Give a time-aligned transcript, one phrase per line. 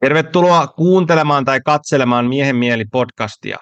[0.00, 3.58] Tervetuloa kuuntelemaan tai katselemaan Miehen mieli podcastia.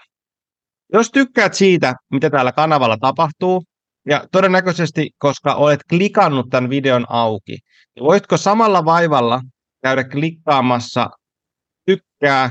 [0.92, 3.64] Jos tykkäät siitä, mitä täällä kanavalla tapahtuu,
[4.06, 7.58] ja todennäköisesti, koska olet klikannut tämän videon auki,
[7.96, 9.40] niin voitko samalla vaivalla
[9.82, 11.10] käydä klikkaamassa
[11.86, 12.50] tykkää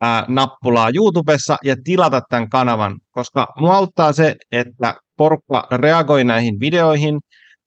[0.00, 6.60] ää, nappulaa YouTubessa ja tilata tämän kanavan, koska mua auttaa se, että porukka reagoi näihin
[6.60, 7.20] videoihin,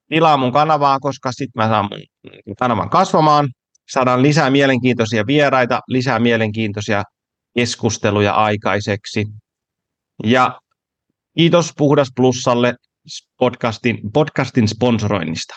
[0.10, 1.90] tilaa mun kanavaa, koska sitten mä saan
[2.46, 3.50] mun kanavan kasvamaan,
[3.90, 7.04] saadaan lisää mielenkiintoisia vieraita, lisää mielenkiintoisia
[7.56, 9.26] keskusteluja aikaiseksi.
[10.24, 10.60] Ja
[11.38, 12.76] kiitos Puhdas Plussalle
[13.38, 15.56] podcastin, podcastin sponsoroinnista.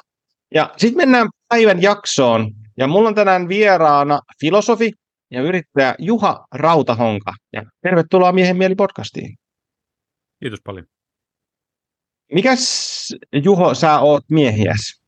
[0.54, 2.50] Ja sitten mennään päivän jaksoon.
[2.78, 4.92] Ja mulla on tänään vieraana filosofi
[5.30, 7.32] ja yrittäjä Juha Rautahonka.
[7.52, 9.36] Ja tervetuloa Miehen mieli podcastiin.
[10.40, 10.86] Kiitos paljon.
[12.32, 13.14] Mikäs
[13.44, 15.05] Juho sä oot miehiäs?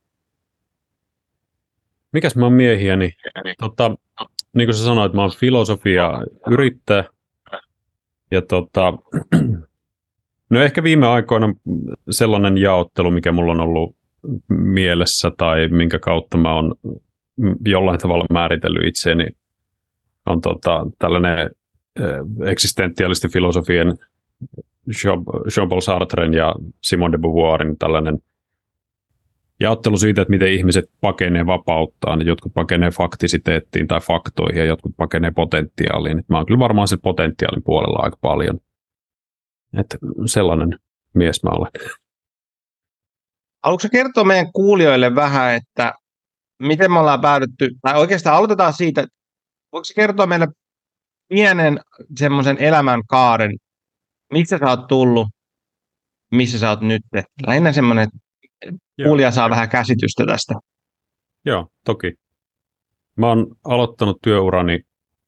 [2.13, 3.13] Mikäs mä oon miehiäni?
[3.61, 3.97] Tota,
[4.53, 6.13] niin kuin sä sanoit, mä oon filosofia
[6.51, 7.05] yrittäjä.
[8.31, 8.93] Ja tota,
[10.51, 11.55] no ehkä viime aikoina
[12.11, 13.97] sellainen jaottelu, mikä mulla on ollut
[14.49, 16.75] mielessä tai minkä kautta mä oon
[17.67, 19.27] jollain tavalla määritellyt itseäni,
[20.27, 21.51] on tota, tällainen
[22.47, 23.99] eksistentialisti filosofien
[25.57, 28.19] Jean-Paul Sartren ja Simone de Beauvoirin tällainen
[29.61, 32.27] jaottelu siitä, että miten ihmiset pakenee vapauttaan.
[32.27, 36.25] Jotkut pakenee faktisiteettiin tai faktoihin ja jotkut pakenee potentiaaliin.
[36.29, 38.61] Mä oon kyllä varmaan sen potentiaalin puolella aika paljon.
[39.79, 40.79] Että sellainen
[41.15, 41.71] mies mä olen.
[43.65, 45.95] Haluatko kertoa meidän kuulijoille vähän, että
[46.63, 49.07] miten me ollaan päädytty, tai oikeastaan aloitetaan siitä,
[49.73, 50.49] voiko kertoa meille
[51.29, 51.81] pienen
[52.17, 53.51] semmoisen elämän kaaren,
[54.33, 55.29] mistä sä oot tullut,
[56.33, 57.03] missä sä oot nyt.
[57.47, 58.09] Lähinnä semmoinen,
[59.05, 60.55] kuulija saa vähän käsitystä tästä.
[61.45, 62.15] Joo, toki.
[63.17, 64.81] Mä oon aloittanut työurani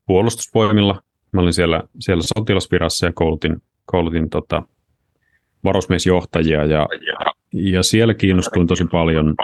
[0.07, 1.03] puolustusvoimilla.
[1.33, 4.63] Mä olin siellä, siellä sotilasvirassa ja koulutin, koulutin tota,
[5.65, 6.89] varusmiesjohtajia ja,
[7.53, 9.35] ja siellä kiinnostuin tosi paljon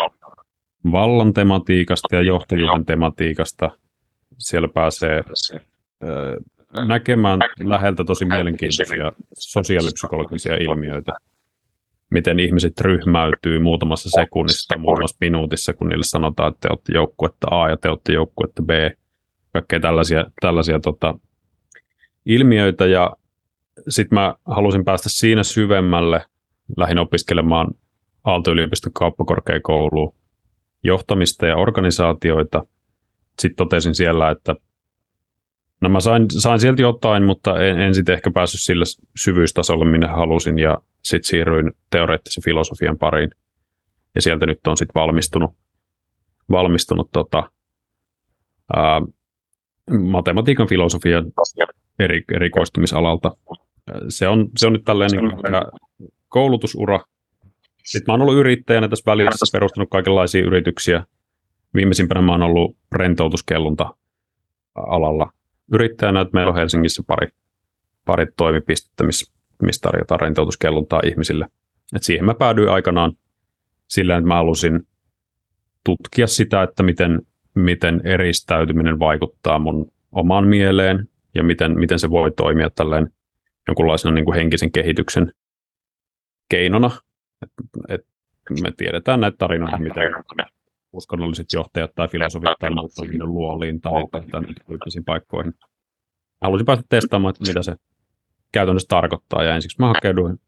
[0.93, 3.71] vallan tematiikasta ja johtajuuden tematiikasta.
[4.39, 5.25] Siellä pääsee
[6.87, 11.13] näkemään läheltä tosi mielenkiintoisia sosiaalipsykologisia ilmiöitä.
[12.11, 17.47] Miten ihmiset ryhmäytyy muutamassa sekunnissa tai muutamassa minuutissa, kun niille sanotaan, että te olette joukkuetta
[17.51, 18.71] A ja te olette joukkuetta B.
[19.53, 21.19] Kaikkea tällaisia, tällaisia tota,
[22.27, 22.87] ilmiöitä.
[22.87, 23.17] Ja
[23.89, 26.25] sitten mä halusin päästä siinä syvemmälle.
[26.77, 27.69] Lähdin opiskelemaan
[28.25, 30.15] Aalto-yliopiston kauppakorkeakouluun
[30.83, 32.67] johtamista ja organisaatioita.
[33.39, 34.55] Sitten totesin siellä, että
[35.81, 38.85] No mä sain, sain sieltä jotain, mutta en, en sitten ehkä päässyt sille
[39.17, 43.31] syvyystasolle, minne halusin, ja sitten siirryin teoreettisen filosofian pariin.
[44.15, 45.51] Ja sieltä nyt on sitten valmistunut,
[46.51, 47.51] valmistunut tota,
[48.77, 49.03] ää,
[50.01, 51.25] matematiikan filosofian
[51.99, 53.37] eri, erikoistumisalalta.
[54.09, 55.33] Se on, se on nyt tälleen niin
[56.29, 57.01] koulutusura.
[57.85, 61.05] Sitten mä oon ollut yrittäjänä tässä välissä, perustanut kaikenlaisia yrityksiä.
[61.75, 63.97] Viimeisimpänä mä oon ollut rentoutuskellunta
[64.75, 65.33] alalla
[65.73, 67.29] yrittäjänä, että meillä on Helsingissä pari,
[68.05, 71.47] pari toimipistettä, missä, missä tarjotaan rentoutuskelluntaa ihmisille.
[71.97, 73.13] Et siihen mä päädyin aikanaan
[73.89, 74.87] sillä, että mä halusin
[75.85, 77.23] tutkia sitä, että miten,
[77.55, 83.11] miten eristäytyminen vaikuttaa mun omaan mieleen ja miten, miten se voi toimia tälleen
[83.69, 85.33] jonkunlaisena niin kuin henkisen kehityksen
[86.49, 86.91] keinona.
[87.43, 87.51] Et,
[87.89, 88.01] et
[88.63, 90.13] me tiedetään näitä tarinoita, miten
[90.93, 93.93] uskonnolliset johtajat tai filosofit tai muut luoliin tai
[94.31, 95.55] tänne tyyppisiin paikkoihin.
[96.43, 97.75] Haluaisin päästä testaamaan, että mitä se
[98.57, 99.45] käytännössä tarkoittaa.
[99.45, 100.41] Ja ensiksi mä hakeuduin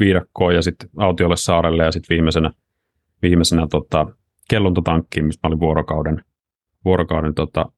[0.00, 2.50] viidakkoon ja sitten autiolle saarelle ja sitten viimeisenä,
[3.22, 4.06] viimeisenä tota,
[4.50, 6.24] kelluntatankkiin, missä mä olin vuorokauden,
[6.84, 7.72] vuorokauden tota,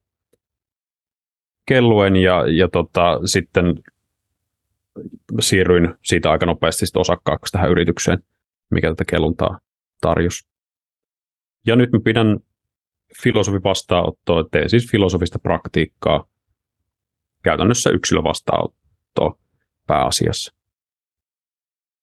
[1.66, 3.65] kelluen ja, ja tota, sitten
[5.41, 8.19] siirryin siitä aika nopeasti osakkaaksi tähän yritykseen,
[8.71, 9.59] mikä tätä kelluntaa
[10.00, 10.48] tarjosi.
[11.66, 12.38] Ja nyt mä pidän
[13.22, 16.24] filosofi vastaanottoa, teen siis filosofista praktiikkaa
[17.42, 19.40] käytännössä yksilövastaanottoa
[19.91, 20.53] pääasiassa.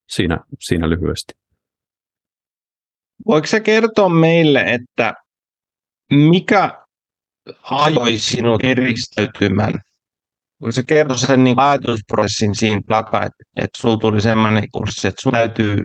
[0.10, 1.34] Siinä, siinä lyhyesti.
[3.28, 5.14] Voiko se kertoa meille, että
[6.12, 6.86] mikä
[7.64, 9.74] ajoi sinut eristäytymään?
[10.62, 15.22] Voiko se kertoa sen niin ajatusprosessin siinä takaa, että, että sinulla tuli sellainen kurssi, että
[15.22, 15.78] sinun täytyy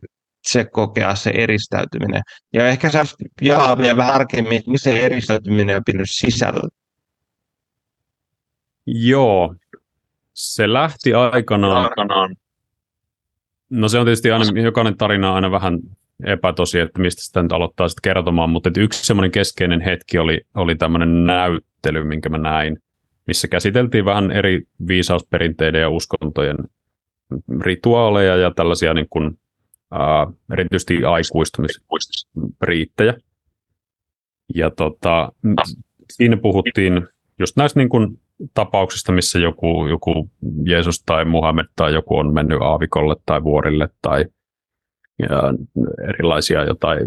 [0.42, 2.22] se kokea se eristäytyminen.
[2.52, 3.04] Ja ehkä sä
[3.40, 6.68] jaa vielä vähän tarkemmin, missä se eristäytyminen on pitänyt sisällä.
[8.86, 9.54] Joo,
[10.34, 11.84] se lähti aikanaan.
[11.84, 12.36] aikanaan.
[13.70, 15.78] No se on tietysti aina, jokainen tarina on aina vähän
[16.26, 20.74] epätosi, että mistä sitä nyt aloittaa sitten kertomaan, mutta yksi semmoinen keskeinen hetki oli, oli
[20.74, 22.78] tämmöinen näyttely, minkä mä näin
[23.26, 26.56] missä käsiteltiin vähän eri viisausperinteiden ja uskontojen
[27.60, 29.38] rituaaleja ja tällaisia niin kuin,
[29.90, 33.14] ää, erityisesti aikuistumisriittejä.
[34.54, 35.32] Ja tota,
[36.12, 37.08] siinä puhuttiin
[37.38, 38.20] just näistä niin kuin
[38.54, 40.30] tapauksista, missä joku, joku
[40.64, 44.24] Jeesus tai Muhammed tai joku on mennyt aavikolle tai vuorille tai
[45.18, 45.54] ja
[46.08, 46.98] erilaisia jotain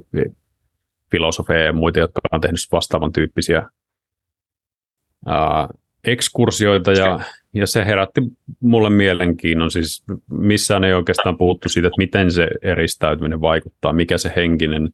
[1.11, 3.69] filosofeja ja muita, jotka on tehnyt vastaavan tyyppisiä
[5.25, 5.67] ää,
[6.03, 7.19] ekskursioita ja,
[7.53, 8.21] ja se herätti
[8.59, 9.71] mulle mielenkiinnon.
[9.71, 14.89] Siis missään ei oikeastaan puhuttu siitä, että miten se eristäytyminen vaikuttaa, mikä se henkinen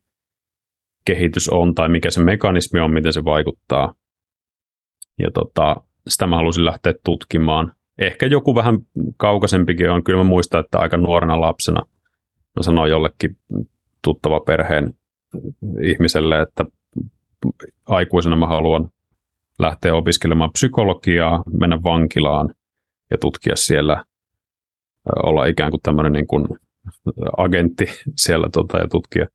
[1.05, 3.93] kehitys on tai mikä se mekanismi on, miten se vaikuttaa.
[5.19, 5.75] Ja tota,
[6.07, 7.73] sitä mä halusin lähteä tutkimaan.
[7.97, 8.79] Ehkä joku vähän
[9.17, 10.03] kaukaisempikin on.
[10.03, 11.81] Kyllä mä muistan, että aika nuorena lapsena
[12.55, 13.37] mä sanoin jollekin
[14.03, 14.93] tuttava perheen
[15.83, 16.65] ihmiselle, että
[17.85, 18.89] aikuisena mä haluan
[19.59, 22.53] lähteä opiskelemaan psykologiaa, mennä vankilaan
[23.11, 24.05] ja tutkia siellä,
[25.23, 26.47] olla ikään kuin tämmöinen niin kuin
[27.37, 29.27] agentti siellä tota, ja tutkia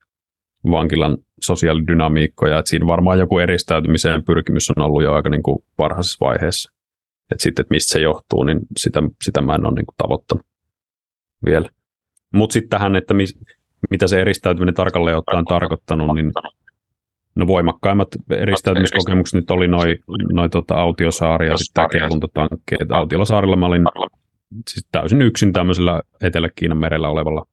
[0.71, 2.59] vankilan sosiaalidynamiikkoja.
[2.59, 6.73] Et siinä varmaan joku eristäytymiseen pyrkimys on ollut jo aika niin kuin varhaisessa vaiheessa.
[7.33, 10.47] Et sitten, että mistä se johtuu, niin sitä, sitä mä en ole niin kuin tavoittanut
[11.45, 11.69] vielä.
[12.35, 13.39] Mutta sitten tähän, että mis,
[13.91, 16.33] mitä se eristäytyminen tarkalleen ottaen tarkoittanut, niin
[17.35, 19.99] no voimakkaimmat eristäytymiskokemukset nyt oli noin
[20.33, 22.77] noi tota Autiosaari ja sitten tämä kelluntatankki.
[22.91, 23.85] Autiosaarilla mä olin
[24.71, 27.47] siis täysin yksin tämmöisellä Etelä-Kiinan merellä olevalla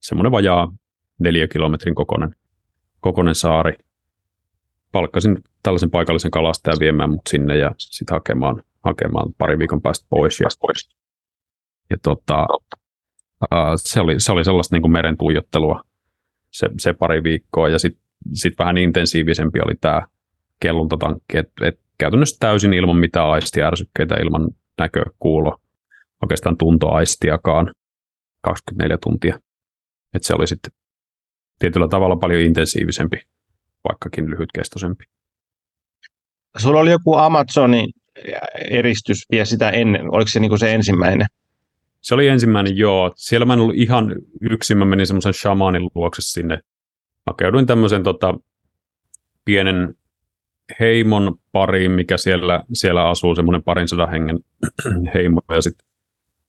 [0.00, 0.72] semmoinen vajaa
[1.18, 2.34] neljä kilometrin kokoinen,
[3.00, 3.72] kokoinen saari.
[4.92, 10.40] Palkkasin tällaisen paikallisen kalastajan viemään mut sinne ja sitten hakemaan, hakemaan pari viikon päästä pois.
[10.40, 10.48] Ja,
[11.90, 12.46] ja tota,
[13.42, 15.82] uh, se, oli, se oli sellaista niin kuin meren tuijottelua
[16.50, 18.02] se, se pari viikkoa ja sitten
[18.32, 20.02] sit vähän intensiivisempi oli tämä
[20.60, 24.48] kelluntotankki, että et käytännössä täysin ilman mitään aistiärsykkeitä, ilman
[24.78, 25.60] näkö, kuulo,
[26.22, 27.74] oikeastaan tuntoaistiakaan
[28.40, 29.40] 24 tuntia.
[30.14, 30.72] Et se oli sitten
[31.58, 33.16] tietyllä tavalla paljon intensiivisempi,
[33.88, 35.04] vaikkakin lyhytkestoisempi.
[36.56, 37.90] Sulla oli joku Amazonin
[38.70, 41.26] eristys vielä sitä ennen, oliko se niin se ensimmäinen?
[42.00, 43.12] Se oli ensimmäinen, joo.
[43.16, 46.60] Siellä mä en ollut ihan yksin, mä menin semmoisen shamanin luokse sinne.
[47.26, 48.34] Hakeuduin tämmöisen tota,
[49.44, 49.94] pienen
[50.80, 54.38] heimon pariin, mikä siellä, siellä asuu, semmoinen parin sadan hengen
[55.14, 55.86] heimo, ja sitten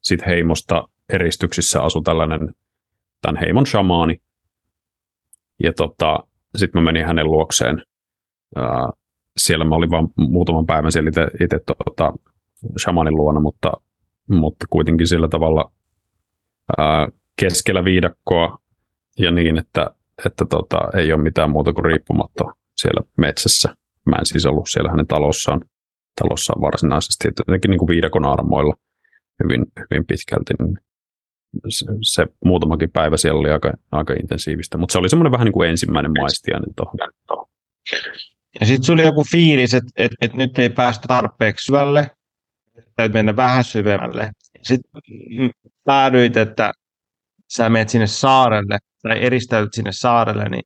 [0.02, 2.56] sit heimosta eristyksissä asui tällainen
[3.22, 4.22] tämän heimon shamaani.
[5.64, 6.20] Ja tota,
[6.56, 7.84] sitten mä menin hänen luokseen.
[8.56, 8.90] Ää,
[9.38, 11.10] siellä mä olin vain muutaman päivän siellä
[11.44, 12.14] itse tota,
[12.84, 13.72] shamanin luona, mutta
[14.30, 15.72] mutta kuitenkin sillä tavalla
[16.78, 17.08] ää,
[17.40, 18.58] keskellä viidakkoa
[19.20, 19.92] ja niin, että,
[20.26, 22.44] että tota, ei ole mitään muuta kuin riippumatta
[22.78, 23.76] siellä metsässä.
[24.06, 25.62] Mä en siis ollut siellä hänen talossaan,
[26.22, 28.74] talossaan varsinaisesti, jotenkin niin kuin viidakon armoilla
[29.44, 30.54] hyvin, hyvin pitkälti.
[30.60, 30.78] Niin
[31.69, 35.54] se, se muutamakin päivä siellä oli aika, aika intensiivistä, mutta se oli semmoinen vähän niin
[35.54, 36.98] kuin ensimmäinen maistiainen tuohon.
[38.60, 42.12] Ja sitten oli joku fiilis, että, että, että nyt ei päästä tarpeeksi syvälle,
[42.96, 44.31] täytyy mennä vähän syvemmälle.
[44.62, 44.92] Sitten
[45.84, 46.72] päädyit, että
[47.52, 50.63] sä menet sinne saarelle tai eristäytyt sinne saarelle, niin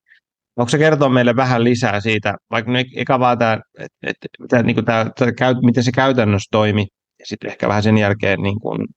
[0.56, 4.86] onko se kertoa meille vähän lisää siitä, vaikka nyt eka vaan tämä, että, että niin
[4.86, 6.88] tämä, tämä, miten se käytännössä toimi,
[7.19, 8.88] ja sitten ehkä vähän sen jälkeen niin kuin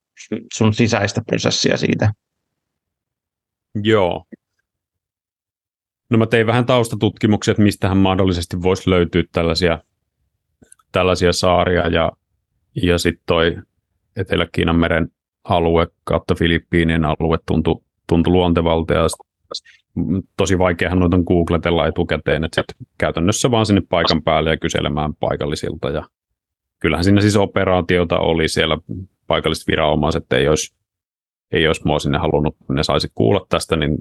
[0.54, 2.12] sun sisäistä prosessia siitä.
[3.82, 4.24] Joo.
[6.10, 9.78] No mä tein vähän taustatutkimuksia, että mistähän mahdollisesti voisi löytyä tällaisia,
[10.92, 12.12] tällaisia saaria, ja
[12.82, 13.56] ja sitten toi
[14.16, 15.08] Etelä-Kiinan meren
[15.44, 19.02] alue kautta Filippiinien alue tuntui, tuntui luontevalta ja
[20.36, 25.90] tosi vaikeahan noita googletella etukäteen, että sit käytännössä vaan sinne paikan päälle ja kyselemään paikallisilta
[25.90, 26.08] ja
[26.78, 28.78] kyllähän siinä siis operaatiota oli siellä
[29.26, 30.74] paikalliset viranomaiset ei olisi,
[31.52, 33.96] ei olisi mua sinne halunnut, ne saisi kuulla tästä, niin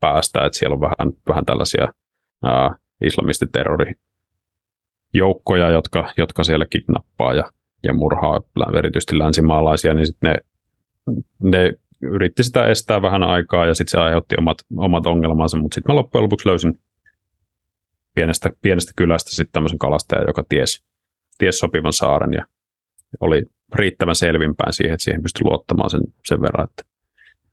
[0.00, 1.88] päästä, että siellä on vähän, vähän tällaisia
[2.42, 7.50] ää, islamistiterrorijoukkoja, jotka, jotka siellä kidnappaa ja
[7.82, 8.40] ja murhaa
[8.78, 10.36] erityisesti länsimaalaisia, niin sitten ne,
[11.42, 11.72] ne
[12.02, 15.96] yritti sitä estää vähän aikaa ja sitten se aiheutti omat, omat ongelmansa, mutta sitten mä
[15.96, 16.80] loppujen lopuksi löysin
[18.14, 20.84] pienestä, pienestä kylästä sitten tämmöisen kalastajan, joka ties,
[21.38, 22.46] ties sopivan saaren ja
[23.20, 23.42] oli
[23.74, 26.82] riittävän selvinpäin siihen, että siihen pystyi luottamaan sen, sen verran, että,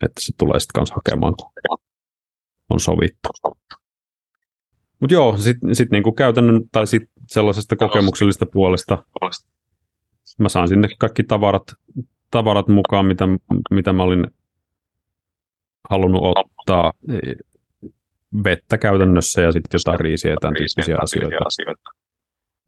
[0.05, 1.51] että se tulee sitten kanssa hakemaan, kun
[2.69, 3.29] on sovittu.
[4.99, 9.03] Mutta joo, sitten sit niinku käytännön tai sit sellaisesta kokemuksellisesta puolesta
[10.39, 11.63] mä saan sinne kaikki tavarat,
[12.31, 13.25] tavarat mukaan, mitä,
[13.71, 14.27] mitä mä olin
[15.89, 16.93] halunnut ottaa.
[18.43, 21.37] Vettä käytännössä ja sitten jotain riisiä ja tämän tyyppisiä asioita.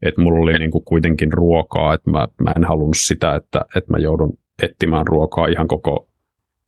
[0.01, 3.91] Että mulla oli niin kuin kuitenkin ruokaa, että mä, mä en halunnut sitä, että, että
[3.91, 6.09] mä joudun etsimään ruokaa ihan koko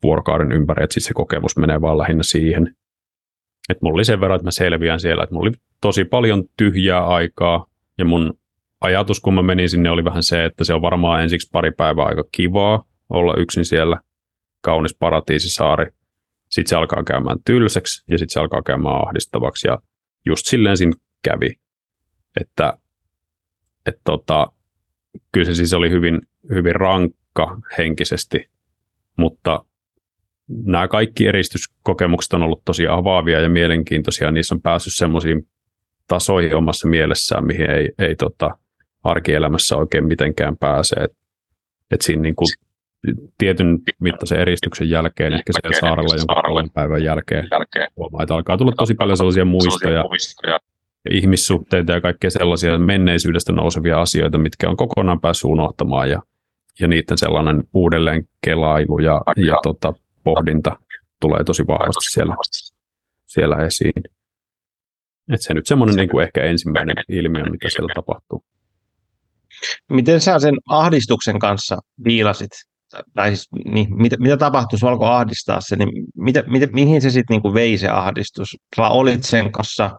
[0.04, 2.76] vuorokauden ympäri, että sitten se kokemus menee vaan lähinnä siihen.
[3.70, 7.06] Että mulla oli sen verran, että mä selviän siellä, että mulla oli tosi paljon tyhjää
[7.08, 7.66] aikaa,
[7.98, 8.34] ja mun
[8.82, 12.06] ajatus, kun mä menin sinne, oli vähän se, että se on varmaan ensiksi pari päivää
[12.06, 14.00] aika kivaa olla yksin siellä,
[14.62, 15.86] kaunis paratiisisaari.
[16.50, 19.78] Sitten se alkaa käymään tylsäksi, ja sitten se alkaa käymään ahdistavaksi, ja
[20.26, 21.50] just silleen siinä kävi,
[22.42, 22.78] että
[23.86, 24.48] et tota,
[25.32, 28.50] kyllä se siis oli hyvin, hyvin rankka henkisesti,
[29.18, 29.66] mutta
[30.48, 34.32] nämä kaikki eristyskokemukset on ollut tosi avaavia ja mielenkiintoisia.
[34.32, 35.48] Niissä on päässyt semmoisiin
[36.08, 38.58] tasoihin omassa mielessään, mihin ei, ei tota,
[39.04, 40.96] arkielämässä oikein mitenkään pääse.
[40.96, 41.12] Et,
[41.92, 42.48] et siinä niin kuin
[43.38, 47.48] tietyn mittaisen eristyksen jälkeen, ehkä siellä saarella jonkun kolmen päivän jälkeen,
[47.98, 50.04] huomaa, että alkaa tulla tosi paljon sellaisia muistoja,
[51.06, 56.22] ja ihmissuhteita ja kaikkea sellaisia menneisyydestä nousevia asioita, mitkä on kokonaan päässyt unohtamaan ja,
[56.80, 59.94] ja niiden sellainen uudelleen kelailu ja, ja tota,
[60.24, 60.76] pohdinta
[61.20, 62.36] tulee tosi vahvasti siellä,
[63.26, 64.04] siellä esiin.
[65.34, 68.44] Et se nyt semmoinen niin kuin ehkä ensimmäinen ilmiö, mitä siellä tapahtuu.
[69.90, 72.52] Miten sä sen ahdistuksen kanssa viilasit?
[73.14, 77.10] Tai siis, niin, mitä, mitä tapahtui, jos alkoi ahdistaa se, niin mitä, mitä, mihin se
[77.10, 78.58] sitten niin vei se ahdistus?
[78.76, 79.98] Sä olit sen kanssa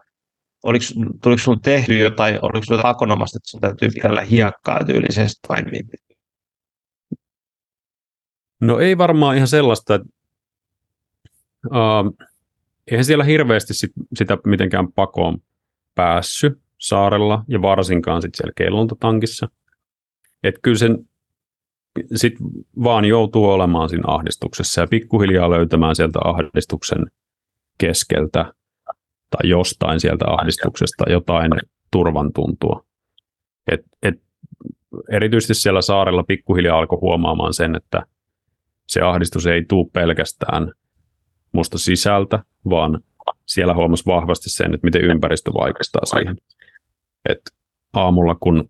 [0.63, 0.85] oliko,
[1.23, 5.63] tuliko sinulle tehty jotain, oliko sinulle akonomasta, että sinun täytyy vielä hiekkaa tyylisesti vai
[8.61, 10.07] No ei varmaan ihan sellaista, että
[11.65, 12.27] uh,
[12.91, 15.37] eihän siellä hirveästi sit, sitä mitenkään pakoon
[15.95, 19.49] päässyt saarella ja varsinkaan sitten siellä kellontatankissa.
[20.43, 21.09] Että kyllä sen
[22.15, 22.33] sit
[22.83, 27.05] vaan joutuu olemaan siinä ahdistuksessa ja pikkuhiljaa löytämään sieltä ahdistuksen
[27.77, 28.53] keskeltä
[29.37, 31.51] tai jostain sieltä ahdistuksesta jotain
[31.91, 32.85] turvan tuntua.
[33.71, 34.15] Et, et,
[35.11, 38.05] erityisesti siellä saarella pikkuhiljaa alkoi huomaamaan sen, että
[38.87, 40.71] se ahdistus ei tule pelkästään
[41.51, 42.99] musta sisältä, vaan
[43.45, 46.37] siellä huomasi vahvasti sen, että miten ympäristö vaikuttaa siihen.
[47.29, 47.41] Et
[47.93, 48.69] aamulla, kun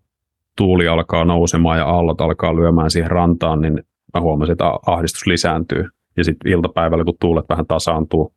[0.58, 5.89] tuuli alkaa nousemaan ja aallot alkaa lyömään siihen rantaan, niin mä huomasin, että ahdistus lisääntyy.
[6.17, 8.34] Ja sitten iltapäivällä, kun tuulet vähän tasaantuu,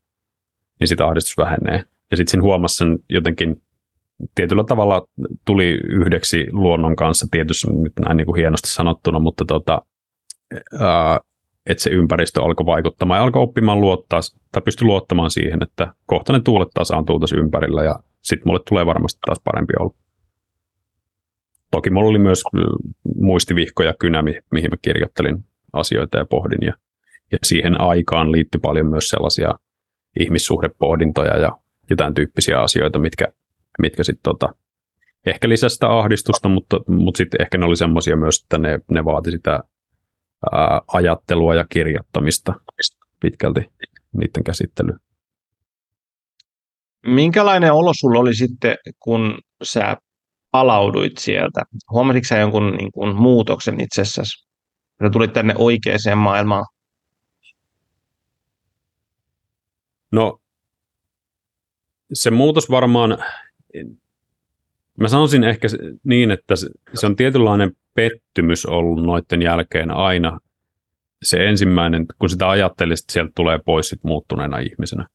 [0.80, 1.84] niin sitä ahdistus vähenee.
[2.10, 3.62] Ja sitten huomasi sen jotenkin
[4.34, 5.06] tietyllä tavalla
[5.44, 9.82] tuli yhdeksi luonnon kanssa, tietysti nyt näin niin kuin hienosti sanottuna, mutta tota,
[11.66, 14.20] että se ympäristö alkoi vaikuttamaan ja alkoi oppimaan luottaa,
[14.52, 18.86] tai pystyi luottamaan siihen, että kohta ne tuulet tasaantuu tässä ympärillä ja sitten mulle tulee
[18.86, 19.94] varmasti taas parempi olla.
[21.70, 22.42] Toki mulla oli myös
[23.14, 26.72] muistivihkoja kynä, mihin mä kirjoittelin asioita ja pohdin ja,
[27.32, 29.54] ja siihen aikaan liittyi paljon myös sellaisia
[30.20, 31.58] ihmissuhdepohdintoja ja
[31.90, 33.26] ja tämän tyyppisiä asioita, mitkä,
[33.78, 34.54] mitkä sitten tota,
[35.26, 39.04] ehkä lisäsi sitä ahdistusta, mutta, mutta sitten ehkä ne oli semmoisia myös, että ne, ne
[39.04, 39.60] vaati sitä
[40.52, 42.54] ää, ajattelua ja kirjoittamista
[43.20, 43.60] pitkälti
[44.12, 44.98] niiden käsittelyä.
[47.06, 49.96] Minkälainen olo sulla oli sitten, kun sä
[50.50, 51.62] palauduit sieltä?
[51.90, 54.48] Huomasitko sä jonkun niin kuin, muutoksen itsessäsi?
[55.02, 56.66] Sä tulit tänne oikeaan maailmaan?
[60.12, 60.40] No
[62.12, 63.18] se muutos varmaan,
[65.00, 65.68] mä sanoisin ehkä
[66.04, 66.54] niin, että
[66.94, 70.38] se on tietynlainen pettymys ollut noiden jälkeen aina
[71.22, 75.06] se ensimmäinen, kun sitä ajattelisi, että sieltä tulee pois sit muuttuneena ihmisenä.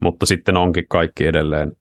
[0.00, 1.72] Mutta sitten onkin kaikki edelleen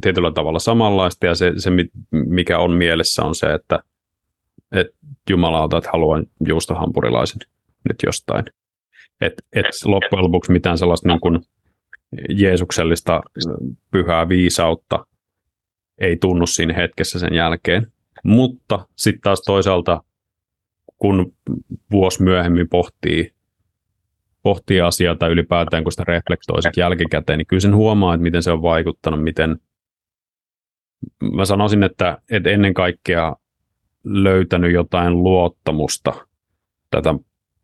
[0.00, 1.70] tietyllä tavalla samanlaista ja se, se
[2.10, 3.78] mikä on mielessä on se, että,
[4.72, 4.94] että
[5.30, 7.38] jumalauta, että haluan juustohampurilaisen
[7.88, 8.44] nyt jostain.
[9.20, 11.40] Että et loppujen lopuksi mitään sellaista niin kuin
[12.28, 13.20] jeesuksellista
[13.90, 15.06] pyhää viisautta
[15.98, 17.92] ei tunnu siinä hetkessä sen jälkeen.
[18.24, 20.02] Mutta sitten taas toisaalta,
[20.98, 21.32] kun
[21.90, 23.32] vuosi myöhemmin pohtii,
[24.42, 28.42] pohtii asiaa tai ylipäätään kun sitä reflektoi sit jälkikäteen, niin kyllä sen huomaa, että miten
[28.42, 29.56] se on vaikuttanut, miten
[31.32, 33.36] mä sanoisin, että, että ennen kaikkea
[34.04, 36.26] löytänyt jotain luottamusta
[36.90, 37.14] tätä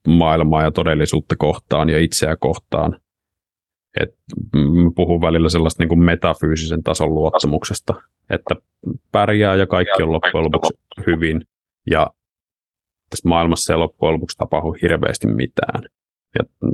[0.08, 3.00] maailmaa ja todellisuutta kohtaan ja itseä kohtaan
[4.00, 4.14] et
[4.96, 7.94] puhun välillä sellaista niin kuin metafyysisen tason luottamuksesta,
[8.30, 8.54] että
[9.12, 10.72] pärjää ja kaikki on loppujen lopuksi
[11.06, 11.44] hyvin
[11.90, 12.10] ja
[13.10, 15.82] tässä maailmassa ei loppujen lopuksi tapahdu hirveästi mitään.
[16.38, 16.70] Ja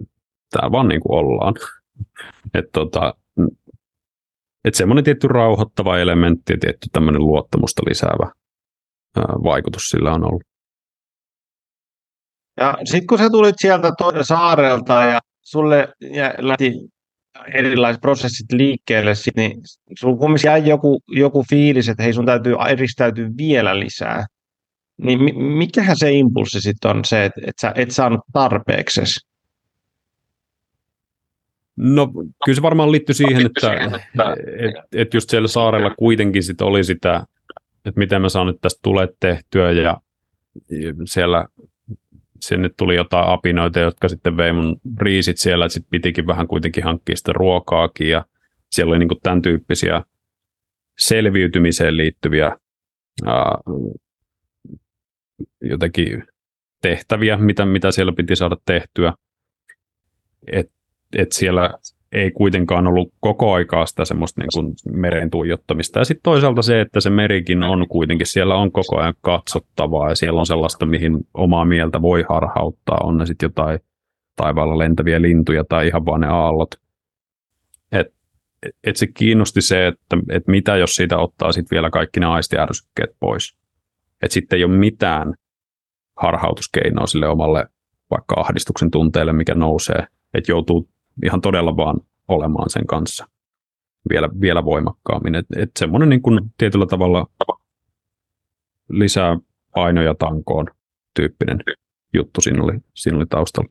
[0.51, 1.55] tämä vaan niin kuin ollaan.
[2.55, 3.15] Että tota,
[4.65, 8.31] et semmoinen tietty rauhoittava elementti ja tietty tämmöinen luottamusta lisäävä
[9.17, 10.43] ää, vaikutus sillä on ollut.
[12.61, 13.93] Ja sitten kun sä tulit sieltä
[14.23, 15.89] saarelta ja sulle
[16.39, 16.73] lähti
[17.55, 19.61] erilaiset prosessit liikkeelle, niin
[19.99, 24.27] sun kumminkin jäi joku, joku fiilis, että hei sun täytyy eristäytyä vielä lisää.
[25.03, 29.01] Niin mikähän se impulssi sitten on se, että et sä et saanut tarpeeksi?
[31.77, 32.09] No
[32.45, 36.85] kyllä se varmaan liittyy siihen, että, että et, et just siellä saarella kuitenkin sit oli
[36.85, 37.25] sitä,
[37.85, 40.01] että miten mä saan nyt tästä tulee tehtyä ja
[41.05, 41.47] siellä
[42.41, 46.85] sinne tuli jotain apinoita, jotka sitten vei mun riisit siellä, että sitten pitikin vähän kuitenkin
[46.85, 48.25] hankkia sitä ruokaakin ja
[48.71, 50.03] siellä oli niin tämän tyyppisiä
[50.99, 52.57] selviytymiseen liittyviä
[53.27, 53.59] ää,
[55.61, 56.25] jotenkin
[56.83, 59.15] tehtäviä, mitä, mitä siellä piti saada tehtyä.
[60.53, 60.73] Et,
[61.17, 61.71] et siellä
[62.17, 65.99] ei kuitenkaan ollut koko aikaa sitä semmoista niin kuin meren tuijottamista.
[65.99, 70.15] Ja sitten toisaalta se, että se merikin on kuitenkin, siellä on koko ajan katsottavaa ja
[70.15, 73.01] siellä on sellaista, mihin omaa mieltä voi harhauttaa.
[73.03, 73.79] On ne sitten jotain
[74.37, 76.71] taivaalla lentäviä lintuja tai ihan vaan ne aallot.
[77.93, 78.07] Et,
[78.85, 83.11] et se kiinnosti se, että et mitä jos siitä ottaa sitten vielä kaikki ne aistiärsykkeet
[83.21, 83.57] pois.
[84.23, 85.35] Että sitten ei ole mitään
[86.17, 87.67] harhautuskeinoa sille omalle
[88.11, 90.07] vaikka ahdistuksen tunteelle, mikä nousee.
[90.35, 90.89] Että joutuu
[91.25, 93.27] ihan todella vaan olemaan sen kanssa
[94.11, 95.35] vielä, vielä voimakkaammin.
[95.35, 97.27] Et, et semmoinen niin kuin tietyllä tavalla
[98.89, 99.39] lisää
[99.75, 100.67] painoja tankoon
[101.15, 101.59] tyyppinen
[102.15, 103.71] juttu siinä oli, siinä oli taustalla.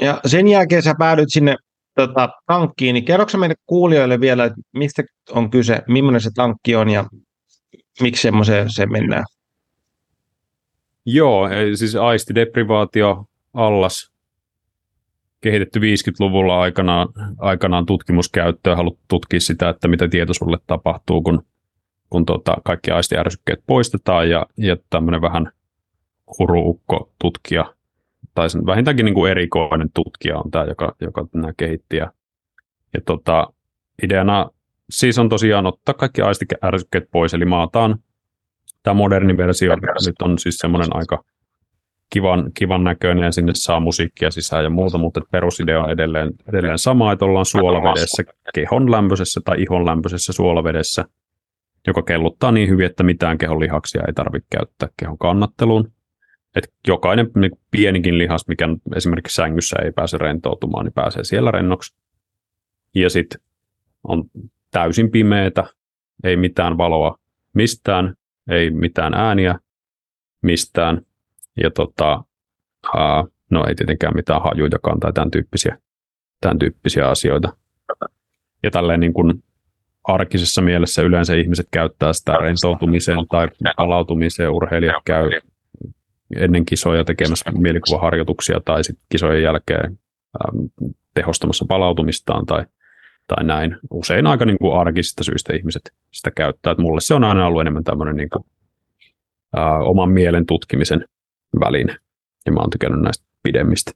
[0.00, 1.56] Ja sen jälkeen sä päädyit sinne
[1.94, 6.88] tota, tankkiin, niin kerroksä meille kuulijoille vielä, että mistä on kyse, millainen se tankki on
[6.88, 7.04] ja
[8.00, 9.24] miksi semmoiseen se mennään?
[11.06, 14.11] Joo, siis aistideprivaatio, allas,
[15.42, 17.08] kehitetty 50-luvulla aikanaan,
[17.38, 21.42] aikanaan tutkimuskäyttöön, haluttu tutkia sitä, että mitä tietoisuudelle tapahtuu, kun,
[22.10, 25.52] kun tota, kaikki aistiärsykkeet poistetaan ja, ja tämmöinen vähän
[26.38, 27.74] huruukko tutkija,
[28.34, 31.96] tai sen vähintäänkin niin kuin erikoinen tutkija on tämä, joka, joka nämä kehitti.
[31.96, 32.12] Ja,
[32.94, 33.52] ja tota,
[34.02, 34.50] ideana
[34.90, 37.98] siis on tosiaan ottaa kaikki aistiärsykkeet pois, eli maataan
[38.82, 41.24] tämä moderni versio nyt on siis semmoinen aika
[42.12, 46.78] kivan, kivan näköinen ja sinne saa musiikkia sisään ja muuta, mutta perusidea on edelleen, edelleen
[46.78, 48.22] sama, että ollaan suolavedessä,
[48.54, 51.04] kehon lämpöisessä tai ihon lämpöisessä suolavedessä,
[51.86, 55.92] joka kelluttaa niin hyvin, että mitään kehon lihaksia ei tarvitse käyttää kehon kannatteluun.
[56.56, 61.96] Et jokainen niin pienikin lihas, mikä esimerkiksi sängyssä ei pääse rentoutumaan, niin pääsee siellä rennoksi.
[62.94, 63.40] Ja sitten
[64.04, 64.24] on
[64.70, 65.64] täysin pimeätä,
[66.24, 67.16] ei mitään valoa
[67.54, 68.14] mistään,
[68.50, 69.58] ei mitään ääniä
[70.42, 71.02] mistään,
[71.62, 72.24] ja tota,
[72.96, 75.78] ää, no ei tietenkään mitään hajujakaan tai tämän tyyppisiä,
[76.40, 77.56] tämän tyyppisiä asioita.
[78.62, 79.42] Ja tälleen niin kuin
[80.04, 84.50] arkisessa mielessä yleensä ihmiset käyttää sitä rentoutumiseen tai palautumiseen.
[84.50, 85.30] Urheilijat käy
[86.36, 89.98] ennen kisoja tekemässä mielikuvaharjoituksia tai sitten kisojen jälkeen
[90.44, 92.64] ähm, tehostamassa palautumistaan tai,
[93.26, 93.76] tai näin.
[93.90, 96.70] Usein aika niin kuin arkisista syistä ihmiset sitä käyttää.
[96.70, 98.44] Et mulle se on aina ollut enemmän tämmöinen niin kuin,
[99.56, 101.04] ää, oman mielen tutkimisen
[101.60, 101.96] väline.
[102.46, 103.92] Ja mä oon tykännyt näistä pidemmistä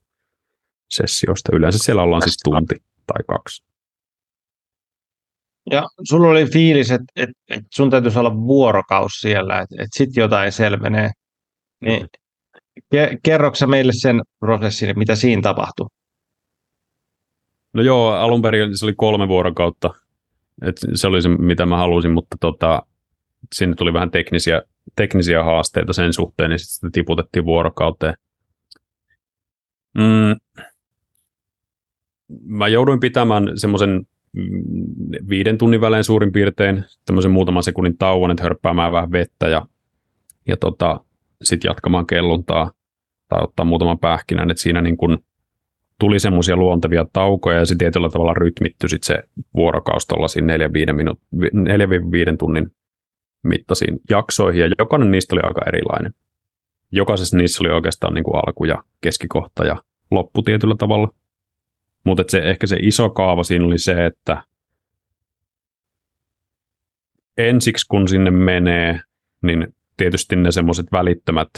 [0.90, 1.57] sessioista.
[1.57, 3.64] Yleensä siellä ollaan siis tunti tai kaksi.
[5.71, 10.23] Ja sulla oli fiilis, että, että, että sun täytyisi olla vuorokaus siellä, että, että sitten
[10.23, 11.11] jotain selvenee.
[11.81, 12.07] Niin,
[13.23, 15.87] kerroksä meille sen prosessin, mitä siinä tapahtui?
[17.73, 19.95] No joo, alun perin se oli kolme vuorokautta.
[20.62, 22.83] Et se oli se, mitä mä halusin, mutta tota,
[23.55, 24.62] sinne tuli vähän teknisiä,
[24.96, 28.14] teknisiä haasteita sen suhteen, niin sitten tiputettiin vuorokauteen.
[29.99, 30.37] Mm.
[32.44, 34.07] Mä jouduin pitämään semmoisen
[35.29, 39.66] viiden tunnin välein suurin piirtein tämmöisen muutaman sekunnin tauon, että hörppäämään vähän vettä ja,
[40.49, 41.01] ja tota,
[41.42, 42.72] sitten jatkamaan kelluntaa
[43.29, 45.18] tai ottaa muutaman pähkinän, että siinä niin kun
[46.01, 49.22] tuli semmoisia luontevia taukoja ja se tietyllä tavalla rytmittyi sit se
[49.55, 50.49] vuorokaus tuollaisiin 4-5
[52.38, 52.70] tunnin
[53.48, 56.14] mittaisiin jaksoihin, ja jokainen niistä oli aika erilainen.
[56.92, 61.09] Jokaisessa niissä oli oikeastaan niin kuin alku ja keskikohta ja loppu tietyllä tavalla.
[62.04, 64.42] Mutta se, ehkä se iso kaava siinä oli se, että
[67.38, 69.00] ensiksi kun sinne menee,
[69.42, 71.48] niin tietysti ne semmoiset välittömät,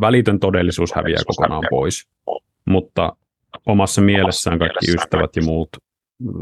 [0.00, 2.08] välitön todellisuus häviää kokonaan pois.
[2.64, 3.16] Mutta
[3.66, 5.68] omassa mielessään kaikki ystävät ja muut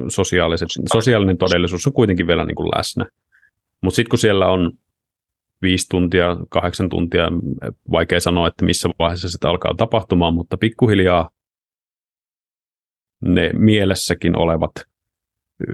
[0.09, 3.07] sosiaaliset, sosiaalinen todellisuus on kuitenkin vielä niin kuin läsnä.
[3.83, 4.73] Mutta sitten kun siellä on
[5.63, 7.29] viisi tuntia, kahdeksan tuntia,
[7.91, 11.31] vaikea sanoa, että missä vaiheessa sitä alkaa tapahtumaan, mutta pikkuhiljaa
[13.23, 14.73] ne mielessäkin olevat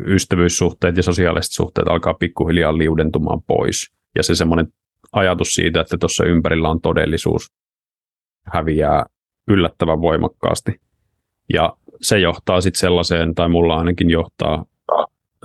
[0.07, 3.92] ystävyyssuhteet ja sosiaaliset suhteet alkaa pikkuhiljaa liudentumaan pois.
[4.16, 4.68] Ja se semmoinen
[5.12, 7.53] ajatus siitä, että tuossa ympärillä on todellisuus,
[8.47, 9.07] häviää
[9.49, 10.81] yllättävän voimakkaasti.
[11.53, 14.64] Ja se johtaa sitten sellaiseen, tai mulla ainakin johtaa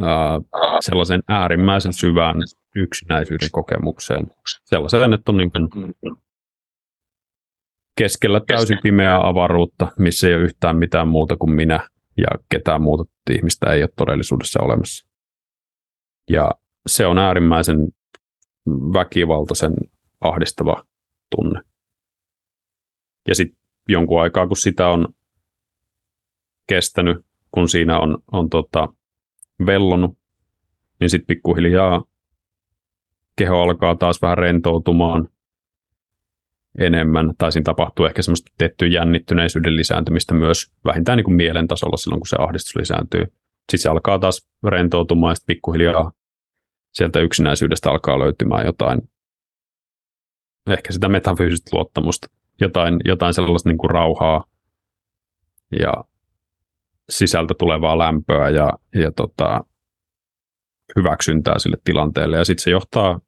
[0.01, 0.39] ää,
[0.79, 2.35] sellaisen äärimmäisen syvään
[2.75, 4.27] yksinäisyyden kokemukseen.
[4.65, 5.69] Sellaiseen, että on niin kuin
[7.97, 13.03] keskellä täysin pimeää avaruutta, missä ei ole yhtään mitään muuta kuin minä ja ketään muuta
[13.29, 15.07] ihmistä ei ole todellisuudessa olemassa.
[16.29, 16.51] Ja
[16.87, 17.87] se on äärimmäisen
[18.67, 19.73] väkivaltaisen
[20.21, 20.83] ahdistava
[21.35, 21.61] tunne.
[23.27, 25.07] Ja sitten jonkun aikaa, kun sitä on
[26.67, 28.87] kestänyt, kun siinä on, on tota,
[29.65, 30.17] vellonut,
[30.99, 32.03] niin sitten pikkuhiljaa
[33.35, 35.29] keho alkaa taas vähän rentoutumaan
[36.77, 41.97] enemmän, tai siinä tapahtuu ehkä semmoista tiettyä jännittyneisyyden lisääntymistä myös vähintään niin kuin mielen tasolla
[41.97, 43.23] silloin, kun se ahdistus lisääntyy.
[43.23, 46.11] Sitten se alkaa taas rentoutumaan ja sitten pikkuhiljaa
[46.93, 49.01] sieltä yksinäisyydestä alkaa löytymään jotain,
[50.69, 52.27] ehkä sitä metafyysistä luottamusta,
[52.61, 54.45] jotain, jotain sellaista niin kuin rauhaa
[55.79, 55.93] ja
[57.09, 59.63] sisältä tulevaa lämpöä ja, ja tota,
[60.95, 62.37] hyväksyntää sille tilanteelle.
[62.37, 63.21] Ja sitten se johtaa,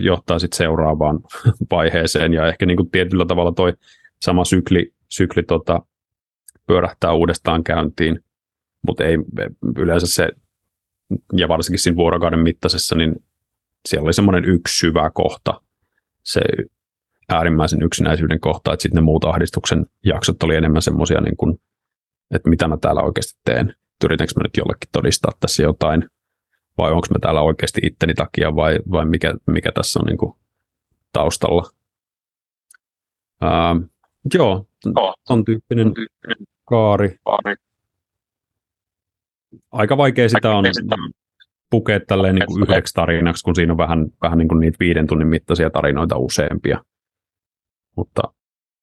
[0.00, 1.20] johtaa sit seuraavaan
[1.70, 3.72] vaiheeseen ja ehkä niin kuin tietyllä tavalla toi
[4.22, 5.82] sama sykli, sykli tota,
[6.66, 8.20] pyörähtää uudestaan käyntiin,
[8.86, 9.18] mutta ei
[9.76, 10.28] yleensä se
[11.36, 13.24] ja varsinkin siinä vuorokauden mittaisessa, niin
[13.88, 15.60] siellä oli semmoinen yksi syvä kohta,
[16.22, 16.40] se
[17.28, 21.58] äärimmäisen yksinäisyyden kohta, että sitten ne muut ahdistuksen jaksot oli enemmän semmoisia, niin kuin,
[22.32, 26.08] että mitä mä täällä oikeasti teen, yritänkö mä nyt jollekin todistaa tässä jotain,
[26.78, 30.32] vai onko mä täällä oikeasti itteni takia, vai, vai mikä, mikä tässä on niin kuin
[31.12, 31.70] taustalla.
[33.40, 33.76] Ää,
[34.34, 34.66] joo,
[35.28, 35.92] on tyyppinen
[36.68, 37.18] kaari
[39.72, 40.64] aika vaikea sitä on
[41.70, 45.06] pukea tälleen niin kuin yhdeksi tarinaksi, kun siinä on vähän, vähän niin kuin niitä viiden
[45.06, 46.84] tunnin mittaisia tarinoita useampia.
[47.96, 48.22] Mutta,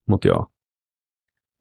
[0.07, 0.48] mutta joo.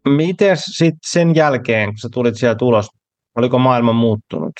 [0.08, 2.88] Miten sitten sen jälkeen, kun sä tulit sieltä ulos,
[3.36, 4.52] oliko maailma muuttunut?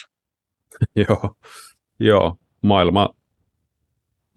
[1.08, 1.34] joo,
[2.00, 3.08] joo, maailma,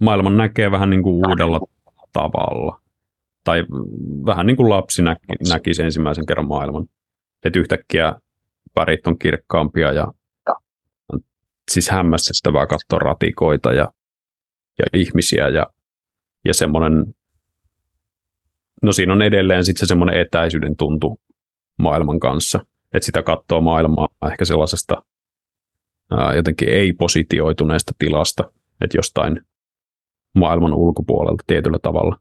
[0.01, 1.59] maailman näkee vähän niin kuin uudella
[2.13, 2.81] tavalla.
[3.43, 3.63] Tai
[4.25, 6.85] vähän niin kuin lapsi näki, näki sen ensimmäisen kerran maailman.
[7.43, 8.15] Että yhtäkkiä
[8.75, 10.07] värit on kirkkaampia ja
[11.71, 13.91] siis hämmästyttävää katsoa ratikoita ja,
[14.79, 15.67] ja ihmisiä ja,
[16.45, 17.15] ja semmoinen,
[18.81, 21.19] no siinä on edelleen sitten se semmoinen etäisyyden tuntu
[21.79, 25.03] maailman kanssa, että sitä katsoo maailmaa ehkä sellaisesta
[26.11, 29.41] ää, jotenkin ei-positioituneesta tilasta, että jostain
[30.35, 32.17] maailman ulkopuolelta tietyllä tavalla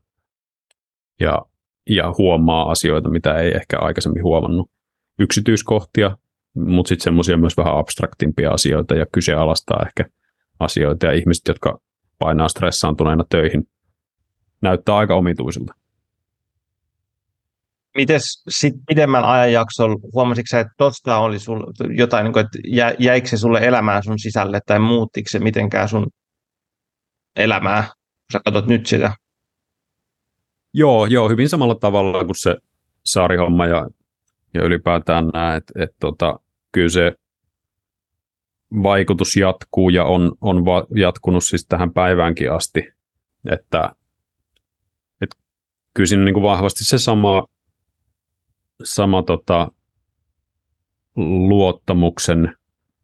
[1.21, 1.43] ja,
[1.91, 4.71] ja huomaa asioita, mitä ei ehkä aikaisemmin huomannut.
[5.19, 6.17] Yksityiskohtia,
[6.55, 10.05] mutta sitten semmoisia myös vähän abstraktimpia asioita ja kyseenalaistaa ehkä
[10.61, 11.81] asioita ja ihmiset, jotka
[12.19, 13.69] painaa stressaantuneena töihin,
[14.63, 15.75] näyttää aika omituisilta.
[17.97, 21.63] Miten sitten pidemmän ajanjaksolla, huomasitko että tuosta oli sul
[21.97, 25.89] jotain, niin kuin, että jä, jäikö se sulle elämään sun sisälle tai muuttiko se mitenkään
[25.89, 26.07] sun
[27.37, 29.15] elämää, kun sä katsot nyt sitä?
[30.75, 32.57] Joo, joo, hyvin samalla tavalla kuin se
[33.05, 33.87] saarihomma ja
[34.55, 36.41] ja ylipäätään nämä, että, että tota,
[36.73, 37.13] kyllä se
[38.83, 42.93] vaikutus jatkuu ja on, on va- jatkunut siis tähän päiväänkin asti,
[43.51, 43.93] että,
[45.21, 45.37] että
[45.95, 47.47] kyllä siinä niin kuin vahvasti se sama,
[48.85, 49.73] sama tota,
[51.49, 52.57] luottamuksen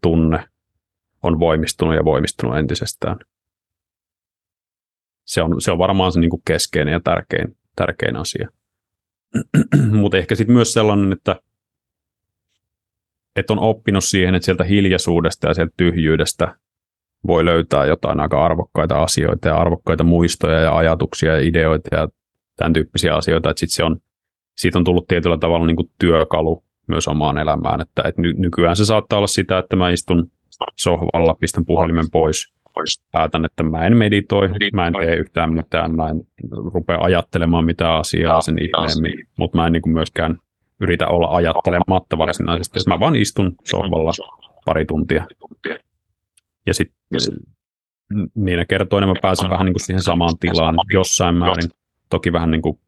[0.03, 0.49] tunne
[1.23, 3.19] on voimistunut ja voimistunut entisestään.
[5.25, 8.49] Se on, se on varmaan se niin kuin keskeinen ja tärkein, tärkein asia.
[10.01, 11.37] Mutta ehkä sitten myös sellainen, että,
[13.37, 16.57] että on oppinut siihen, että sieltä hiljaisuudesta ja sieltä tyhjyydestä
[17.27, 22.09] voi löytää jotain aika arvokkaita asioita ja arvokkaita muistoja ja ajatuksia ja ideoita ja
[22.57, 24.01] tämän tyyppisiä asioita, että sit se on,
[24.57, 28.77] siitä on tullut tietyllä tavalla niin kuin työkalu myös omaan elämään, että, että ny- nykyään
[28.77, 30.31] se saattaa olla sitä, että mä istun
[30.77, 32.57] sohvalla, pistän puhelimen pois,
[33.13, 36.21] päätän, että mä en meditoi, mä en tee yhtään mitään, mä en
[36.75, 40.39] rupea ajattelemaan mitään asiaa sen ihmeemmin, mutta mä en niin kuin myöskään
[40.81, 42.79] yritä olla ajattelematta varsinaisesti.
[42.87, 44.13] Mä vaan istun sohvalla
[44.65, 45.27] pari tuntia.
[46.67, 46.97] Ja sitten
[48.35, 51.71] niinä kertoina mä pääsen vähän niin kuin siihen samaan tilaan jossain määrin.
[52.11, 52.79] Toki vähän niin kuin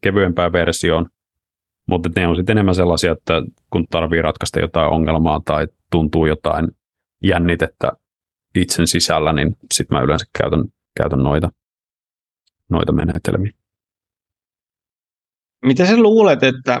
[0.00, 1.06] kevyempään versioon.
[1.86, 6.68] Mutta ne on sitten enemmän sellaisia, että kun tarvii ratkaista jotain ongelmaa tai tuntuu jotain
[7.22, 7.92] jännitettä
[8.54, 10.64] itsen sisällä, niin sitten mä yleensä käytän,
[10.96, 11.50] käytän noita,
[12.68, 13.52] noita menetelmiä.
[15.64, 16.80] Mitä sä luulet, että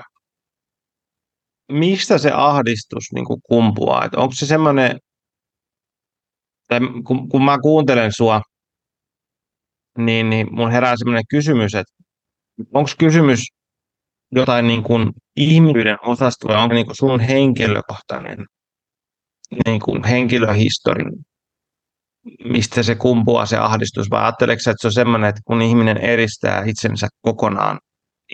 [1.72, 4.04] mistä se ahdistus niin kumpuaa?
[4.04, 4.98] Että onko se semmoinen,
[6.68, 8.42] tai kun, kun mä kuuntelen sua,
[9.98, 11.97] niin, niin mun herää semmoinen kysymys, että
[12.74, 13.40] onko kysymys
[14.32, 18.46] jotain niin kuin ihmisyyden osasto vai onko niin kuin sun henkilökohtainen
[19.66, 21.04] niin kuin henkilöhistori,
[22.44, 26.64] mistä se kumpuaa se ahdistus, vai ajatteleeko että se on sellainen, että kun ihminen eristää
[26.64, 27.78] itsensä kokonaan,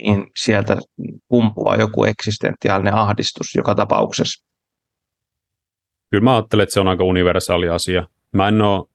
[0.02, 0.76] niin sieltä
[1.28, 4.44] kumpuaa joku eksistentiaalinen ahdistus joka tapauksessa?
[6.10, 8.06] Kyllä mä ajattelen, että se on aika universaali asia.
[8.32, 8.86] Mä en ole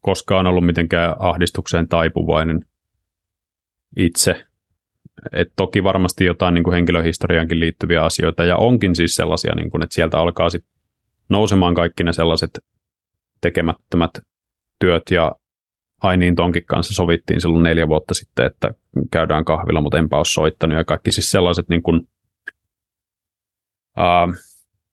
[0.00, 2.60] koskaan ollut mitenkään ahdistukseen taipuvainen
[3.98, 4.44] itse.
[5.32, 9.82] Et toki varmasti jotain niin kuin henkilöhistoriaankin liittyviä asioita, ja onkin siis sellaisia, niin kuin,
[9.82, 10.64] että sieltä alkaa sit
[11.28, 12.50] nousemaan kaikki ne sellaiset
[13.40, 14.10] tekemättömät
[14.78, 15.32] työt, ja
[16.02, 18.74] ai niin tonkin kanssa sovittiin silloin neljä vuotta sitten, että
[19.10, 22.08] käydään kahvilla, mutta enpä ole soittanut, ja kaikki siis sellaiset niin kuin,
[23.98, 24.34] uh,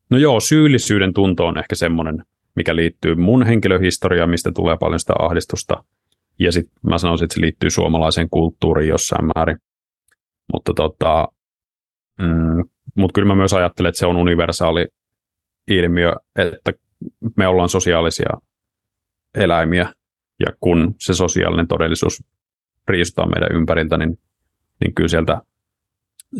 [0.09, 2.23] no joo, syyllisyyden tunto on ehkä semmoinen,
[2.55, 5.83] mikä liittyy mun henkilöhistoriaan, mistä tulee paljon sitä ahdistusta,
[6.39, 9.57] ja sitten mä sanoisin, että se liittyy suomalaiseen kulttuuriin jossain määrin.
[10.53, 11.27] Mutta tota,
[12.21, 12.63] mm,
[12.95, 14.87] mut kyllä mä myös ajattelen, että se on universaali
[15.67, 16.73] ilmiö, että
[17.37, 18.29] me ollaan sosiaalisia
[19.35, 19.93] eläimiä,
[20.39, 22.23] ja kun se sosiaalinen todellisuus
[22.87, 24.19] riistaa meidän ympäriltä, niin,
[24.81, 25.41] niin kyllä sieltä,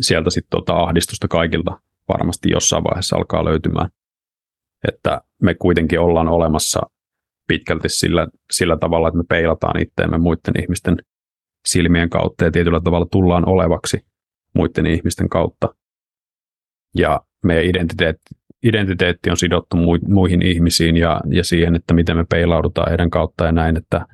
[0.00, 3.90] sieltä sitten tota ahdistusta kaikilta varmasti jossain vaiheessa alkaa löytymään.
[4.88, 6.80] Että me kuitenkin ollaan olemassa
[7.46, 10.96] pitkälti sillä, sillä tavalla, että me peilataan itteemme muiden ihmisten
[11.66, 14.06] silmien kautta ja tietyllä tavalla tullaan olevaksi
[14.54, 15.74] muiden ihmisten kautta.
[16.94, 19.76] Ja meidän identiteetti, identiteetti on sidottu
[20.08, 24.06] muihin ihmisiin ja, ja siihen, että miten me peilaudutaan heidän kautta ja näin, että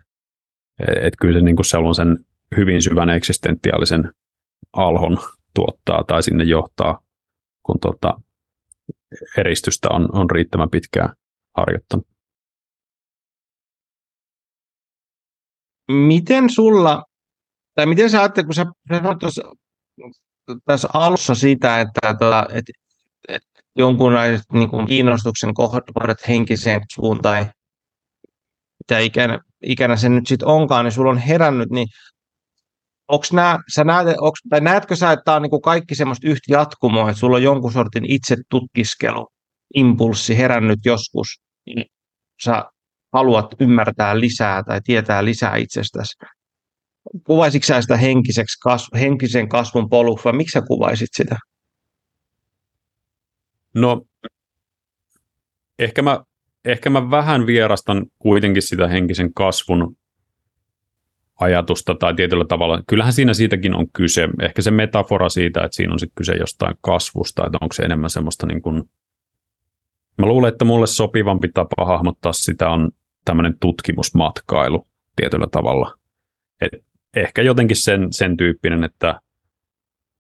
[1.01, 2.19] et kyllä se, niin kuin se on sen
[2.57, 4.13] hyvin syvän eksistentiaalisen
[4.73, 5.19] alhon
[5.55, 7.01] tuottaa tai sinne johtaa,
[7.63, 8.21] kun tota,
[9.39, 11.15] eristystä on, on riittävän pitkään
[11.57, 12.12] harjoittanut.
[15.93, 17.05] Miten sulla,
[17.75, 18.67] tai miten sä ajattelet, kun sä
[19.21, 19.43] tuossa,
[20.65, 22.73] tässä alussa sitä, että, että, että,
[23.29, 27.47] että jonkunlaiset niin kuin kiinnostuksen kohdat henkiseen suun tai
[28.79, 31.89] mitä ikänä, ikänä se nyt sitten onkaan, niin sulla on herännyt, niin
[33.09, 36.29] onks nää, sä näet, onks, tai näetkö sä, että tämä on niin kuin kaikki semmoista
[36.29, 39.29] yhtä jatkumoa, että sulla on jonkun sortin itse tutkiskelu,
[39.75, 41.27] impulssi herännyt joskus,
[41.67, 41.85] niin
[42.45, 42.65] sä
[43.13, 46.17] haluat ymmärtää lisää tai tietää lisää itsestäsi.
[47.25, 51.37] Kuvaisitko sä sitä henkiseksi kasv- henkisen kasvun poluksi vai miksi sä kuvaisit sitä?
[53.75, 54.03] No,
[55.79, 56.21] ehkä mä,
[56.65, 59.97] ehkä mä vähän vierastan kuitenkin sitä henkisen kasvun
[61.41, 62.83] ajatusta tai tietyllä tavalla.
[62.89, 64.29] Kyllähän siinä siitäkin on kyse.
[64.43, 68.11] Ehkä se metafora siitä, että siinä on sitten kyse jostain kasvusta, että onko se enemmän
[68.11, 68.83] semmoista niin kuin,
[70.19, 72.91] Mä luulen, että mulle sopivampi tapa hahmottaa sitä on
[73.25, 75.95] tämmöinen tutkimusmatkailu tietyllä tavalla.
[76.61, 76.73] Et
[77.17, 79.21] ehkä jotenkin sen, sen tyyppinen, että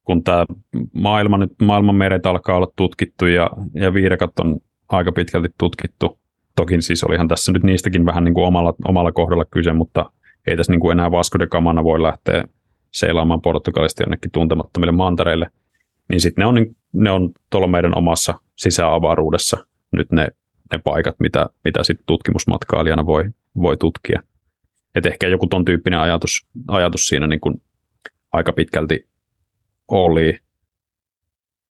[0.04, 0.46] kun tämä
[0.94, 6.18] maailma maailman meret alkaa olla tutkittu ja, ja viidakat on aika pitkälti tutkittu.
[6.56, 10.12] Toki siis olihan tässä nyt niistäkin vähän niin kuin omalla, omalla kohdalla kyse, mutta
[10.46, 12.44] ei tässä niin kuin enää Vasco de Gamana voi lähteä
[12.92, 15.50] seilaamaan Portugalista jonnekin tuntemattomille mantereille.
[16.08, 20.28] Niin sitten ne on, ne on tuolla meidän omassa sisäavaruudessa nyt ne
[20.72, 23.24] ne paikat, mitä, mitä sitten tutkimusmatkailijana voi,
[23.56, 24.22] voi tutkia.
[24.94, 27.62] Et ehkä joku ton tyyppinen ajatus, ajatus siinä niin kuin
[28.32, 29.08] aika pitkälti
[29.88, 30.38] oli.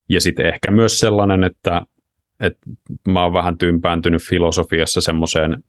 [0.08, 1.82] Ja sitten ehkä myös sellainen, että,
[2.40, 2.60] että
[3.08, 5.64] mä oon vähän tympääntynyt filosofiassa semmoiseen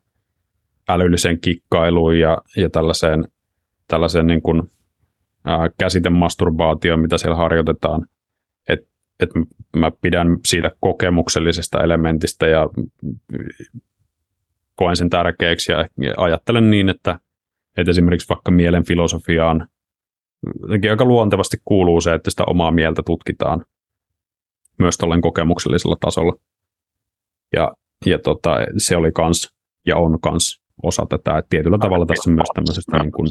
[0.89, 3.27] älylliseen kikkailuun ja, ja tällaiseen,
[3.87, 4.71] tällaiseen niin kuin,
[5.45, 8.07] ää, käsitemasturbaatioon, mitä siellä harjoitetaan
[9.19, 9.39] että
[9.77, 12.69] mä pidän siitä kokemuksellisesta elementistä ja
[14.75, 17.19] koen sen tärkeäksi ja ajattelen niin, että,
[17.77, 19.67] että esimerkiksi vaikka mielen filosofiaan
[20.89, 23.65] aika luontevasti kuuluu se, että sitä omaa mieltä tutkitaan
[24.79, 26.33] myös tuollen kokemuksellisella tasolla.
[27.53, 27.71] Ja,
[28.05, 29.53] ja tota, se oli kans
[29.85, 33.29] ja on kans osa tätä, että tietyllä tavalla tässä myös tämmöisestä niin kuin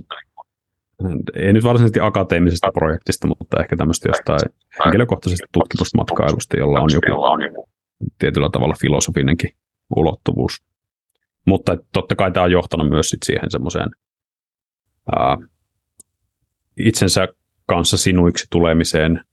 [1.34, 4.40] ei nyt varsinaisesti akateemisesta projektista, mutta ehkä tämmöistä jostain
[4.84, 7.68] henkilökohtaisesta tutkimusmatkailusta, jolla on joku
[8.18, 9.50] tietyllä tavalla filosofinenkin
[9.96, 10.62] ulottuvuus.
[11.46, 13.90] Mutta totta kai tämä on johtanut myös sit siihen semmoiseen
[16.76, 17.28] itsensä
[17.66, 19.24] kanssa sinuiksi tulemiseen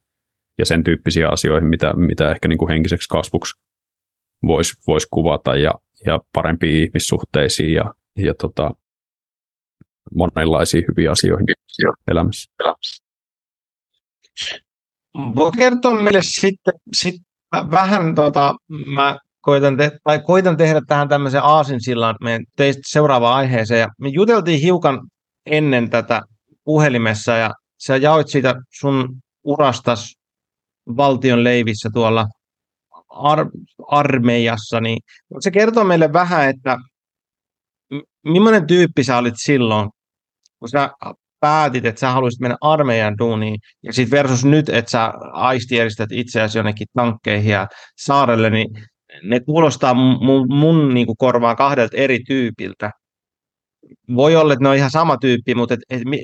[0.57, 3.59] ja sen tyyppisiä asioihin, mitä, mitä ehkä niin kuin henkiseksi kasvuksi
[4.47, 5.71] voisi vois kuvata ja,
[6.05, 8.71] ja parempiin ihmissuhteisiin ja, ja tota,
[10.15, 11.47] monenlaisiin hyviin asioihin
[12.07, 12.51] elämässä.
[15.35, 17.25] Voi kertoa meille sitten, sitten
[17.71, 23.79] vähän, tota, mä koitan, te- tai koitan tehdä tähän tämmöisen aasinsillan meidän teistä seuraavaan aiheeseen.
[23.79, 24.99] Ja me juteltiin hiukan
[25.45, 26.21] ennen tätä
[26.63, 30.15] puhelimessa ja sä jaoit siitä sun urastas
[30.97, 32.27] valtion leivissä tuolla
[33.09, 33.49] ar-
[33.87, 34.97] armeijassa, niin
[35.39, 36.77] se kertoo meille vähän, että
[38.25, 39.89] millainen tyyppi sä olit silloin,
[40.59, 40.89] kun sä
[41.39, 46.57] päätit, että sä haluaisit mennä armeijan duuniin, ja sitten versus nyt, että sä aistieristät itseäsi
[46.57, 47.67] jonnekin tankkeihin ja
[47.97, 48.67] saarelle, niin
[49.23, 52.91] ne kuulostaa mun, mun niin kuin korvaan kahdelta eri tyypiltä.
[54.15, 56.19] Voi olla, että ne on ihan sama tyyppi, mutta et, et, mi,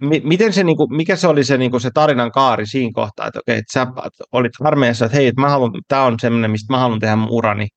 [0.00, 2.90] mi, miten se, niin kuin, mikä se oli se, niin kuin se tarinan kaari siinä
[2.94, 3.86] kohtaa, että, okei, että sä
[4.32, 5.42] olit armeijassa, että hei, että
[5.88, 7.68] tämä on semmoinen, mistä mä haluan tehdä mun urani,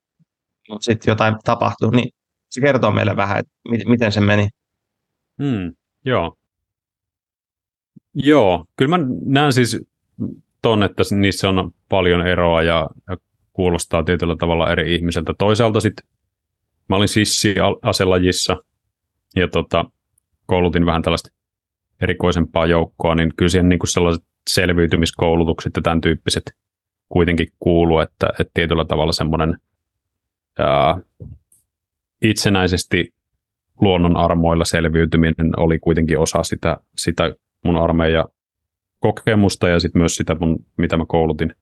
[0.70, 2.10] mutta sitten jotain tapahtuu, niin
[2.50, 3.52] se kertoo meille vähän, että
[3.90, 4.48] miten se meni.
[5.44, 6.38] Hmm, joo.
[8.14, 9.82] Joo, kyllä mä näen siis
[10.62, 13.18] ton, että niissä on paljon eroa ja, ja
[13.54, 15.34] kuulostaa tietyllä tavalla eri ihmiseltä.
[15.38, 16.08] Toisaalta sitten
[16.90, 18.58] mä olin sissi aselajissa
[19.36, 19.86] ja tota,
[20.46, 21.30] koulutin vähän tällaista
[22.02, 26.56] erikoisempaa joukkoa, niin kyllä siihen niin sellaiset selviytymiskoulutukset ja tämän tyyppiset
[27.10, 29.58] kuitenkin kuuluu, että, että tietyllä tavalla semmoinen
[32.22, 33.14] itsenäisesti
[33.82, 38.26] luonnon armoilla selviytyminen oli kuitenkin osa sitä, sitä mun armeija
[39.00, 41.56] kokemusta ja sitten myös sitä, mun, mitä mä koulutin,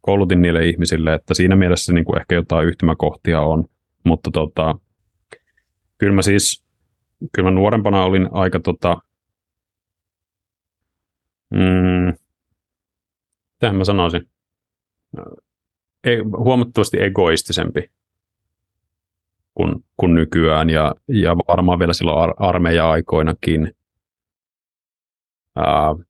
[0.00, 3.64] koulutin niille ihmisille, että siinä mielessä niin kuin ehkä jotain yhtymäkohtia on,
[4.04, 4.78] mutta tota,
[5.98, 6.64] kyllä mä siis,
[7.32, 8.96] kyllä mä nuorempana olin aika tota,
[11.50, 12.14] mm,
[13.52, 14.28] mitähän mä sanoisin,
[16.04, 17.90] e, huomattavasti egoistisempi
[19.62, 23.74] kuin, kuin nykyään ja, ja varmaan vielä silloin ar- armeija-aikoinakin.
[25.58, 26.04] Uh,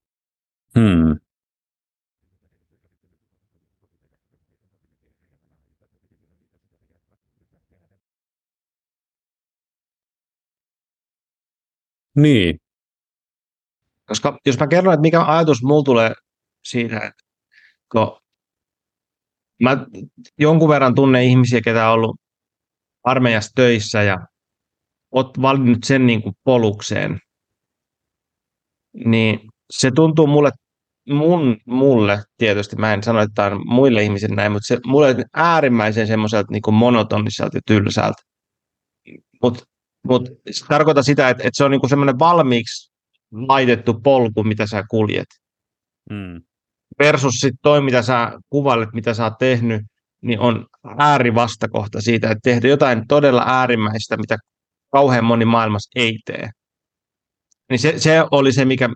[0.78, 1.18] hmm.
[12.16, 12.60] Niin.
[14.06, 16.12] Koska jos mä kerron, että mikä ajatus mulla tulee
[16.64, 17.24] siitä, että
[17.92, 18.20] kun
[19.62, 19.86] mä
[20.38, 22.16] jonkun verran tunne ihmisiä, ketä on ollut
[23.04, 24.26] armeijassa töissä ja
[25.10, 27.18] oot valinnut sen niin kuin polukseen,
[29.04, 30.50] niin se tuntuu mulle,
[31.08, 35.16] mun, mulle tietysti, mä en sano, että tämä on muille ihmisille näin, mutta se mulle
[35.34, 38.22] äärimmäisen semmoiselta niin monotoniselta ja tylsältä.
[39.42, 39.64] Mutta
[40.08, 42.92] mut se tarkoittaa sitä, että, että se on niin semmoinen valmiiksi
[43.32, 45.26] laitettu polku, mitä sä kuljet.
[46.10, 46.42] Mm.
[46.98, 49.82] Versus sitten toi, mitä sä kuvailet, mitä sä oot tehnyt,
[50.22, 50.66] niin on
[50.98, 54.36] äärivastakohta siitä, että tehdä jotain todella äärimmäistä, mitä
[54.92, 56.50] kauhean moni maailmassa ei tee.
[57.70, 58.88] Niin se, se oli se, mikä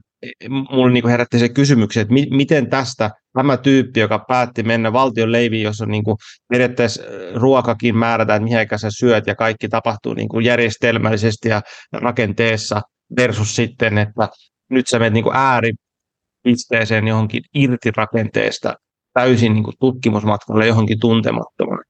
[0.49, 5.33] mulle niin herätti se kysymyksen, että mi, miten tästä tämä tyyppi, joka päätti mennä valtion
[5.33, 6.05] leiviin, jossa niin
[6.49, 7.03] periaatteessa
[7.35, 11.63] ruokakin määrätään, mihin aikaan sä syöt ja kaikki tapahtuu niin kuin järjestelmällisesti ja
[11.93, 12.83] rakenteessa
[13.17, 14.29] versus sitten, että
[14.71, 18.75] nyt sä menet niin ääripisteeseen johonkin irti rakenteesta
[19.17, 21.85] täysin niin kuin tutkimusmatkalle johonkin tuntemattomaan.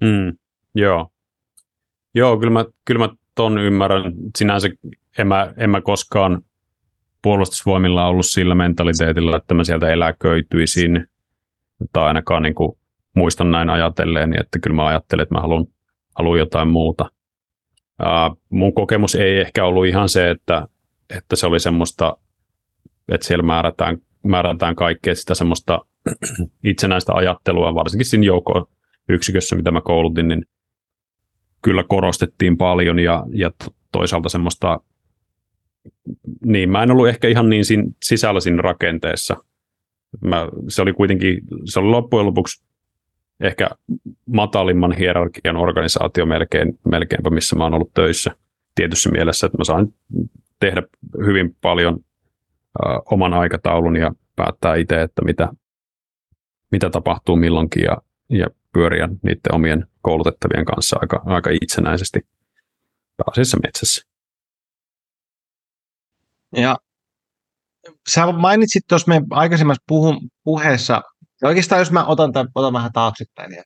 [0.00, 0.36] Mm,
[0.74, 1.08] joo.
[2.14, 4.12] Joo, kyllä mä, kyllä mä ton ymmärrän.
[4.38, 4.68] Sinänsä
[5.18, 6.42] en mä, en mä koskaan
[7.22, 11.06] puolustusvoimilla ollut sillä mentaliteetilla, että mä sieltä eläköityisin,
[11.92, 12.78] tai ainakaan niin kuin
[13.16, 15.66] muistan näin ajatelleen, että kyllä mä ajattelen, että mä haluan,
[16.18, 17.10] haluan jotain muuta.
[18.02, 20.68] Uh, mun kokemus ei ehkä ollut ihan se, että,
[21.16, 22.16] että se oli semmoista,
[23.08, 25.84] että siellä määrätään, määrätään kaikkea sitä semmoista
[26.64, 28.68] itsenäistä ajattelua, varsinkin siinä joukko
[29.08, 30.46] yksikössä, mitä mä koulutin, niin
[31.62, 33.50] kyllä korostettiin paljon ja, ja
[33.92, 34.80] toisaalta semmoista,
[36.44, 39.36] niin mä en ollut ehkä ihan niin sin, sisällä siinä rakenteessa.
[40.20, 42.64] Mä, se oli kuitenkin, se oli loppujen lopuksi
[43.40, 43.70] ehkä
[44.26, 48.30] matalimman hierarkian organisaatio melkein, melkeinpä, missä mä oon ollut töissä
[48.74, 49.88] tietyssä mielessä, että mä saan
[50.60, 50.82] tehdä
[51.26, 55.48] hyvin paljon ö, oman aikataulun ja päättää itse, että mitä,
[56.72, 57.96] mitä tapahtuu milloinkin ja,
[58.28, 62.20] ja pyöriä niiden omien koulutettavien kanssa aika, aika itsenäisesti
[63.16, 64.02] pääasiassa metsässä.
[66.56, 66.76] Ja
[68.08, 71.02] sä mainitsit tuossa meidän aikaisemmassa puhun, puheessa,
[71.42, 73.52] oikeastaan jos mä otan, tämän, otan vähän taaksepäin.
[73.52, 73.62] Ja,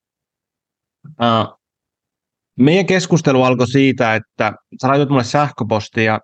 [1.07, 1.59] uh,
[2.59, 4.53] meidän keskustelu alkoi siitä, että
[4.83, 6.21] sä laitoit mulle sähköpostia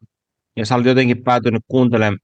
[0.56, 2.18] ja sä olit jotenkin päätynyt kuuntelemaan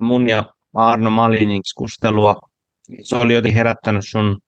[0.00, 0.44] mun ja
[0.74, 2.51] Arno Malinin keskustelua.
[3.02, 4.40] Se oli jotenkin herättänyt sun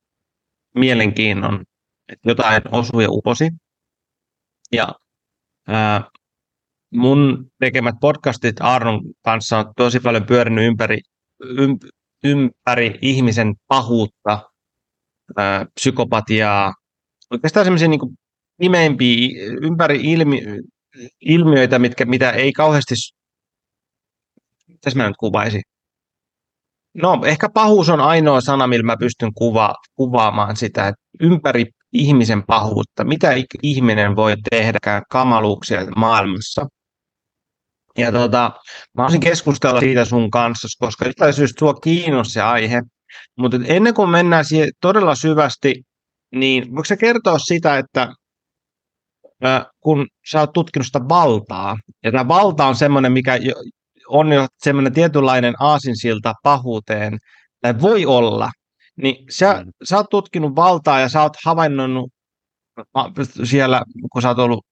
[0.74, 1.64] mielenkiinnon,
[2.08, 3.50] että jotain osui ja uposi.
[4.72, 4.94] Ja
[5.68, 6.10] ää,
[6.94, 10.98] mun tekemät podcastit Arnon kanssa on tosi paljon pyörinyt ympäri,
[11.44, 11.78] ym,
[12.24, 14.50] ympäri ihmisen pahuutta,
[15.36, 16.74] ää, psykopatiaa,
[17.30, 18.18] oikeastaan semmoisia niin
[18.58, 19.28] pimeimpiä
[19.62, 20.42] ympäri ilmi,
[21.20, 22.94] ilmiöitä, mitkä, mitä ei kauheasti,
[24.68, 25.62] mitä mä nyt kuvaisin,
[26.94, 32.42] No ehkä pahuus on ainoa sana, millä mä pystyn kuva, kuvaamaan sitä, että ympäri ihmisen
[32.46, 33.30] pahuutta, mitä
[33.62, 36.66] ihminen voi tehdäkään kamaluuksia maailmassa.
[37.98, 38.50] Ja tota,
[38.96, 42.82] mä olisin keskustella siitä sun kanssa, koska jostain syystä sua kiinnosti se aihe.
[43.38, 45.82] Mutta ennen kuin mennään siihen todella syvästi,
[46.34, 48.12] niin voiko sä kertoa sitä, että
[49.80, 53.38] kun sä oot tutkinut sitä valtaa, ja tämä valta on semmoinen, mikä
[54.08, 57.18] on jo semmoinen tietynlainen aasinsilta pahuuteen,
[57.60, 58.50] tai voi olla,
[58.96, 59.70] niin sä, mm.
[59.88, 62.10] sä oot tutkinut valtaa ja sä oot havainnoinut
[63.44, 63.82] siellä,
[64.12, 64.66] kun sä oot ollut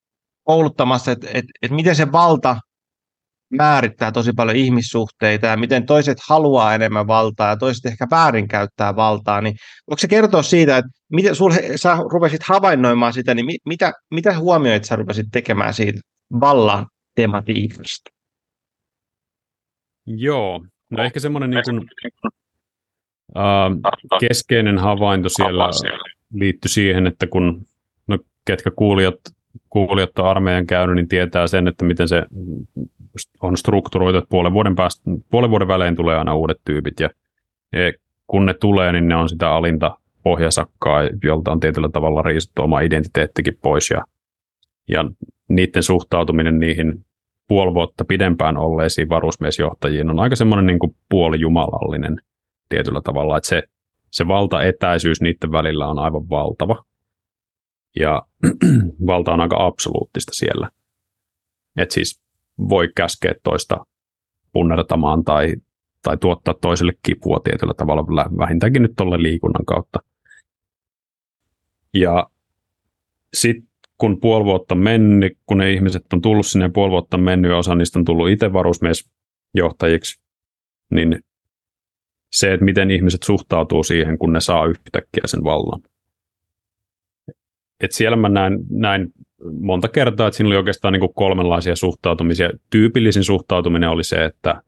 [0.44, 2.56] kouluttamassa, että et, et miten se valta
[3.50, 9.40] määrittää tosi paljon ihmissuhteita ja miten toiset haluaa enemmän valtaa ja toiset ehkä väärinkäyttää valtaa,
[9.40, 9.54] niin
[9.90, 14.84] voiko se kertoa siitä, että miten sul, sä rupesit havainnoimaan sitä, niin mitä, mitä huomioit
[14.84, 16.00] sä rupesit tekemään siitä
[16.40, 18.10] vallan tematiikasta?
[20.06, 21.88] Joo, no ehkä semmoinen niin kuin,
[23.36, 25.64] äh, keskeinen havainto siellä
[26.34, 27.66] liittyi siihen, että kun
[28.06, 29.14] no, ketkä kuulijat,
[29.70, 32.26] kuulijat on armeijan käynyt, niin tietää sen, että miten se
[33.40, 37.00] on strukturoitu, että puolen vuoden, päästä, puolen vuoden välein tulee aina uudet tyypit.
[37.00, 37.10] Ja,
[37.72, 37.92] ja
[38.26, 42.80] kun ne tulee, niin ne on sitä alinta pohjasakkaa, jolta on tietyllä tavalla riisuttu oma
[42.80, 43.90] identiteettikin pois.
[43.90, 44.04] Ja,
[44.88, 45.04] ja
[45.48, 47.04] niiden suhtautuminen niihin
[47.48, 52.16] puoli vuotta pidempään olleisiin varusmiesjohtajiin on aika semmoinen niin kuin puolijumalallinen
[52.68, 53.62] tietyllä tavalla, että se,
[54.10, 56.84] se valtaetäisyys niiden välillä on aivan valtava.
[57.96, 58.22] Ja
[59.06, 60.70] valta on aika absoluuttista siellä.
[61.76, 62.20] että siis
[62.68, 63.86] voi käskeä toista
[64.52, 65.54] punnertamaan tai,
[66.02, 68.06] tai tuottaa toiselle kipua tietyllä tavalla,
[68.38, 69.98] vähintäänkin nyt tuolle liikunnan kautta.
[71.94, 72.26] Ja
[73.34, 73.71] sitten
[74.02, 77.74] kun puoli vuotta mennyt, kun ne ihmiset on tullut sinne puoli vuotta mennyt ja osa
[77.74, 80.20] niistä on tullut itse varusmiesjohtajiksi,
[80.90, 81.20] niin
[82.32, 85.82] se, että miten ihmiset suhtautuu siihen, kun ne saa yhtäkkiä sen vallan.
[87.80, 89.12] Et siellä mä näin, näin
[89.60, 92.50] monta kertaa, että siinä oli oikeastaan niin kolmenlaisia suhtautumisia.
[92.70, 94.62] Tyypillisin suhtautuminen oli se, että,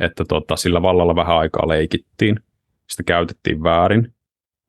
[0.00, 2.40] että tota, sillä vallalla vähän aikaa leikittiin,
[2.88, 4.14] sitä käytettiin väärin,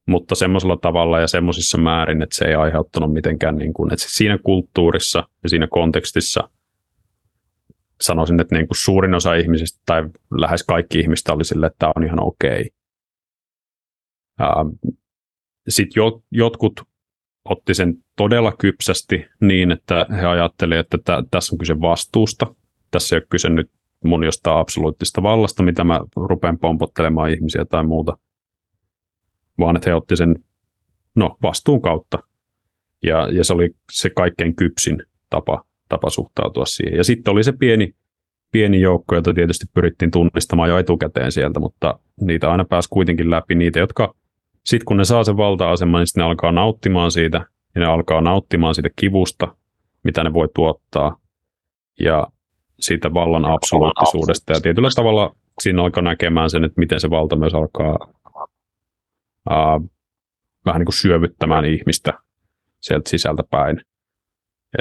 [0.07, 4.37] mutta semmoisella tavalla ja semmoisissa määrin, että se ei aiheuttanut mitenkään, niin kuin, että siinä
[4.43, 6.49] kulttuurissa ja siinä kontekstissa
[8.01, 10.03] sanoisin, että niin kuin suurin osa ihmisistä tai
[10.37, 12.69] lähes kaikki ihmistä oli sille, että tämä on ihan okei.
[15.69, 16.81] Sitten jotkut
[17.45, 22.55] otti sen todella kypsästi niin, että he ajattelivat, että tä, tässä on kyse vastuusta.
[22.91, 23.71] Tässä ei ole kyse nyt
[24.05, 28.17] mun jostain absoluuttista vallasta, mitä mä rupean pompottelemaan ihmisiä tai muuta,
[29.59, 30.35] vaan että he otti sen
[31.15, 32.19] no, vastuun kautta.
[33.03, 36.97] Ja, ja se oli se kaikkein kypsin tapa, tapa suhtautua siihen.
[36.97, 37.95] Ja sitten oli se pieni,
[38.51, 43.55] pieni joukko, jota tietysti pyrittiin tunnistamaan jo etukäteen sieltä, mutta niitä aina pääsi kuitenkin läpi
[43.55, 44.15] niitä, jotka
[44.65, 47.45] sitten kun ne saa sen valta-aseman, niin ne alkaa nauttimaan siitä,
[47.75, 49.55] ja ne alkaa nauttimaan siitä kivusta,
[50.03, 51.17] mitä ne voi tuottaa,
[51.99, 52.27] ja
[52.79, 54.53] siitä vallan absoluuttisuudesta.
[54.53, 57.97] Ja tietyllä tavalla siinä alkaa näkemään sen, että miten se valta myös alkaa
[59.49, 59.79] ää,
[60.65, 62.13] vähän niin kuin syövyttämään ihmistä
[62.79, 63.81] sieltä sisältä päin.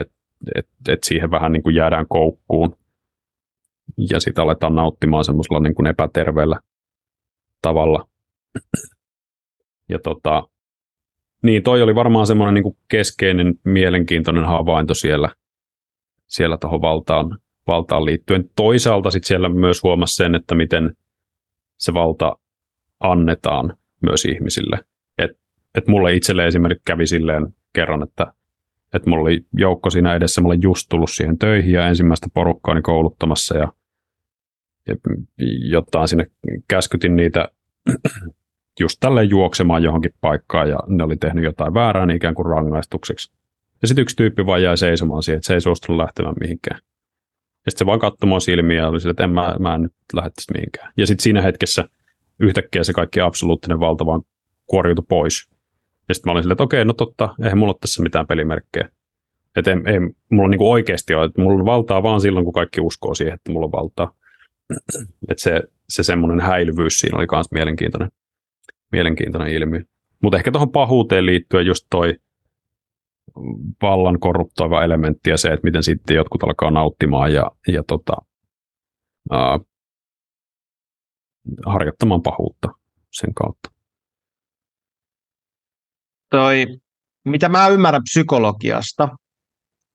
[0.01, 0.13] Et,
[0.55, 2.77] et, et siihen vähän niin kuin jäädään koukkuun
[4.11, 6.61] ja sitä aletaan nauttimaan semmoisella niin kuin epäterveellä
[7.63, 8.09] tavalla.
[9.89, 10.49] Ja tota,
[11.43, 15.31] niin toi oli varmaan semmoinen niin keskeinen, mielenkiintoinen havainto siellä,
[16.27, 18.51] siellä tuohon valtaan, valtaan liittyen.
[18.57, 20.97] Toisaalta sitten siellä myös huomasi sen, että miten
[21.77, 22.37] se valta
[23.01, 24.79] annetaan myös ihmisille.
[25.19, 25.31] Et,
[25.75, 28.33] et mulle itselle esimerkiksi kävi silleen kerran, että
[28.95, 33.59] et mulla oli joukko siinä edessä, mulla just tullut siihen töihin ja ensimmäistä porukkaani kouluttamassa
[33.59, 33.73] ja,
[34.89, 34.97] ja
[35.71, 36.27] jotain sinne
[36.69, 37.49] käskytin niitä
[38.81, 43.33] just tälle juoksemaan johonkin paikkaan ja ne oli tehnyt jotain väärää niin ikään kuin rangaistukseksi.
[43.83, 46.81] Ja sitten yksi tyyppi vaan jäi seisomaan siihen, että se ei suostunut lähtemään mihinkään.
[47.67, 49.93] Ja sitten se vaan katsomaan silmiä ja oli sille, että en mä, mä en nyt
[50.13, 50.93] lähde mihinkään.
[50.97, 51.89] Ja sitten siinä hetkessä
[52.41, 54.23] yhtäkkiä se kaikki absoluuttinen valta vaan
[54.67, 55.51] kuoriutui pois.
[56.09, 58.89] Ja sitten mä olin silleen, että okei, no totta, eihän mulla ole tässä mitään pelimerkkejä.
[59.57, 62.81] Että ei, ei mulla niin oikeasti ole, että mulla on valtaa vaan silloin, kun kaikki
[62.81, 64.13] uskoo siihen, että mulla on valtaa.
[65.29, 68.11] Että se, se semmoinen häilyvyys siinä oli myös mielenkiintoinen
[68.93, 69.83] mielenkiintoinen ilmiö.
[70.23, 72.17] Mutta ehkä tuohon pahuuteen liittyen just toi
[73.83, 78.17] vallan korruptoiva elementti ja se, että miten sitten jotkut alkaa nauttimaan ja, ja tota,
[79.31, 79.59] ää,
[81.67, 82.69] harjoittamaan pahuutta
[83.13, 83.71] sen kautta.
[86.31, 86.67] Toi,
[87.25, 89.09] mitä mä ymmärrän psykologiasta,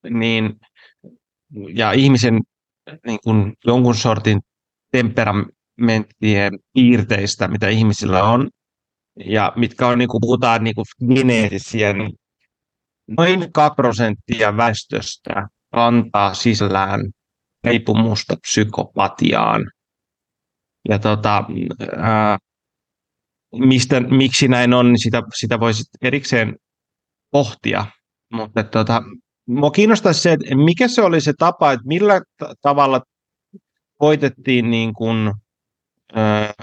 [0.10, 0.60] niin,
[1.74, 2.42] ja ihmisen
[3.06, 4.42] niin kun jonkun sortin
[4.92, 8.50] temperam, temperamenttien piirteistä, mitä ihmisillä on,
[9.26, 10.86] ja mitkä on, niin kuin puhutaan niin kuin
[11.16, 12.12] geneettisiä, niin
[13.18, 17.02] noin 2 prosenttia väestöstä kantaa sisällään
[17.64, 19.72] leipumusta psykopatiaan.
[20.90, 21.44] Ja tota,
[21.98, 22.38] ää,
[23.60, 26.56] mistä, miksi näin on, niin sitä, sitä voisi erikseen
[27.32, 27.86] pohtia.
[28.34, 29.04] Mutta tota,
[29.48, 33.02] mua kiinnostaisi se, että mikä se oli se tapa, että millä t- tavalla
[34.00, 35.32] koitettiin niin kuin,
[36.14, 36.54] ää,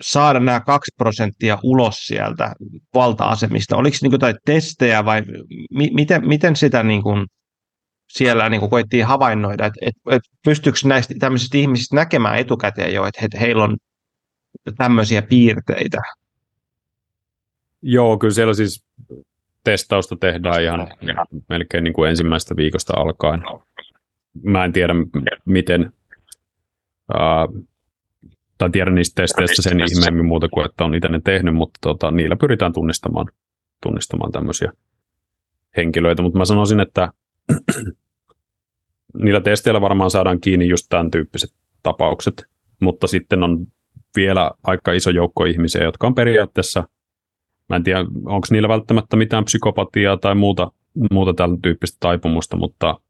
[0.00, 2.52] saada nämä kaksi prosenttia ulos sieltä
[2.94, 3.76] valta-asemista?
[3.76, 5.22] Oliko niin jotain testejä vai
[5.70, 7.26] mi- miten, miten sitä niin kuin
[8.08, 13.06] siellä niin kuin koettiin havainnoida, että, että, että pystyykö näistä tämmöisistä ihmisistä näkemään etukäteen jo,
[13.06, 13.76] että, että heillä on
[14.76, 15.98] tämmöisiä piirteitä?
[17.82, 18.84] Joo, kyllä siellä siis
[19.64, 20.88] testausta tehdään ihan
[21.48, 23.42] melkein niin kuin ensimmäistä viikosta alkaen.
[24.42, 24.94] Mä en tiedä,
[25.44, 25.92] miten,
[27.14, 27.64] uh,
[28.58, 32.10] tai tiedän niistä testeistä sen ihmeemmin muuta kuin, että on itse ne tehnyt, mutta tota,
[32.10, 33.26] niillä pyritään tunnistamaan,
[33.82, 34.72] tunnistamaan tämmöisiä
[35.76, 36.22] henkilöitä.
[36.22, 37.12] Mutta mä sanoisin, että
[39.24, 41.50] niillä testeillä varmaan saadaan kiinni just tämän tyyppiset
[41.82, 42.44] tapaukset,
[42.80, 43.66] mutta sitten on
[44.16, 46.88] vielä aika iso joukko ihmisiä, jotka on periaatteessa,
[47.68, 50.72] mä en tiedä, onko niillä välttämättä mitään psykopatiaa tai muuta,
[51.10, 53.00] muuta tällä tyyppistä taipumusta, mutta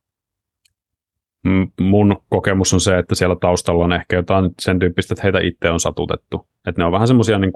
[1.81, 5.71] mun kokemus on se, että siellä taustalla on ehkä jotain sen tyyppistä, että heitä itse
[5.71, 6.49] on satutettu.
[6.67, 7.53] Että ne on vähän semmoisia niin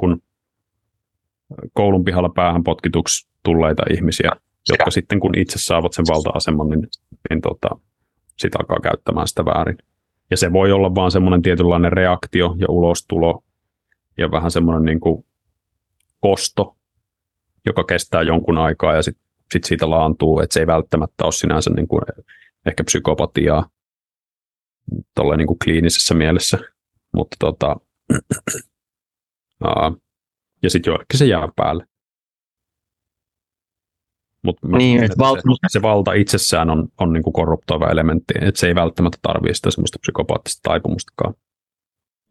[1.72, 4.30] koulun pihalla päähän potkituksi tulleita ihmisiä,
[4.68, 6.88] jotka sitten kun itse saavat sen valta-aseman, niin,
[7.30, 7.68] niin tota,
[8.38, 9.78] sitä alkaa käyttämään sitä väärin.
[10.30, 13.44] Ja se voi olla vaan semmoinen tietynlainen reaktio ja ulostulo
[14.18, 15.24] ja vähän semmoinen niin kuin
[16.20, 16.76] kosto,
[17.66, 21.70] joka kestää jonkun aikaa ja sitten sit siitä laantuu, että se ei välttämättä ole sinänsä
[21.70, 22.02] niin kuin
[22.66, 23.68] ehkä psykopatiaa
[25.14, 26.58] tuolla niin kuin kliinisessä mielessä,
[27.16, 27.76] mutta tota,
[30.62, 31.86] ja sitten joillekin se jää päälle.
[34.44, 38.60] Mutta niin, että val- se, se valta itsessään on, on niin kuin korruptoiva elementti, että
[38.60, 41.34] se ei välttämättä tarvitse sitä semmoista psykopaattista taipumustakaan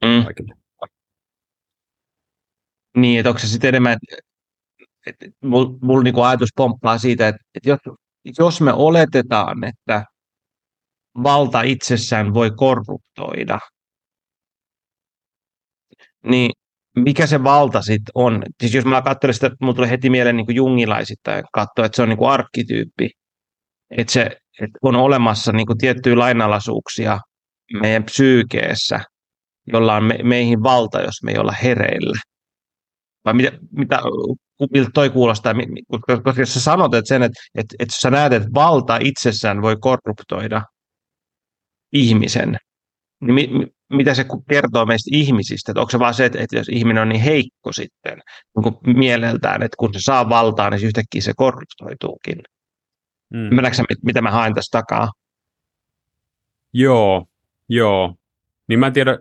[0.05, 0.24] mm.
[0.24, 0.55] kaikille.
[2.97, 4.28] Niin, että onko se sitten enemmän, että,
[5.05, 7.80] että mulla mul niinku ajatus pomppaa siitä, että, että jos,
[8.39, 10.05] jos me oletetaan, että
[11.24, 13.59] valta itsessään voi korruptoida,
[16.24, 16.51] niin
[16.95, 18.43] mikä se valta sitten on.
[18.61, 22.09] Siis jos mä katselen sitä, mulla tulee heti mieleen niin jungilaisittain katsoa, että se on
[22.09, 23.09] niin kuin arkkityyppi.
[23.97, 27.19] Että se että on olemassa niin kuin tiettyjä lainalaisuuksia
[27.81, 28.99] meidän psyykeessä,
[29.73, 32.17] jolla on me, meihin valta, jos me ei olla hereillä.
[33.25, 34.01] Vai mitä, mitä
[34.73, 35.53] miltä toi kuulostaa,
[36.23, 39.77] koska jos sä sanot että sen, että, että, että sä näet, että valta itsessään voi
[39.81, 40.61] korruptoida
[41.93, 42.57] ihmisen,
[43.21, 45.71] niin mi, mitä se kertoo meistä ihmisistä?
[45.71, 48.21] Että onko se vaan se, että, että jos ihminen on niin heikko sitten
[48.63, 52.43] niin mieleltään, että kun se saa valtaa, niin yhtäkkiä se korruptoituukin.
[53.29, 53.45] Mm.
[53.45, 55.11] Ymmärrätkö mitä mä haen tässä takaa?
[56.73, 57.25] Joo,
[57.69, 58.15] joo.
[58.67, 59.17] Niin mä en tiedä,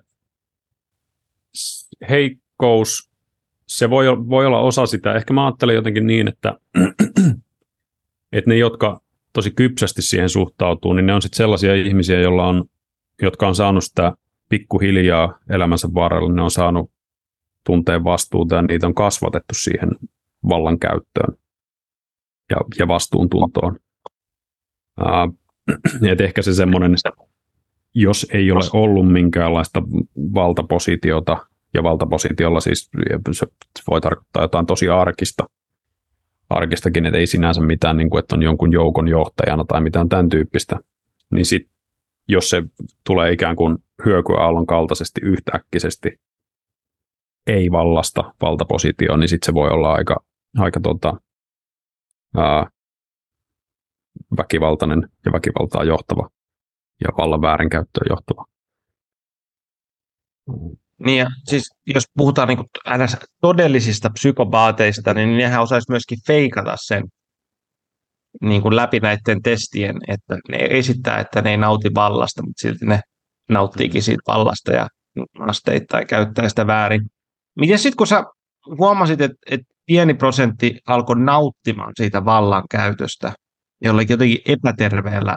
[2.09, 3.11] heikkous,
[3.67, 5.15] se voi, voi olla osa sitä.
[5.15, 6.59] Ehkä mä ajattelen jotenkin niin, että,
[8.33, 9.01] että ne, jotka
[9.33, 12.65] tosi kypsästi siihen suhtautuu, niin ne on sitten sellaisia ihmisiä, joilla on,
[13.23, 14.13] jotka on saanut sitä
[14.51, 16.91] pikkuhiljaa elämänsä varrella ne on saanut
[17.67, 19.91] tunteen vastuuta ja niitä on kasvatettu siihen
[20.49, 21.37] vallan käyttöön
[22.51, 23.77] ja, ja vastuuntuntoon.
[25.01, 25.39] Uh,
[26.11, 26.95] et ehkä se semmoinen,
[27.95, 29.83] jos ei ole ollut minkäänlaista
[30.35, 32.91] valtapositiota, ja valtapositiolla siis
[33.33, 33.47] se
[33.91, 35.45] voi tarkoittaa jotain tosi arkista,
[36.51, 40.29] arkistakin, että ei sinänsä mitään, niin kuin, että on jonkun joukon johtajana tai mitään tämän
[40.29, 40.79] tyyppistä,
[41.31, 41.69] niin sit,
[42.29, 42.63] jos se
[43.07, 46.21] tulee ikään kuin hyökyaallon kaltaisesti yhtäkkisesti
[47.47, 50.17] ei vallasta valtapositioon, niin sitten se voi olla aika,
[50.59, 51.15] aika tota,
[52.37, 52.67] ää,
[54.37, 56.29] väkivaltainen ja väkivaltaa johtava
[57.01, 58.45] ja vallan väärinkäyttöön johtava.
[60.99, 62.69] Niin ja siis jos puhutaan niin kuin
[63.41, 67.05] todellisista psykopaateista, niin nehän osaisi myöskin feikata sen
[68.41, 72.87] niin kuin läpi näiden testien, että ne esittää, että ne ei nauti vallasta, mutta silti
[72.87, 73.01] ne
[73.49, 74.89] nauttiikin siitä vallasta ja
[75.39, 77.03] asteittain käyttää sitä väärin.
[77.61, 78.25] Miten sitten kun sä
[78.79, 83.33] huomasit, että, että pieni prosentti alkoi nauttimaan siitä vallan käytöstä
[83.85, 85.37] jollakin jotenkin epäterveellä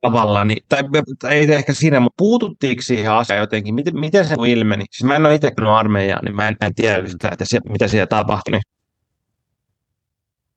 [0.00, 0.82] tavalla, niin, tai,
[1.18, 3.74] tai ei ehkä siinä, mutta puututtiinko siihen asiaan jotenkin?
[3.74, 4.84] Miten, miten se ilmeni?
[4.90, 7.88] Siis mä en ole itse käynyt armeijaa, niin mä en, en tiedä, että se, mitä
[7.88, 8.60] siellä tapahtui.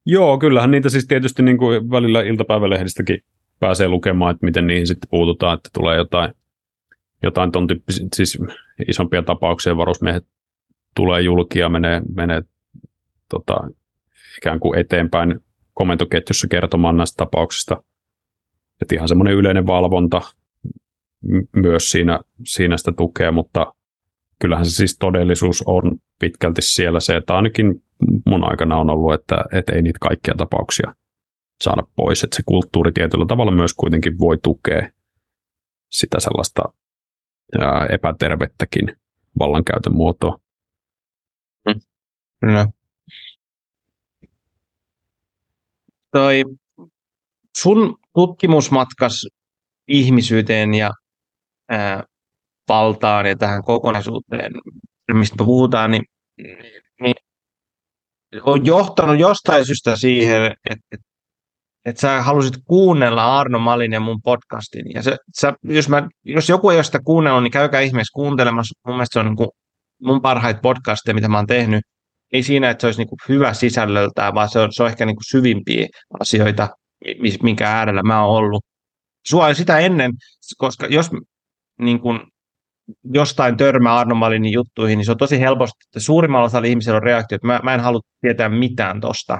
[0.05, 3.23] Joo, kyllähän niitä siis tietysti niin kuin välillä iltapäivälehdistäkin
[3.59, 6.33] pääsee lukemaan, että miten niihin sitten puututaan, että tulee jotain
[7.23, 8.37] jotain ton tyyppisiä, siis
[8.87, 10.25] isompia tapauksia, varusmiehet
[10.95, 12.41] tulee julki ja menee, menee
[13.29, 13.67] tota,
[14.37, 15.39] ikään kuin eteenpäin
[15.73, 17.83] komentoketjussa kertomaan näistä tapauksista.
[18.81, 20.21] Et ihan semmoinen yleinen valvonta
[21.55, 23.73] myös siinä, siinä sitä tukee, mutta
[24.39, 27.83] kyllähän se siis todellisuus on pitkälti siellä se, että ainakin
[28.25, 30.95] mun aikana on ollut, että, että ei niitä kaikkia tapauksia
[31.61, 34.89] saada pois, että se kulttuuri tietyllä tavalla myös kuitenkin voi tukea
[35.91, 36.61] sitä sellaista
[37.59, 38.95] ää, epätervettäkin
[39.39, 40.37] vallankäytön muotoa.
[42.39, 42.67] Kyllä.
[46.11, 46.43] Toi
[47.57, 49.27] sun tutkimusmatkas
[49.87, 50.91] ihmisyyteen ja
[51.69, 52.03] ää,
[52.67, 54.51] valtaan ja tähän kokonaisuuteen,
[55.13, 56.03] mistä puhutaan, niin,
[57.01, 57.15] niin
[58.41, 61.07] on johtanut jostain syystä siihen, että, että,
[61.85, 64.85] että sä halusit kuunnella Arno Malin ja mun podcastin.
[64.93, 68.79] Ja se, sä, jos, mä, jos joku ei ole sitä kuunnellut, niin käykää ihmeessä kuuntelemassa.
[68.87, 69.49] Mun mielestä se on niin kuin
[70.01, 71.83] mun parhaita podcasteja, mitä mä oon tehnyt.
[72.33, 75.05] Ei siinä, että se olisi niin kuin hyvä sisällöltään, vaan se on, se on ehkä
[75.05, 75.87] niin kuin syvimpiä
[76.19, 76.69] asioita,
[77.43, 78.63] minkä äärellä mä oon ollut.
[79.27, 80.11] Sua sitä ennen,
[80.57, 81.09] koska jos
[81.81, 82.19] niin kuin,
[83.03, 87.03] jostain törmää Arno Malinin juttuihin, niin se on tosi helposti, että suurimmalla osalla ihmisillä on
[87.03, 89.39] reaktio, että mä, mä en halua tietää mitään tosta.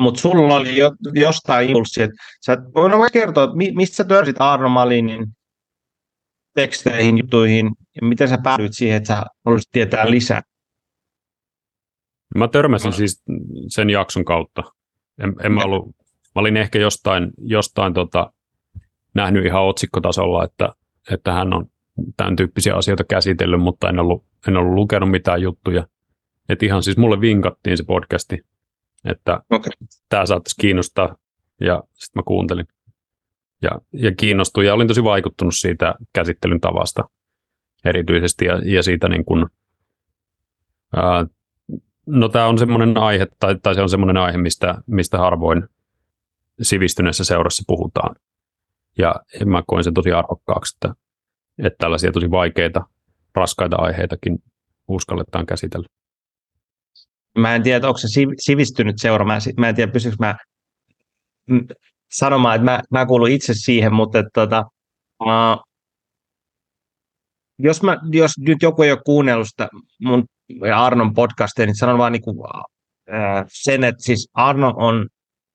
[0.00, 4.68] Mutta sulla oli jo, jostain impulssi, että sä voin kertoa, että mistä sä törsit Arno
[4.68, 5.26] Malinin
[6.54, 10.42] teksteihin, juttuihin, ja miten sä päädyit siihen, että sä haluaisit tietää lisää?
[12.38, 13.22] Mä törmäsin siis
[13.68, 14.62] sen jakson kautta.
[15.22, 15.88] En, en mä, ollut,
[16.34, 18.32] mä olin ehkä jostain, jostain tota,
[19.14, 20.72] nähnyt ihan otsikkotasolla, että,
[21.10, 21.66] että hän on
[22.16, 25.86] tämän tyyppisiä asioita käsitellyt, mutta en ollut, en ollut lukenut mitään juttuja.
[26.48, 28.38] Et ihan siis mulle vinkattiin se podcasti,
[29.04, 29.72] että okay.
[30.08, 31.16] tämä saattaisi kiinnostaa,
[31.60, 32.66] ja sitten mä kuuntelin.
[33.62, 37.08] Ja, ja kiinnostuin, ja olin tosi vaikuttunut siitä käsittelyn tavasta
[37.84, 39.50] erityisesti, ja, ja siitä niin kun,
[40.96, 41.26] ää,
[42.06, 45.68] no tämä on semmoinen aihe, tai, tai se on semmoinen aihe, mistä, mistä harvoin
[46.62, 48.16] sivistyneessä seurassa puhutaan.
[48.98, 49.14] Ja
[49.46, 50.94] mä koin sen tosi arvokkaaksi, että
[51.58, 52.86] että tällaisia tosi vaikeita,
[53.34, 54.38] raskaita aiheitakin
[54.88, 55.86] uskalletaan käsitellä.
[57.38, 58.08] Mä en tiedä, onko se
[58.40, 59.24] sivistynyt seura.
[59.24, 60.36] Mä, mä en tiedä, pystyykö mä
[62.12, 64.64] sanomaan, että mä, mä kuulun itse siihen, mutta että, tota,
[65.20, 65.64] uh,
[67.58, 69.68] jos, mä, jos nyt joku ei ole kuunnellut sitä
[70.02, 70.24] mun
[70.66, 72.64] ja Arnon podcastia, niin sanon vaan niin kuin, uh,
[73.48, 75.08] sen, että siis Arno on,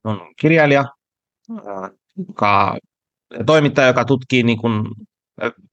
[0.03, 0.85] on kirjailija,
[1.51, 1.89] uh,
[2.27, 2.77] joka,
[3.45, 4.83] toimittaja, joka tutkii niin kuin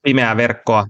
[0.03, 0.87] pimeää verkkoa,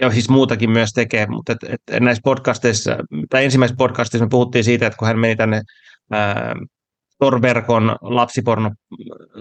[0.00, 1.58] ja siis muutakin myös tekee, mutta et,
[1.88, 2.96] et näissä podcasteissa,
[3.30, 5.62] tai ensimmäisessä podcastissa me puhuttiin siitä, että kun hän meni tänne
[6.10, 6.54] ää,
[7.18, 8.70] Torverkon lapsiporno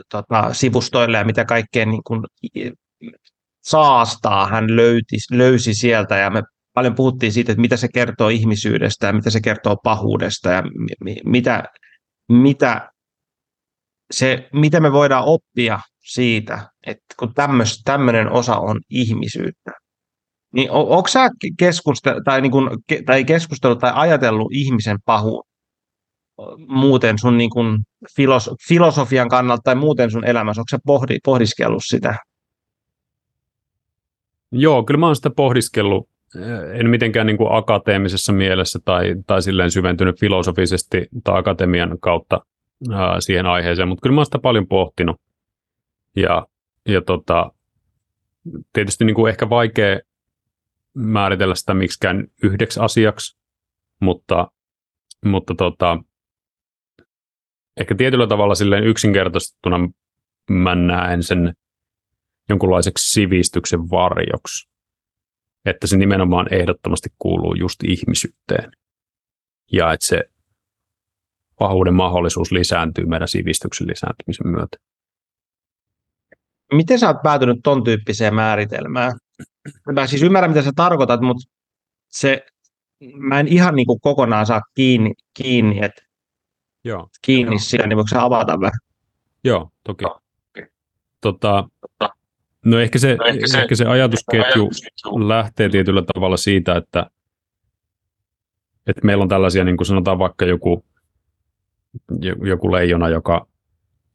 [0.09, 2.25] tota, sivustoille ja mitä kaikkea niin kun,
[3.63, 6.17] saastaa hän löyti, löysi sieltä.
[6.17, 10.49] Ja me paljon puhuttiin siitä, että mitä se kertoo ihmisyydestä ja mitä se kertoo pahuudesta
[10.49, 10.63] ja
[11.25, 11.63] mitä,
[12.29, 12.89] mitä,
[14.11, 17.33] se, mitä me voidaan oppia siitä, että kun
[17.85, 19.71] tämmöinen osa on ihmisyyttä,
[20.53, 21.29] niin on, onko sä
[21.59, 22.69] keskustel, tai, niin kun,
[23.05, 25.43] tai keskustellut tai ajatellut ihmisen pahuun
[26.67, 27.83] muuten sun niin kun
[28.15, 32.15] filos, filosofian kannalta tai muuten sun elämässä, onko sä pohdi, pohdiskellut sitä?
[34.51, 36.09] Joo, kyllä mä oon sitä pohdiskellut,
[36.73, 42.39] en mitenkään niin kuin akateemisessa mielessä tai, tai silleen syventynyt filosofisesti tai akatemian kautta
[42.91, 45.15] ää, siihen aiheeseen, mutta kyllä mä oon sitä paljon pohtinut.
[46.15, 46.47] Ja,
[46.87, 47.51] ja tota,
[48.73, 49.99] tietysti niin kuin ehkä vaikea
[50.93, 53.37] määritellä sitä miksikään yhdeksi asiaksi,
[54.01, 54.51] mutta,
[55.25, 56.03] mutta tota,
[57.77, 59.89] ehkä tietyllä tavalla silleen yksinkertaistettuna
[60.49, 61.53] mä näen sen
[62.49, 64.69] jonkunlaiseksi sivistyksen varjoksi.
[65.65, 68.71] Että se nimenomaan ehdottomasti kuuluu just ihmisyyteen.
[69.71, 70.23] Ja että se
[71.59, 74.77] pahuuden mahdollisuus lisääntyy meidän sivistyksen lisääntymisen myötä
[76.75, 79.11] miten sä oot päätynyt ton tyyppiseen määritelmään?
[79.91, 81.49] Mä siis ymmärrän, mitä sä tarkoitat, mutta
[82.09, 82.45] se,
[83.15, 86.01] mä en ihan niin kuin kokonaan saa kiinni, kiinni että
[86.83, 87.09] Joo.
[87.21, 87.59] kiinni Joo.
[87.59, 88.79] siitä, niin voiko sä avata vähän?
[89.43, 90.05] Joo, toki.
[91.21, 91.69] Tota,
[92.65, 94.69] no ehkä se, no ehkä se, ehkä se ajatusketju
[95.27, 97.09] lähtee tietyllä tavalla siitä, että,
[98.87, 100.85] että meillä on tällaisia, niin kuin sanotaan vaikka joku,
[102.43, 103.47] joku leijona, joka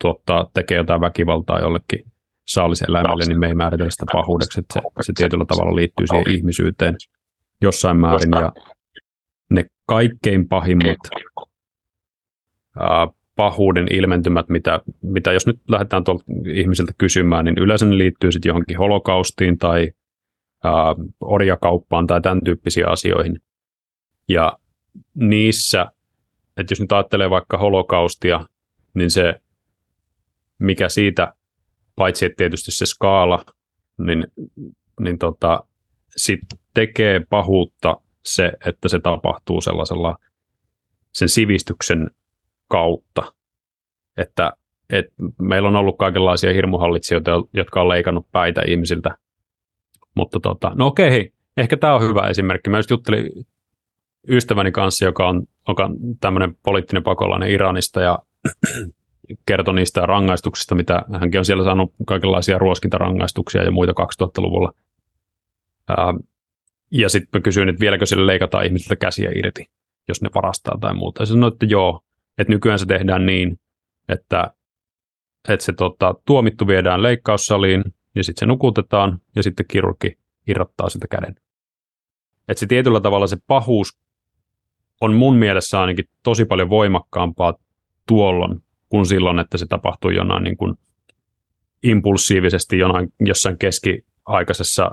[0.01, 2.05] tuottaa, tekee jotain väkivaltaa jollekin
[2.49, 6.97] saaliseläimelle, niin me ei määritellä sitä pahuudeksi, että se, se tietyllä tavalla liittyy siihen ihmisyyteen
[7.61, 8.31] jossain määrin.
[8.31, 8.53] Ja
[9.51, 10.97] ne kaikkein pahimmat
[12.81, 16.25] ää, pahuuden ilmentymät, mitä, mitä jos nyt lähdetään tuolta
[16.55, 19.93] ihmisiltä kysymään, niin yleensä ne liittyy sitten johonkin holokaustiin tai
[20.65, 23.41] ää, orjakauppaan tai tämän tyyppisiin asioihin.
[24.29, 24.59] Ja
[25.15, 25.87] niissä,
[26.57, 28.47] että jos nyt ajattelee vaikka holokaustia,
[28.95, 29.41] niin se,
[30.59, 31.35] mikä siitä,
[31.99, 33.45] paitsi että tietysti se skaala,
[33.99, 34.27] niin,
[35.01, 35.65] niin tota,
[36.17, 36.41] sit
[36.75, 40.19] tekee pahuutta se, että se tapahtuu sellaisella
[41.13, 42.11] sen sivistyksen
[42.69, 43.33] kautta,
[44.17, 44.53] että
[44.91, 45.07] et
[45.43, 49.17] meillä on ollut kaikenlaisia hirmuhallitsijoita, jotka on leikannut päitä ihmisiltä.
[50.15, 52.71] Mutta tota, no okei, hei, ehkä tämä on hyvä esimerkki.
[52.71, 53.47] Mä just juttelin
[54.29, 55.77] ystäväni kanssa, joka on, on
[56.21, 58.19] tämmöinen poliittinen pakolainen Iranista ja
[59.47, 64.73] kertoi niistä rangaistuksista, mitä hänkin on siellä saanut kaikenlaisia ruoskintarangaistuksia ja muita 2000-luvulla.
[65.89, 66.15] Ää,
[66.91, 69.67] ja sitten mä kysyin, että vieläkö sille leikataan ihmisiltä käsiä irti,
[70.09, 71.23] jos ne varastaa tai muuta.
[71.23, 72.01] Ja sanoi, että joo,
[72.39, 73.61] että nykyään se tehdään niin,
[74.09, 74.55] että,
[75.49, 81.07] että se tota, tuomittu viedään leikkaussaliin ja sitten se nukutetaan ja sitten kirurgi irrottaa sitä
[81.11, 81.37] käden.
[82.49, 83.99] Että se tietyllä tavalla se pahuus
[85.01, 87.55] on mun mielessä ainakin tosi paljon voimakkaampaa
[88.07, 90.75] tuolloin kuin silloin, että se tapahtuu jonain niin kuin
[91.83, 94.91] impulsiivisesti jonain, jossain keskiaikaisessa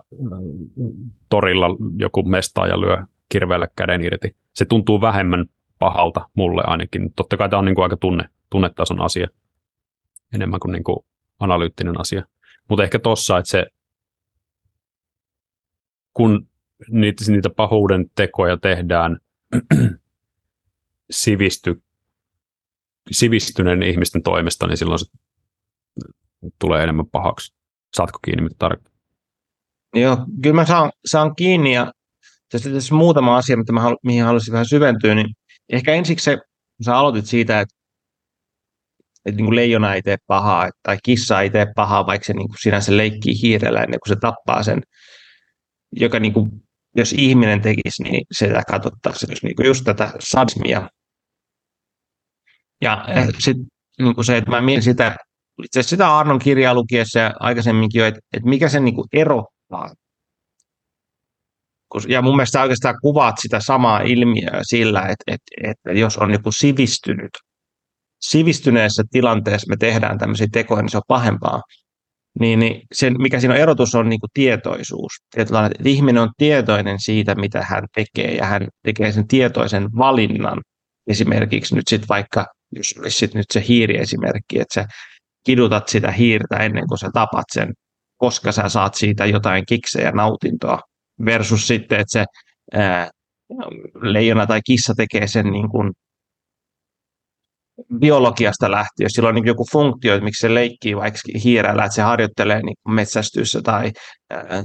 [1.29, 1.67] torilla
[1.97, 2.97] joku mestaa ja lyö
[3.29, 4.35] kirveelle käden irti.
[4.53, 5.45] Se tuntuu vähemmän
[5.79, 7.13] pahalta mulle ainakin.
[7.15, 9.27] Totta kai tämä on niin kuin aika tunne, tunnetason asia
[10.33, 10.97] enemmän kuin, niin kuin
[11.39, 12.25] analyyttinen asia.
[12.69, 13.65] Mutta ehkä tossa, että se,
[16.13, 16.47] kun
[16.89, 19.19] niitä, niitä pahuuden tekoja tehdään
[21.11, 21.83] sivisty,
[23.11, 25.05] sivistyneen ihmisten toimesta, niin silloin se
[26.59, 27.53] tulee enemmän pahaksi.
[27.95, 28.93] Saatko kiinni, mitä tarkoittaa?
[29.95, 31.93] Joo, kyllä mä saan, saan kiinni ja
[32.51, 35.27] tässä, tässä muutama asia, mitä mä halu, mihin haluaisin vähän syventyä, niin
[35.69, 36.37] ehkä ensiksi se,
[36.85, 37.75] sä aloitit siitä, että,
[39.25, 42.47] että niin kuin leijona ei tee pahaa, tai kissa ei tee pahaa, vaikka se niin
[42.47, 44.81] kuin sinänsä leikkii hiirellä ennen kuin se tappaa sen,
[45.91, 46.51] joka niin kuin,
[46.95, 50.89] jos ihminen tekisi, niin se katsottaisiin niin kuin just tätä sadismia.
[52.81, 53.33] Ja mm.
[53.39, 53.65] sitten
[53.99, 55.15] niin se, että mä mietin sitä,
[55.63, 59.07] itse asiassa sitä Arnon kirjaa lukiessa ja aikaisemminkin jo, että, että mikä sen niin kuin
[59.13, 59.89] erottaa
[62.07, 66.51] ja mun mielestä oikeastaan kuvaat sitä samaa ilmiöä sillä, että, että, että jos on joku
[66.51, 67.31] sivistynyt,
[68.21, 71.61] sivistyneessä tilanteessa me tehdään tämmöisiä tekoja, niin se on pahempaa.
[72.39, 75.11] Niin, niin sen, mikä siinä on erotus, on niin kuin tietoisuus.
[75.35, 80.61] Tietyllä, että ihminen on tietoinen siitä, mitä hän tekee, ja hän tekee sen tietoisen valinnan.
[81.07, 82.45] Esimerkiksi nyt sitten vaikka,
[82.75, 84.85] jos olisi sit nyt se hiiriesimerkki, että sä
[85.45, 87.73] kidutat sitä hiirtä ennen kuin sä tapat sen,
[88.17, 90.79] koska sä saat siitä jotain kiksejä nautintoa
[91.25, 92.25] versus sitten, että se
[92.73, 93.09] ää,
[94.01, 95.91] leijona tai kissa tekee sen niin kuin
[97.99, 101.95] biologiasta lähtien, jos sillä on niin joku funktio, että miksi se leikkii vaikka hiirellä, että
[101.95, 103.91] se harjoittelee niin metsästyssä tai
[104.29, 104.63] ää,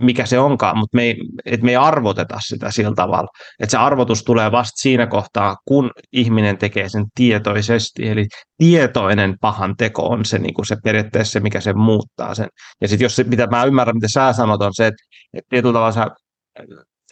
[0.00, 3.28] mikä se onkaan, mutta me ei, et me ei arvoteta sitä sillä tavalla.
[3.60, 8.08] Että se arvotus tulee vasta siinä kohtaa, kun ihminen tekee sen tietoisesti.
[8.08, 8.26] Eli
[8.56, 12.48] tietoinen pahan teko on se, niin kuin se periaatteessa se, mikä se muuttaa sen.
[12.80, 15.72] Ja sitten jos se, mitä mä ymmärrän, mitä sä sanot, on se, että, että tietyllä
[15.72, 16.06] tavalla sä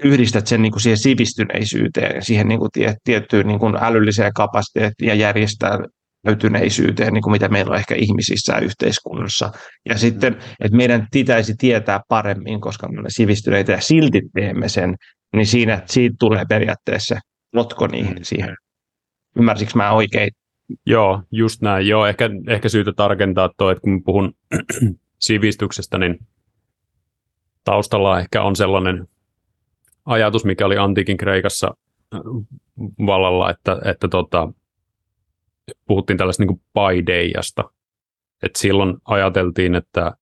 [0.05, 2.71] yhdistät sen niin kuin siihen sivistyneisyyteen ja siihen niin kuin
[3.05, 5.79] tiettyyn niin kuin älylliseen kapasiteettiin ja järjestää
[6.27, 9.53] löytyneisyyteen, niin kuin mitä meillä on ehkä ihmisissä yhteiskunnassa.
[9.89, 14.95] Ja sitten, että meidän pitäisi tietää paremmin, koska me olemme sivistyneitä ja silti teemme sen,
[15.37, 17.17] niin siinä, siitä tulee periaatteessa
[17.53, 18.57] lotko niihin siihen.
[19.37, 20.31] Ymmärsikö mä oikein?
[20.87, 21.87] Joo, just näin.
[21.87, 24.33] Joo, ehkä, ehkä syytä tarkentaa tuo, että kun puhun
[25.19, 26.19] sivistyksestä, niin
[27.65, 29.07] taustalla ehkä on sellainen
[30.05, 31.75] ajatus, mikä oli antiikin Kreikassa
[33.07, 34.49] vallalla, että, että tota,
[35.87, 37.65] puhuttiin tällaista niin paideijasta.
[38.43, 40.13] että silloin ajateltiin, että,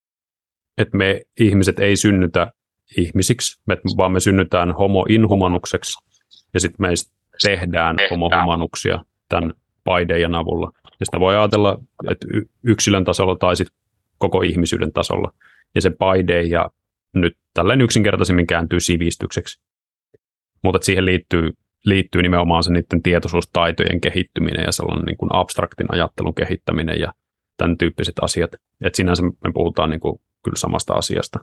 [0.78, 2.52] että me ihmiset ei synnytä
[2.98, 3.62] ihmisiksi,
[3.96, 5.98] vaan me synnytään homo inhumanukseksi
[6.54, 6.88] ja sitten me
[7.42, 10.72] tehdään homo humanuksia tämän paideijan avulla.
[11.00, 11.78] Ja sitä voi ajatella,
[12.10, 12.26] että
[12.62, 13.76] yksilön tasolla tai sitten
[14.18, 15.32] koko ihmisyyden tasolla.
[15.74, 16.70] Ja se paideija
[17.14, 19.60] nyt tälleen yksinkertaisemmin kääntyy sivistykseksi.
[20.62, 21.52] Mutta siihen liittyy
[21.84, 27.12] liittyy nimenomaan se niiden tietoisuustaitojen kehittyminen ja sellainen niin kuin abstraktin ajattelun kehittäminen ja
[27.56, 28.52] tämän tyyppiset asiat.
[28.80, 31.38] Että sinänsä me puhutaan niin kuin kyllä samasta asiasta.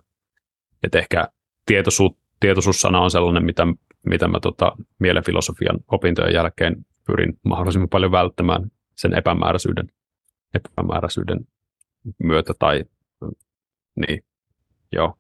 [0.84, 1.28] Että ehkä
[1.66, 3.68] tietoisuus, tietoisuussana on sellainen, mitä,
[4.06, 9.88] mitä mä tota, mielenfilosofian opintojen jälkeen pyrin mahdollisimman paljon välttämään sen epämääräisyyden,
[10.54, 11.40] epämääräisyyden
[12.24, 12.84] myötä tai
[13.96, 14.24] niin,
[14.92, 15.18] joo.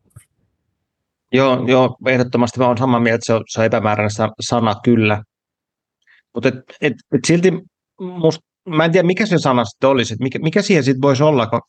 [1.33, 4.11] Joo, joo, ehdottomasti mä olen samaa mieltä, että se on, se on epämääräinen
[4.41, 5.23] sana kyllä.
[6.33, 7.51] Mutta et, et, et silti
[7.99, 11.47] musta, mä en tiedä mikä se sana sitten olisi, mikä, mikä siihen sitten voisi olla,
[11.47, 11.61] kun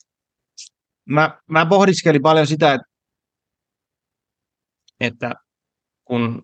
[1.04, 2.92] mä, mä pohdiskelin paljon sitä, että
[5.00, 5.34] että
[6.04, 6.42] kun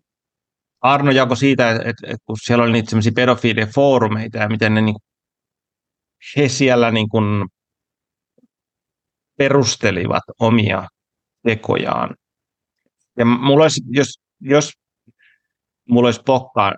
[0.80, 4.80] Arno jako siitä, että, että kun siellä oli niitä semmoisia pedofiilien foorumeita ja miten ne
[4.80, 4.96] niin,
[6.36, 7.46] he siellä niin kuin
[9.38, 10.88] perustelivat omia
[11.46, 12.14] tekojaan.
[13.18, 14.72] Ja mulla olisi, jos, jos
[15.88, 16.72] mulla olisi pokkaa,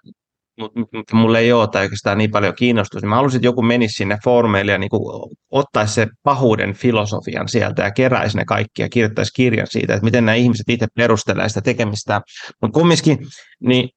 [0.60, 3.62] mutta mut mulla ei ole tai oikeastaan niin paljon kiinnostusta, niin mä haluaisin, että joku
[3.62, 8.82] menisi sinne foorumeille ja niin kuin ottaisi se pahuuden filosofian sieltä ja keräisi ne kaikki
[8.82, 12.20] ja kirjoittaisi kirjan siitä, että miten nämä ihmiset itse perustelee sitä tekemistä.
[12.62, 13.18] Mutta kumminkin,
[13.60, 13.88] niin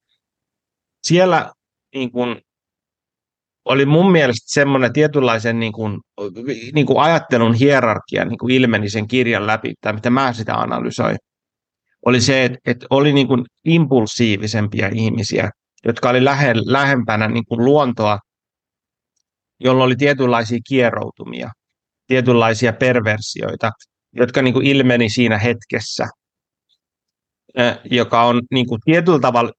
[1.03, 1.51] siellä
[1.95, 2.41] niin kuin,
[3.65, 5.99] oli mun mielestä semmoinen tietynlaisen niin kuin,
[6.73, 11.17] niin kuin ajattelun hierarkia niin kuin ilmeni sen kirjan läpi, tai mitä mä sitä analysoin,
[12.05, 15.49] oli se, että, että oli niin kuin impulsiivisempia ihmisiä,
[15.85, 18.19] jotka oli lähe, lähempänä niin kuin luontoa,
[19.59, 21.49] jolla oli tietynlaisia kieroutumia,
[22.07, 23.71] tietynlaisia perversioita,
[24.13, 26.07] jotka niin kuin ilmeni siinä hetkessä,
[27.91, 29.51] joka on niin kuin tietyllä tavalla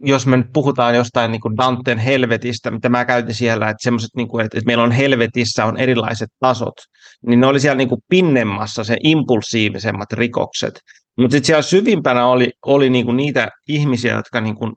[0.00, 4.10] jos me nyt puhutaan jostain niin kuin Danten helvetistä, mitä mä käytin siellä, että semmoiset,
[4.16, 6.74] niin kuin, että meillä on helvetissä on erilaiset tasot,
[7.26, 10.80] niin ne oli siellä niin kuin pinnemmassa se impulsiivisemmat rikokset.
[11.18, 14.72] Mutta sitten siellä syvimpänä oli, oli niin kuin niitä ihmisiä, jotka niin kuin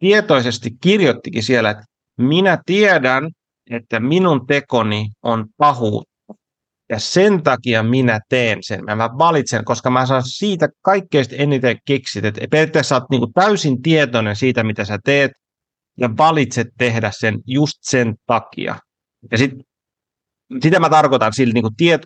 [0.00, 1.84] tietoisesti kirjoittikin siellä, että
[2.18, 3.30] minä tiedän,
[3.70, 6.13] että minun tekoni on pahuutta
[6.88, 8.84] ja sen takia minä teen sen.
[8.84, 12.24] Mä valitsen, koska mä saan siitä kaikkein eniten keksit.
[12.24, 15.32] Että periaatteessa olet niin täysin tietoinen siitä, mitä sä teet,
[16.00, 18.76] ja valitset tehdä sen just sen takia.
[19.30, 19.50] Ja sit,
[20.62, 22.00] sitä mä tarkoitan sillä niin kuin tiet,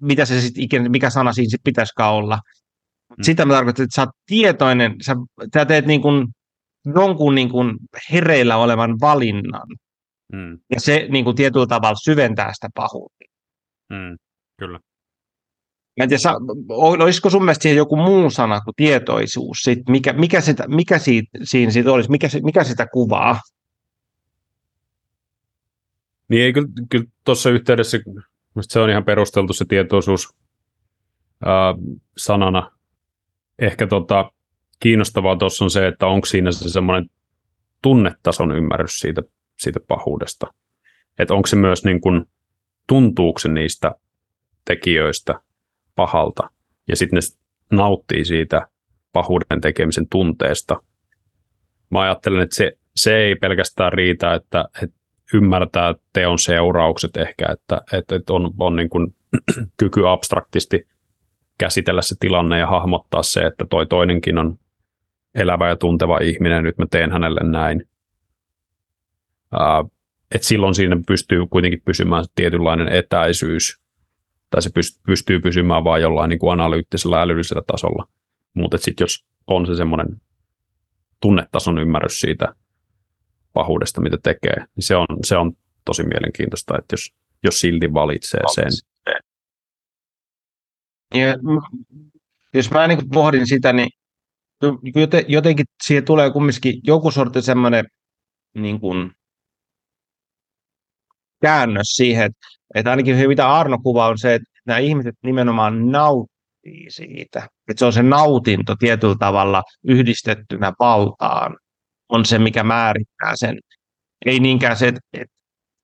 [0.00, 2.36] mitä se sit ikinä, mikä sana siinä sit pitäisikään olla.
[2.36, 3.22] Mm.
[3.22, 5.16] Sitä mä tarkoitan, että sä oot tietoinen, sä,
[5.54, 6.26] sä teet niin kuin
[6.94, 7.76] jonkun niin kuin
[8.12, 9.66] hereillä olevan valinnan.
[10.32, 10.58] Mm.
[10.70, 13.24] Ja se niin kuin tietyllä tavalla syventää sitä pahuutta.
[13.90, 14.16] Mm,
[14.62, 14.78] kyllä.
[15.96, 16.22] Mä en tiedä,
[16.68, 19.58] olisiko sun mielestä siihen joku muu sana kuin tietoisuus?
[19.62, 22.10] Sit, mikä, mikä, sitä, mikä siitä, siinä siitä olisi?
[22.10, 23.40] Mikä, mikä sitä kuvaa?
[26.28, 27.98] Niin ei kyllä, kyllä tuossa yhteydessä,
[28.60, 30.28] se on ihan perusteltu se tietoisuus
[31.44, 31.74] ää,
[32.16, 32.70] sanana.
[33.58, 34.32] Ehkä tota,
[34.80, 37.10] kiinnostavaa tuossa on se, että onko siinä se semmoinen
[37.82, 39.22] tunnetason ymmärrys siitä,
[39.58, 40.46] siitä pahuudesta.
[41.18, 42.24] Että onko se myös niin kuin,
[42.86, 43.94] tuntuuko se niistä
[44.64, 45.40] tekijöistä
[45.94, 46.50] pahalta,
[46.88, 48.68] ja sitten ne nauttii siitä
[49.12, 50.82] pahuuden tekemisen tunteesta.
[51.90, 54.96] Mä ajattelen, että se, se ei pelkästään riitä, että, että
[55.34, 59.14] ymmärtää teon seuraukset ehkä, että, että, että on, on niin kuin
[59.80, 60.88] kyky abstraktisti
[61.58, 64.58] käsitellä se tilanne ja hahmottaa se, että toi toinenkin on
[65.34, 67.88] elävä ja tunteva ihminen, nyt mä teen hänelle näin.
[70.34, 73.81] Että silloin siinä pystyy kuitenkin pysymään tietynlainen etäisyys,
[74.52, 74.70] tai se
[75.06, 78.08] pystyy pysymään vain jollain niin kuin analyyttisellä älyllisellä tasolla.
[78.54, 80.20] Mutta sitten jos on se semmoinen
[81.20, 82.54] tunnetason ymmärrys siitä
[83.52, 85.52] pahuudesta, mitä tekee, niin se on, se on
[85.84, 87.12] tosi mielenkiintoista, että jos,
[87.44, 88.70] jos silti valitsee sen.
[91.14, 91.34] Ja,
[92.54, 93.88] jos mä niin pohdin sitä, niin
[95.28, 97.84] jotenkin siihen tulee kumminkin joku sorti semmoinen
[98.54, 99.10] niin kuin
[101.42, 102.38] käännös siihen, että,
[102.74, 107.48] että ainakin se, mitä Arno kuvaa, on se, että nämä ihmiset nimenomaan nauttii siitä.
[107.68, 111.56] Että se on se nautinto tietyllä tavalla yhdistettynä valtaan,
[112.08, 113.58] on se, mikä määrittää sen.
[114.26, 115.34] Ei niinkään se, että, että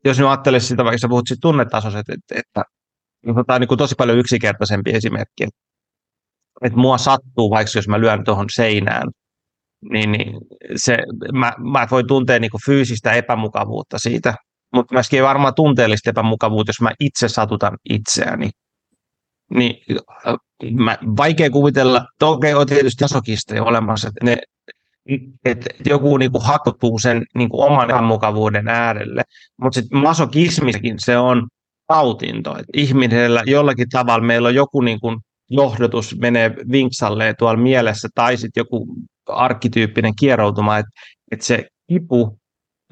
[0.05, 2.65] jos nyt ajattelee sitä, vaikka sä puhut siitä tunnetasoiset, että, että
[3.47, 5.59] tämä on niin kuin tosi paljon yksinkertaisempi esimerkki, että,
[6.63, 9.09] että mua sattuu, vaikka jos mä lyön tuohon seinään,
[9.93, 10.33] niin, niin
[10.77, 10.99] se,
[11.33, 14.35] mä, mä voin tuntea niin kuin fyysistä epämukavuutta siitä,
[14.75, 18.51] mutta myöskin varmaan tunteellista epämukavuutta, jos mä itse satutan itseäni.
[19.55, 19.77] Niin
[20.27, 20.35] äh,
[20.73, 24.37] mä, vaikea kuvitella, toki on tietysti tasokisteja olemassa, että ne,
[25.45, 29.23] että joku niinku hakuttuu sen niinku oman epämukavuuden äärelle,
[29.63, 31.49] mutta sitten masokismissakin se on
[31.87, 35.17] tautinto, että ihmisellä jollakin tavalla meillä on joku niinku
[35.51, 38.87] johdotus menee vinksalleen tuolla mielessä, tai sitten joku
[39.29, 40.91] arkkityyppinen kieroutuma, että,
[41.31, 42.39] että se kipu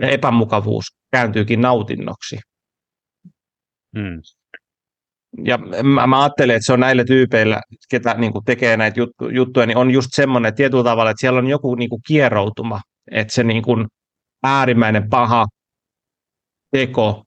[0.00, 0.84] ja epämukavuus
[1.16, 2.38] kääntyykin nautinnoksi.
[3.98, 4.20] Hmm.
[5.44, 7.60] Ja mä, mä ajattelen, että se on näillä tyypeillä,
[7.90, 11.38] ketä niin kuin tekee näitä juttu, juttuja, niin on just semmoinen tietyllä tavalla, että siellä
[11.38, 13.86] on joku niin kuin kieroutuma, että se niin kuin
[14.42, 15.46] äärimmäinen paha
[16.70, 17.22] teko,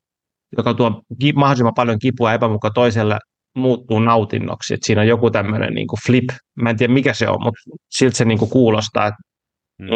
[0.58, 1.02] joka tuo
[1.36, 3.20] mahdollisimman paljon kipua ja epämuka toiselle,
[3.56, 4.74] muuttuu nautinnoksi.
[4.74, 6.30] Että siinä on joku tämmöinen niin flip.
[6.62, 9.22] Mä en tiedä mikä se on, mutta siltä se niin kuin kuulostaa että
[9.80, 9.88] mm.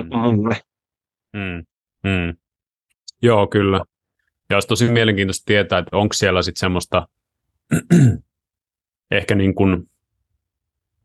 [1.33, 1.63] Mm.
[2.03, 2.42] Mm.
[3.24, 3.82] Joo, kyllä.
[4.49, 7.07] Ja olisi tosi mielenkiintoista tietää, että onko siellä sitten semmoista
[9.11, 9.89] ehkä niin kuin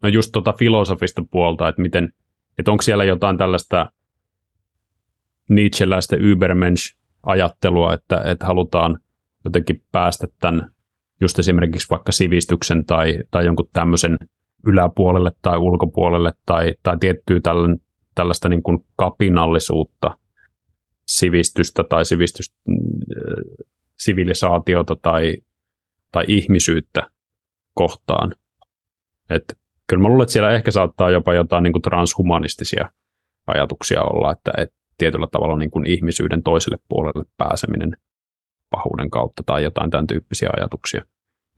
[0.02, 2.12] no just tuota filosofista puolta, että miten,
[2.58, 3.92] että onko siellä jotain tällaista
[5.48, 9.00] Nietzscheläistä Übermensch-ajattelua, että, että halutaan
[9.44, 10.70] jotenkin päästä tämän
[11.20, 14.16] just esimerkiksi vaikka sivistyksen tai, tai jonkun tämmöisen
[14.66, 17.40] yläpuolelle tai ulkopuolelle tai, tai tiettyä
[18.14, 20.18] tällaista niin kuin kapinallisuutta,
[21.08, 22.52] sivistystä tai sivistys,
[23.98, 25.36] sivilisaatiota tai,
[26.12, 27.10] tai ihmisyyttä
[27.74, 28.34] kohtaan.
[29.30, 32.90] Et kyllä mä luulen, että siellä ehkä saattaa jopa jotain niin kuin transhumanistisia
[33.46, 37.96] ajatuksia olla, että, että tietyllä tavalla niin kuin ihmisyyden toiselle puolelle pääseminen
[38.70, 41.04] pahuuden kautta tai jotain tämän tyyppisiä ajatuksia.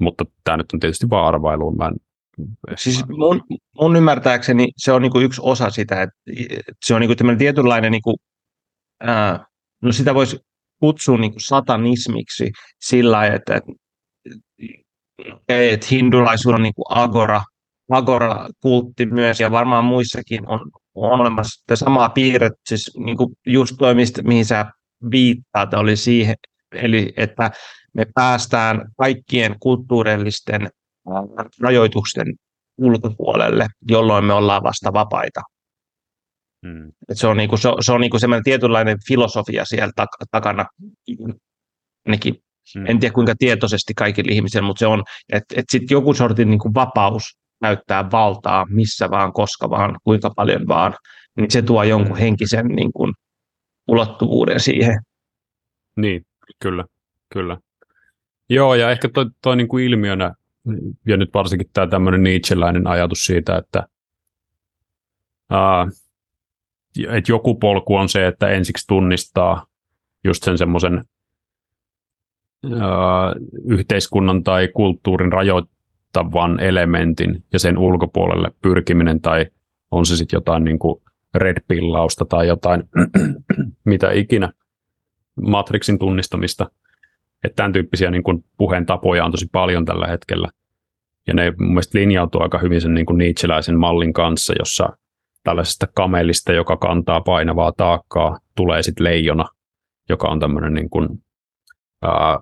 [0.00, 1.76] Mutta tämä nyt on tietysti vaan arvailuun.
[1.76, 1.94] Mä en,
[2.76, 3.42] siis mun,
[3.80, 6.16] mun ymmärtääkseni se on niin kuin yksi osa sitä, että
[6.84, 8.16] se on niin kuin tietynlainen, niin kuin,
[9.00, 9.46] ää,
[9.82, 10.38] no sitä voisi
[10.80, 13.72] kutsua niin kuin satanismiksi sillä että, että,
[15.48, 17.42] että hindulaisuus on niin kuin agora,
[17.90, 20.60] agora-kultti myös, ja varmaan muissakin on,
[20.94, 24.66] on olemassa samaa piirrettä, siis niin kuin just toi, mistä, mihin sä
[25.10, 26.36] viittaat, oli siihen,
[26.72, 27.50] eli että
[27.94, 30.70] me päästään kaikkien kulttuurillisten
[31.60, 32.26] rajoitusten
[32.78, 35.40] ulkopuolelle, jolloin me ollaan vasta vapaita.
[36.66, 36.88] Hmm.
[37.08, 40.66] Et se on, niinku, se, se on niinku semmoinen tietynlainen filosofia siellä tak- takana,
[42.06, 42.34] ainakin
[42.74, 42.86] hmm.
[42.86, 45.02] en tiedä kuinka tietoisesti kaikille ihmisille, mutta se on,
[45.32, 47.22] että et sitten joku sortin niinku vapaus
[47.60, 50.94] näyttää valtaa missä vaan, koska vaan, kuinka paljon vaan,
[51.36, 52.20] niin se tuo jonkun hmm.
[52.20, 53.12] henkisen niinku,
[53.88, 55.00] ulottuvuuden siihen.
[55.96, 56.22] Niin,
[56.62, 56.84] kyllä,
[57.32, 57.58] kyllä.
[58.50, 60.34] Joo, ja ehkä toi, toi niin kuin ilmiönä,
[61.06, 63.86] ja nyt varsinkin tämä tämmöinen Nietzscheläinen ajatus siitä, että
[65.50, 65.86] ää,
[67.08, 69.66] että joku polku on se, että ensiksi tunnistaa
[70.24, 71.04] just sen semmoisen
[73.68, 79.46] yhteiskunnan tai kulttuurin rajoittavan elementin ja sen ulkopuolelle pyrkiminen tai
[79.90, 81.02] on se sitten jotain niin kuin
[81.34, 82.82] red-pillausta tai jotain
[83.84, 84.52] mitä ikinä,
[85.42, 86.70] Matrixin tunnistamista.
[87.44, 90.48] Että tämän tyyppisiä niin kuin puheen tapoja on tosi paljon tällä hetkellä.
[91.26, 93.18] Ja ne mun mielestä linjautuu aika hyvin sen niin kuin
[93.78, 94.96] mallin kanssa, jossa
[95.42, 99.44] tällaisesta kamelista, joka kantaa painavaa taakkaa, tulee sitten leijona,
[100.08, 101.08] joka on tämmöinen niin kuin,
[102.02, 102.38] ää,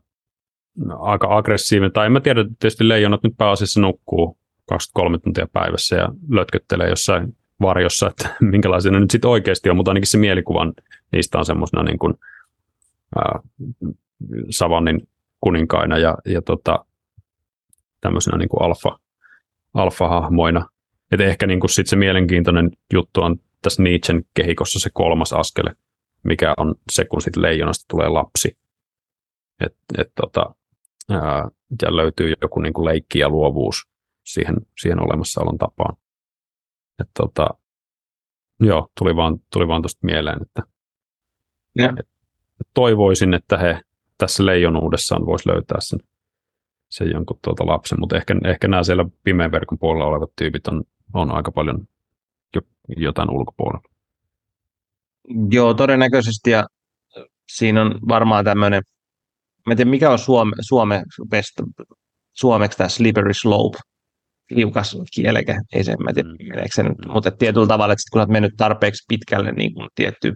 [0.98, 1.92] aika aggressiivinen.
[1.92, 4.38] Tai en mä tiedä, tietysti leijonat nyt pääasiassa nukkuu
[4.68, 9.90] 23 tuntia päivässä ja lötköttelee jossain varjossa, että minkälaisia ne nyt sitten oikeasti on, mutta
[9.90, 10.72] ainakin se mielikuvan
[11.12, 12.14] niistä on semmoisena niin kuin,
[13.16, 13.40] ää,
[14.50, 15.08] savannin
[15.40, 16.84] kuninkaina ja, ja tota,
[18.00, 18.98] tämmöisenä niin kuin alfa,
[19.74, 20.66] alfa-hahmoina.
[21.12, 25.74] Et ehkä niin kuin sit se mielenkiintoinen juttu on tässä Nietzschen kehikossa se kolmas askele,
[26.22, 28.58] mikä on se, kun sitten leijonasta tulee lapsi.
[29.60, 30.54] Et, et tota,
[31.10, 31.48] ää,
[31.82, 33.88] ja löytyy joku niin kuin leikki ja luovuus
[34.24, 35.96] siihen, siihen olemassaolon tapaan.
[37.00, 37.48] Et tota,
[38.60, 40.62] joo, tuli vaan, tuli vaan tuosta mieleen, että
[41.78, 41.92] ja.
[41.98, 42.08] et,
[42.74, 43.80] toivoisin, että he
[44.18, 46.00] tässä leijonuudessaan voisi löytää sen,
[46.88, 50.84] sen jonkun tuota lapsen, mutta ehkä, ehkä nämä siellä pimeän verkon puolella olevat tyypit on,
[51.14, 51.88] on aika paljon
[52.54, 52.60] jo,
[52.96, 53.88] jotain ulkopuolella.
[55.50, 56.66] Joo, todennäköisesti ja
[57.52, 58.82] siinä on varmaan tämmöinen,
[59.66, 61.60] mä en tiedä mikä on suome, suome best,
[62.32, 63.78] suomeksi tämä slippery slope,
[64.50, 66.36] liukas kieleke, ei se, mä tiedä, mm.
[66.74, 70.34] se nyt, mutta tietyllä tavalla, että sit kun olet mennyt tarpeeksi pitkälle niin kuin tietty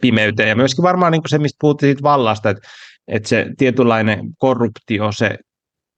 [0.00, 0.48] pimeyteen.
[0.48, 2.68] Ja myöskin varmaan niin kuin se, mistä puhuttiin siitä vallasta, että,
[3.08, 5.38] että se tietynlainen korruptio, se,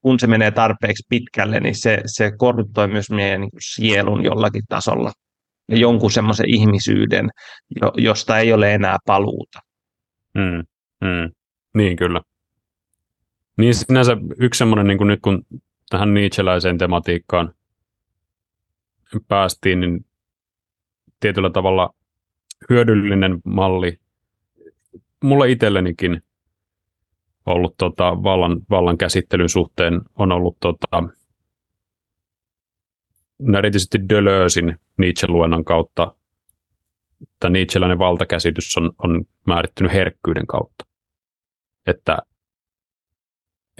[0.02, 5.12] kun se menee tarpeeksi pitkälle, niin se, se korruptoi myös meidän niin sielun jollakin tasolla.
[5.68, 7.30] Ja jonkun semmoisen ihmisyyden,
[7.96, 9.60] josta ei ole enää paluuta.
[10.34, 10.64] Mm,
[11.08, 11.32] mm.
[11.74, 12.20] Niin, kyllä.
[13.56, 15.46] Niin sinänsä yksi semmoinen, niin kuin nyt kun
[15.90, 17.54] tähän Nietzscheläiseen tematiikkaan
[19.28, 20.06] päästiin, niin
[21.20, 21.94] tietyllä tavalla
[22.70, 24.00] hyödyllinen malli
[25.24, 26.22] mulle itsellenikin
[27.46, 31.02] ollut tota, vallan, vallan käsittelyn suhteen on ollut tota,
[33.58, 36.14] erityisesti Deleuzein Nietzsche-luennon kautta
[37.40, 40.84] tämä Nietzscheläinen valtakäsitys on, on määrittynyt herkkyyden kautta.
[41.86, 42.18] Että,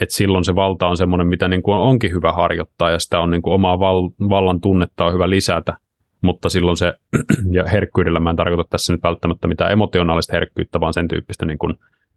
[0.00, 3.30] että silloin se valta on semmoinen, mitä niin kuin onkin hyvä harjoittaa ja sitä on
[3.30, 5.76] niin kuin omaa val, vallan tunnetta on hyvä lisätä–
[6.22, 6.94] mutta silloin se,
[7.56, 11.58] ja herkkyydellä mä en tarkoita tässä nyt välttämättä mitään emotionaalista herkkyyttä, vaan sen tyyppistä niin
[11.58, 11.74] kuin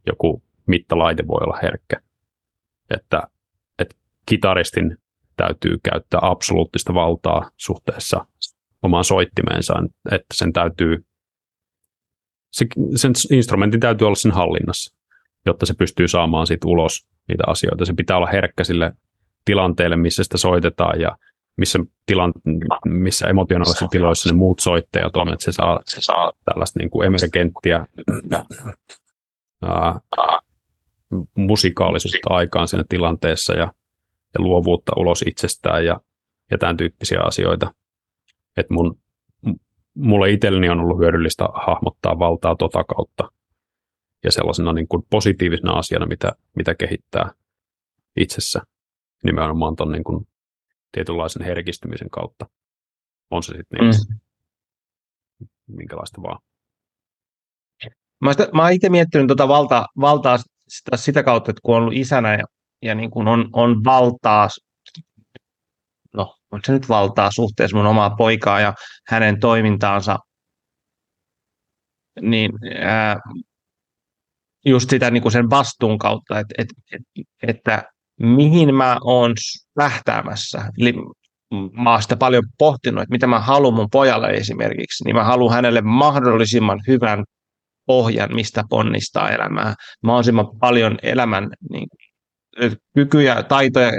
[0.08, 1.98] joku mittalaite voi olla herkkä.
[2.90, 3.22] Että,
[3.80, 3.96] että
[4.26, 4.98] kitaristin
[5.36, 8.26] täytyy käyttää absoluuttista valtaa suhteessa
[8.84, 9.74] omaan soittimeensa,
[10.12, 11.06] että sen täytyy,
[12.52, 14.96] se, sen instrumentin täytyy olla sen hallinnassa,
[15.46, 17.86] jotta se pystyy saamaan siitä ulos niitä asioita.
[17.86, 18.94] Se pitää olla herkkä sille
[19.46, 21.18] tilanteelle, missä sitä soitetaan ja
[21.58, 22.34] missä, tilan,
[22.86, 27.08] missä emotionaalisissa tiloissa ne muut soittajat on, että se saa, se saa tällaista niin kuin
[27.08, 27.88] emergenttiä
[29.62, 30.00] ää,
[31.36, 33.74] musikaalisuutta aikaan siinä tilanteessa ja,
[34.34, 36.02] ja luovuutta ulos itsestään ja,
[36.52, 37.74] ja tämän tyyppisiä asioita.
[38.58, 39.00] Et mun,
[39.96, 43.32] mulle itselleni on ollut hyödyllistä hahmottaa valtaa tota kautta
[44.24, 47.32] ja sellaisena niin kuin positiivisena asiana, mitä, mitä kehittää
[48.16, 48.62] itsessä
[49.24, 50.28] nimenomaan tuon niin kuin
[50.92, 52.46] tietynlaisen herkistymisen kautta.
[53.32, 53.94] On se sitten niin,
[55.40, 55.48] mm.
[55.68, 56.40] minkälaista vaan.
[58.22, 60.38] Mä, sitä, mä oon itse miettinyt tuota valta, valtaa
[60.68, 62.44] sitä, sitä kautta, että kun on ollut isänä ja,
[62.82, 64.48] ja niin kuin on, on valtaa,
[66.14, 68.74] no on se nyt valtaa suhteessa mun omaa poikaa ja
[69.08, 70.18] hänen toimintaansa,
[72.22, 72.52] niin
[72.82, 73.20] ää,
[74.66, 76.74] just sitä niin kuin sen vastuun kautta, että, että,
[77.44, 77.84] että
[78.20, 79.34] mihin mä oon
[79.78, 80.70] lähtäämässä.
[80.80, 80.94] Eli
[81.72, 85.56] mä oon sitä paljon pohtinut, että mitä mä haluan mun pojalle esimerkiksi, niin mä haluan
[85.56, 87.24] hänelle mahdollisimman hyvän
[87.86, 89.76] pohjan, mistä ponnistaa elämää.
[90.04, 91.88] Mahdollisimman paljon elämän niin,
[92.96, 93.92] kykyjä, taitoja,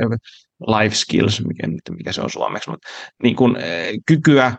[0.61, 2.89] life skills, mikä, mikä se on suomeksi, mutta
[3.23, 3.57] niin kuin,
[4.07, 4.57] kykyä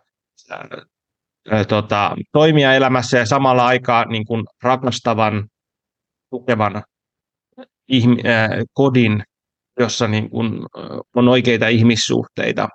[1.67, 5.47] tota, toimia elämässä ja samalla aikaa niin kuin rakastavan,
[6.29, 6.83] tukevan
[7.87, 9.23] ihmi, ää, kodin
[9.79, 10.67] jossa niin kun
[11.15, 12.69] on oikeita ihmissuhteita.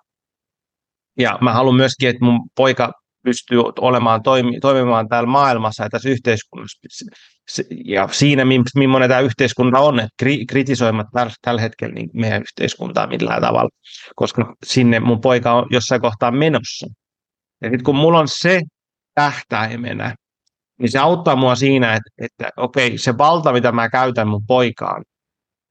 [1.19, 2.93] Ja mä haluan myöskin, että mun poika
[3.23, 6.79] pystyy olemaan, toimi, toimimaan täällä maailmassa ja tässä yhteiskunnassa.
[7.85, 8.43] Ja siinä,
[8.75, 13.71] millainen tämä yhteiskunta on, että kri, kritisoimat tällä, tällä hetkellä niin meidän yhteiskuntaa millään tavalla,
[14.17, 16.87] koska sinne mun poika on jossain kohtaa menossa.
[17.63, 18.61] Ja sitten kun mulla on se
[19.15, 20.15] tähtäimenä,
[20.79, 25.05] niin se auttaa mua siinä, että, että okei, se valta, mitä mä käytän mun poikaan,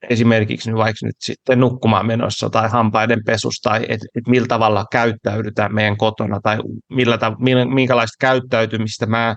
[0.09, 5.75] esimerkiksi vaikka nyt sitten nukkumaan menossa tai hampaiden pesusta tai että et millä tavalla käyttäydytään
[5.75, 6.57] meidän kotona tai
[6.89, 9.35] millä tav- minkälaista käyttäytymistä mä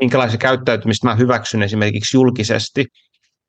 [0.00, 2.84] minkälaista käyttäytymistä mä hyväksyn esimerkiksi julkisesti,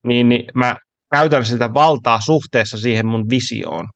[0.07, 0.76] niin, niin mä
[1.11, 3.89] käytän sitä valtaa suhteessa siihen mun visioon.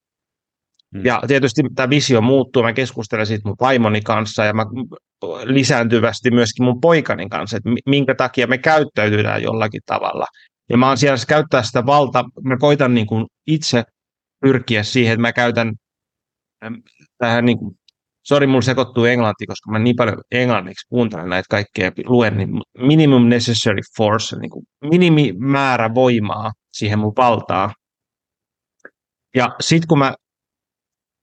[0.96, 1.06] Hmm.
[1.06, 4.66] Ja tietysti tämä visio muuttuu, mä keskustelen siitä mun vaimoni kanssa ja mä
[5.44, 10.26] lisääntyvästi myöskin mun poikani kanssa, että minkä takia me käyttäytytään jollakin tavalla.
[10.70, 13.84] Ja mä oon siellä käyttää sitä valtaa, mä koitan niin kuin itse
[14.42, 15.74] pyrkiä siihen, että mä käytän
[17.18, 17.76] tähän niin kuin,
[18.24, 23.30] sori, mulla sekoittuu englanti, koska mä niin paljon englanniksi kuuntelen näitä kaikkea luen, niin minimum
[23.30, 27.74] necessary force, niin kuin minimimäärä voimaa siihen mun valtaa.
[29.36, 30.14] Ja sitten kun mä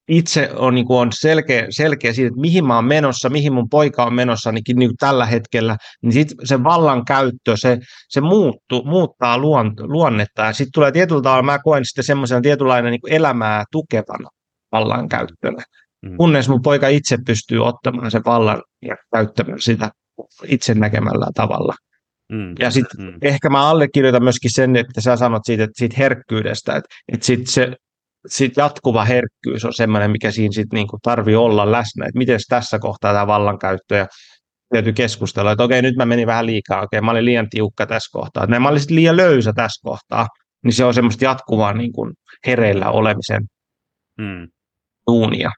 [0.09, 3.69] itse on, niin kuin on selkeä, selkeä siitä, että mihin mä oon menossa, mihin mun
[3.69, 7.79] poika on menossa ainakin niin kuin tällä hetkellä, niin sit se vallankäyttö, se,
[8.09, 10.43] se muuttu, muuttaa luon, luonnetta.
[10.43, 14.29] Ja sitten tulee tietyllä tavalla, mä koen sitten semmoisen tietynlainen niin elämää tukevana
[14.73, 15.63] vallankäyttönä.
[16.03, 16.17] Mm.
[16.17, 19.91] Kunnes mun poika itse pystyy ottamaan sen vallan ja käyttämään sitä
[20.47, 21.75] itse näkemällä tavalla.
[22.33, 22.55] Mm.
[22.59, 23.19] Ja sitten mm.
[23.23, 27.47] ehkä mä allekirjoitan myöskin sen, että sä sanot siitä, että siitä herkkyydestä, että, että sit
[27.47, 27.77] se
[28.27, 32.79] sit jatkuva herkkyys on semmoinen, mikä siinä sit niinku tarvii olla läsnä, että miten tässä
[32.79, 34.07] kohtaa tämä vallankäyttö ja
[34.69, 38.11] täytyy keskustella, että okei, nyt mä menin vähän liikaa, okei, mä olin liian tiukka tässä
[38.13, 40.27] kohtaa, että mä olin liian löysä tässä kohtaa,
[40.65, 42.13] niin se on semmoista jatkuvaa niin kuin
[42.47, 43.43] hereillä olemisen
[44.23, 44.49] hmm.
[45.07, 45.51] tuunia.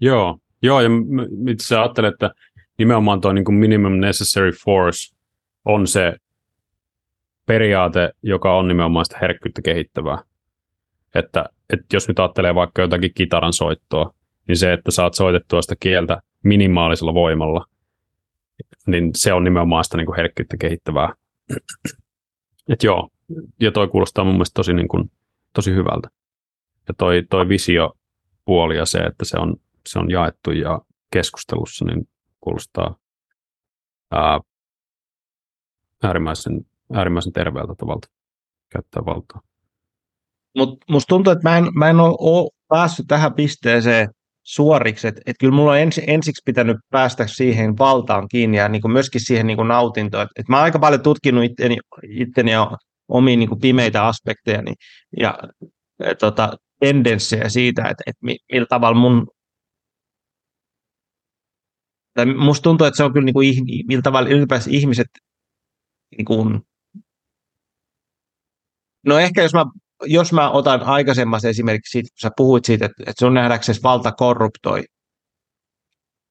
[0.00, 0.88] Joo, joo ja
[1.48, 2.30] itse ajattelen, että
[2.78, 5.16] nimenomaan tuo niin minimum necessary force
[5.64, 6.16] on se
[7.46, 10.18] periaate, joka on nimenomaan sitä herkkyyttä kehittävää.
[11.14, 14.14] Että, että jos nyt ajattelee vaikka jotakin kitaran soittoa,
[14.48, 17.66] niin se, että saat soitettua sitä kieltä minimaalisella voimalla,
[18.86, 21.14] niin se on nimenomaan sitä niin kuin herkkyyttä kehittävää.
[22.68, 23.08] Et joo,
[23.60, 25.10] ja toi kuulostaa mun mielestä tosi, niin kuin,
[25.54, 26.08] tosi hyvältä.
[26.88, 27.46] Ja toi, toi
[28.44, 29.56] puoli ja se, että se on,
[29.88, 30.80] se on jaettu ja
[31.12, 32.08] keskustelussa, niin
[32.40, 32.96] kuulostaa
[34.10, 34.40] ää,
[36.02, 38.08] äärimmäisen, äärimmäisen terveeltä tavalta
[38.72, 39.40] käyttää valtaa.
[40.56, 44.08] Mutta musta tuntuu, että mä en, mä en ole, päässyt tähän pisteeseen
[44.42, 48.82] suoriksi, että et kyllä mulla on ensi, ensiksi pitänyt päästä siihen valtaan kiinni ja niin
[48.82, 50.22] kuin myöskin siihen niin kuin nautintoon.
[50.22, 51.76] Et, et mä oon aika paljon tutkinut itteni,
[52.08, 52.70] itteni ja
[53.08, 54.62] omiin niin kuin pimeitä aspekteja
[55.16, 55.38] ja
[55.98, 59.26] ja tota, tendenssejä siitä, että, että millä tavalla mun
[62.14, 63.54] tai musta tuntuu, että se on kyllä niin kuin,
[63.86, 65.06] millä tavalla ylipäänsä ihmiset
[66.16, 66.60] niin kuin,
[69.06, 69.64] no ehkä jos mä
[70.06, 74.12] jos mä otan aikaisemmassa esimerkiksi siitä, kun sä puhuit siitä, että, että sun nähdäksesi valta
[74.12, 74.84] korruptoi,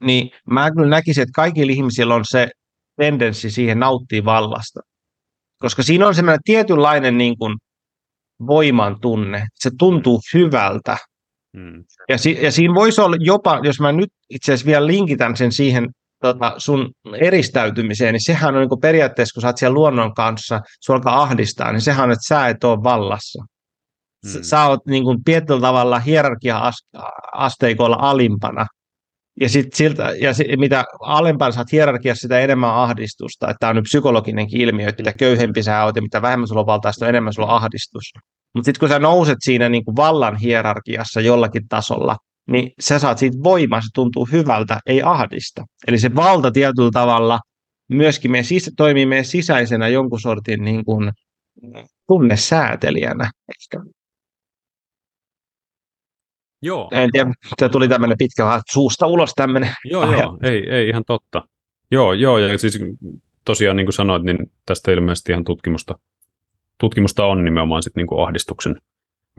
[0.03, 2.49] niin mä kyllä näkisin, että kaikilla ihmisillä on se
[2.97, 4.79] tendenssi siihen nauttia vallasta.
[5.59, 7.57] Koska siinä on semmoinen tietynlainen niin kuin
[8.47, 9.47] voiman tunne.
[9.55, 10.97] Se tuntuu hyvältä
[11.53, 11.83] Mm.
[12.09, 15.51] Ja, si- ja siinä voisi olla jopa, jos mä nyt itse asiassa vielä linkitän sen
[15.51, 15.89] siihen
[16.21, 20.95] tota, sun eristäytymiseen, niin sehän on niin periaatteessa, kun sä oot siellä luonnon kanssa, sun
[20.95, 23.43] alkaa ahdistaa, niin sehän on, että sä et ole vallassa.
[24.25, 24.31] Mm.
[24.41, 28.67] Sä oot niin kuin tietyllä tavalla hierarkia-asteikolla alimpana.
[29.41, 33.49] Ja, sit siltä, ja sit, mitä alempana oot hierarkiassa, sitä enemmän ahdistusta.
[33.49, 36.61] Että tämä on nyt psykologinenkin ilmiö, että mitä köyhempi sä oot ja mitä vähemmän sulla
[36.61, 38.03] on valtaa, sitä enemmän sulla on ahdistus.
[38.55, 42.17] Mutta sitten kun sä nouset siinä niin kuin vallan hierarkiassa jollakin tasolla,
[42.51, 45.63] niin sä saat siitä voimaa, se tuntuu hyvältä, ei ahdista.
[45.87, 47.39] Eli se valta tietyllä tavalla
[47.89, 51.11] myöskin meidän sis- toimii meidän sisäisenä jonkun sortin niin kuin
[52.07, 53.31] tunnesäätelijänä.
[53.49, 53.85] Ehkä.
[56.61, 56.89] Joo.
[56.91, 59.71] En tiedä, se tuli tämmöinen pitkä vähän suusta ulos tämmöinen.
[59.85, 61.43] Joo, joo, ei, ei ihan totta.
[61.91, 62.79] Joo, joo, ja siis
[63.45, 65.99] tosiaan niin kuin sanoit, niin tästä ilmeisesti ihan tutkimusta,
[66.79, 68.75] tutkimusta on nimenomaan sit niin kuin ahdistuksen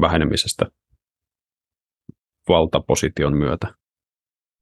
[0.01, 0.67] vähenemisestä
[2.49, 3.67] valtaposition myötä.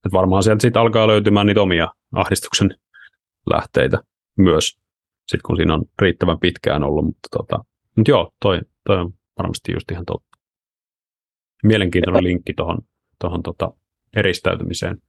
[0.06, 2.70] Et varmaan sieltä sitten alkaa löytymään niitä omia ahdistuksen
[3.50, 3.98] lähteitä
[4.38, 4.78] myös,
[5.28, 7.04] sit kun siinä on riittävän pitkään ollut.
[7.04, 7.64] Mutta, tota,
[7.96, 10.27] mutta joo, toi, toi on varmasti just ihan totta.
[11.62, 12.78] Mielenkiintoinen linkki tuohon
[13.18, 13.72] tohon, tota,
[14.16, 15.02] eristäytymiseen.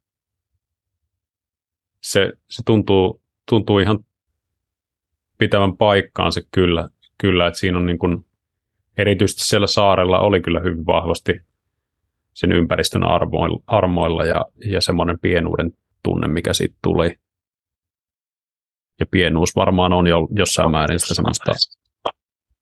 [2.04, 4.00] Se, se tuntuu, tuntuu ihan
[5.38, 8.26] pitävän paikkaan se kyllä, kyllä että siinä on niin kuin,
[8.98, 11.42] erityisesti siellä saarella oli kyllä hyvin vahvasti
[12.34, 15.72] sen ympäristön armoilla, armoilla ja, ja semmoinen pienuuden
[16.04, 17.20] tunne, mikä siitä tuli.
[19.00, 21.52] Ja pienuus varmaan on jo jossain määrin sitä semmoista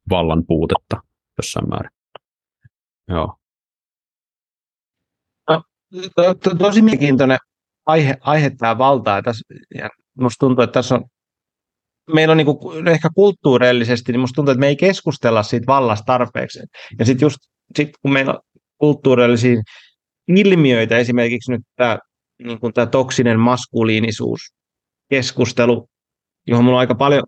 [0.10, 1.02] vallan puutetta
[1.38, 1.92] jossain määrin.
[3.08, 3.38] Joo.
[6.16, 7.38] To, to, tosi mielenkiintoinen
[7.86, 9.12] aihe, aihe tämä valta.
[9.12, 9.56] Ja tässä,
[10.20, 11.04] musta tuntuu, että tässä on
[12.14, 16.06] meillä on niin kuin, ehkä kulttuurillisesti, niin musta tuntuu, että me ei keskustella siitä vallasta
[16.06, 16.60] tarpeeksi.
[17.00, 17.38] Ja sitten just
[17.76, 18.40] sit, kun meillä on
[18.78, 19.62] kulttuurillisia
[20.28, 22.00] ilmiöitä, esimerkiksi nyt tämä,
[22.44, 24.40] niin kuin tämä toksinen maskuliinisuus
[25.10, 25.88] keskustelu,
[26.48, 27.24] johon mulla on aika paljon,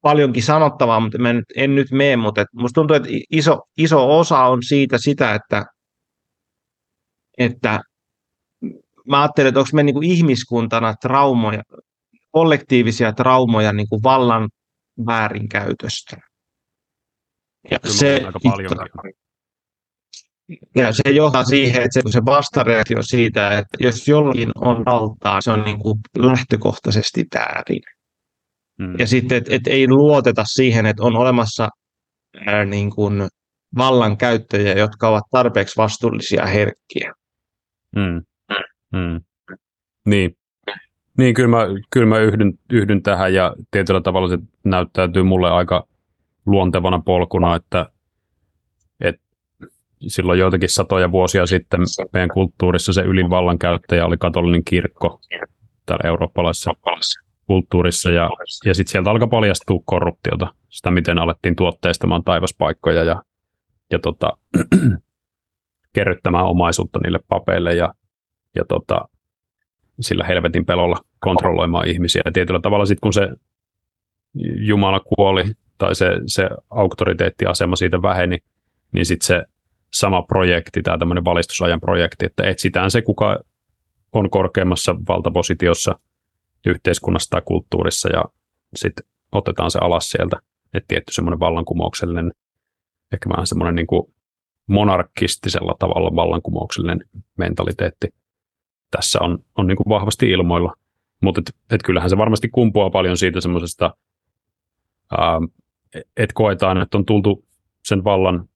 [0.00, 4.38] paljonkin sanottavaa, mutta mä en, en nyt mene, mutta musta tuntuu, että iso, iso osa
[4.38, 5.64] on siitä sitä, että,
[7.38, 7.80] että
[9.08, 11.62] mä ajattelen, että onko me niin kuin ihmiskuntana traumoja,
[12.30, 14.48] kollektiivisia traumoja niin kuin vallan
[15.06, 16.16] väärinkäytöstä.
[17.70, 18.70] Ja se, aika paljon.
[20.76, 25.50] Ja se johtaa siihen, että se, se vastareaktio siitä, että jos jollakin on valtaa, se
[25.50, 27.82] on niin kuin lähtökohtaisesti väärin.
[28.82, 28.94] Hmm.
[28.98, 31.68] Ja sitten, että et ei luoteta siihen, että on olemassa
[32.46, 33.28] ää, niin kuin
[33.76, 37.12] vallankäyttäjiä, jotka ovat tarpeeksi vastuullisia ja herkkiä.
[37.96, 38.22] Hmm.
[38.96, 39.20] Hmm.
[40.06, 40.36] Niin.
[41.18, 45.86] Niin, kyllä mä, kyllä mä yhdyn, yhdyn tähän ja tietyllä tavalla se näyttäytyy mulle aika
[46.46, 47.86] luontevana polkuna, että
[50.06, 51.80] silloin joitakin satoja vuosia sitten
[52.12, 55.20] meidän kulttuurissa se ylin vallankäyttäjä oli katolinen kirkko
[55.86, 56.72] täällä eurooppalaisessa
[57.46, 58.30] kulttuurissa ja,
[58.64, 63.22] ja sitten sieltä alkoi paljastua korruptiota, sitä miten alettiin tuotteistamaan taivaspaikkoja ja,
[63.90, 64.36] ja tota,
[65.92, 67.94] kerryttämään omaisuutta niille papeille ja,
[68.54, 69.08] ja tota,
[70.00, 72.22] sillä helvetin pelolla kontrolloimaan ihmisiä.
[72.24, 73.28] Ja tietyllä tavalla sitten kun se
[74.56, 75.44] Jumala kuoli
[75.78, 78.38] tai se, se auktoriteettiasema siitä väheni,
[78.92, 79.44] niin sitten se
[79.92, 83.40] sama projekti, tämä tämmöinen valistusajan projekti, että etsitään se, kuka
[84.12, 85.98] on korkeammassa valtapositiossa
[86.66, 88.24] yhteiskunnassa tai kulttuurissa ja
[88.74, 90.36] sitten otetaan se alas sieltä.
[90.74, 92.32] Että tietty semmoinen vallankumouksellinen,
[93.12, 94.14] ehkä vähän semmoinen niin kuin
[94.68, 97.00] monarkistisella tavalla vallankumouksellinen
[97.36, 98.08] mentaliteetti
[98.90, 100.74] tässä on, on niin kuin vahvasti ilmoilla.
[101.22, 103.96] Mutta et, et kyllähän se varmasti kumpuaa paljon siitä semmoisesta,
[106.16, 107.44] että koetaan, että on tultu
[107.84, 108.48] sen vallan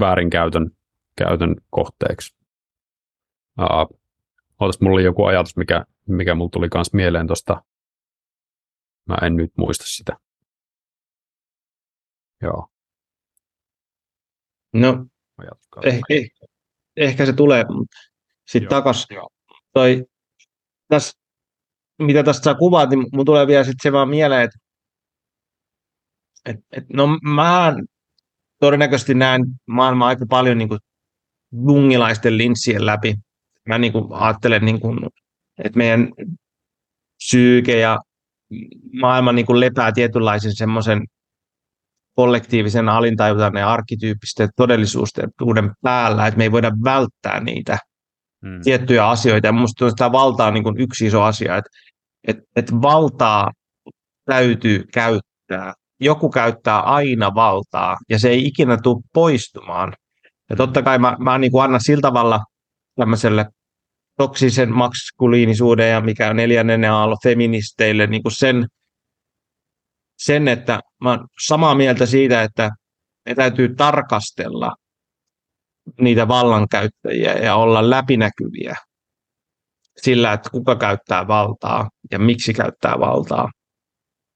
[0.00, 0.70] väärinkäytön
[1.16, 2.36] käytön kohteeksi.
[3.60, 3.98] Uh,
[4.60, 7.62] Ootas, mulla oli joku ajatus, mikä, mikä mulla tuli myös mieleen tuosta.
[9.08, 10.16] Mä en nyt muista sitä.
[12.42, 12.71] Joo.
[14.72, 15.06] No,
[15.84, 16.28] ehkä, eh,
[16.96, 17.64] ehkä se tulee
[18.46, 19.06] sitten takas.
[19.72, 20.04] Toi,
[20.88, 21.12] täs,
[21.98, 24.58] mitä tästä sä kuvaat, niin mun tulee vielä sitten se vaan mieleen, että
[26.46, 27.74] et, et, no mä
[28.60, 30.80] todennäköisesti näen maailmaa aika paljon niin kuin
[31.66, 33.14] jungilaisten linssien läpi.
[33.68, 34.98] Mä niin kuin ajattelen, niin kuin,
[35.64, 36.12] että meidän
[37.16, 37.98] psyyke ja
[39.00, 41.06] maailma niin kuin lepää tietynlaisen semmoisen
[42.14, 47.78] kollektiivisen alintajuuden ja arkkityyppisten todellisuuden päällä, että me ei voida välttää niitä
[48.46, 48.60] hmm.
[48.62, 49.46] tiettyjä asioita.
[49.46, 51.70] Ja minusta tämä valta on niin kuin yksi iso asia, että,
[52.28, 53.50] että, että valtaa
[54.24, 59.92] täytyy käyttää joku käyttää aina valtaa ja se ei ikinä tule poistumaan.
[60.50, 62.40] Ja totta kai mä, mä niin kuin annan sillä tavalla
[62.96, 63.46] tämmöiselle
[64.18, 68.66] toksisen maskuliinisuuden ja mikä on neljännen aallo feministeille niin kuin sen,
[70.18, 72.70] sen, että mä oon samaa mieltä siitä, että
[73.28, 74.74] me täytyy tarkastella
[76.00, 78.76] niitä vallankäyttäjiä ja olla läpinäkyviä
[79.96, 83.48] sillä, että kuka käyttää valtaa ja miksi käyttää valtaa.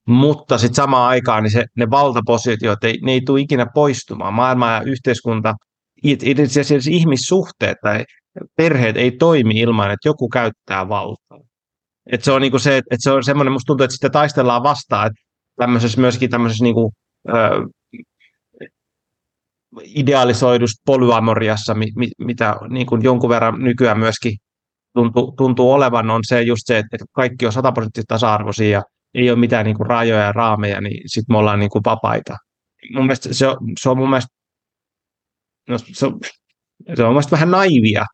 [0.09, 4.35] Mutta sitten samaan aikaan niin se, ne valtapositiot, ei, ne ei tule ikinä poistumaan.
[4.35, 5.55] Maailma ja yhteiskunta,
[6.03, 8.05] itse asiassa ihmissuhteet tai
[8.57, 11.39] perheet ei toimi ilman, että joku käyttää valtaa.
[12.13, 15.07] Et se on niinku se, että se on semmoinen, musta tuntuu, että sitä taistellaan vastaan,
[15.07, 15.26] että
[15.57, 16.93] tämmöisessä myöskin tämmöisessä niinku,
[17.29, 17.33] ö,
[19.85, 24.37] idealisoidusta polyamoriassa, mi, mi, mitä niin kuin jonkun verran nykyään myöskin
[24.95, 28.83] tuntuu, tuntuu olevan, on se just se, että kaikki on sataprosenttisesti tasa-arvoisia ja
[29.15, 32.37] ei ole mitään niin kuin rajoja ja raameja, niin sitten me ollaan niin kuin vapaita.
[32.95, 34.37] Mun mielestä se on, se on mun mielestä,
[35.69, 36.21] no, se, on,
[36.97, 38.07] se on mun mielestä vähän naivia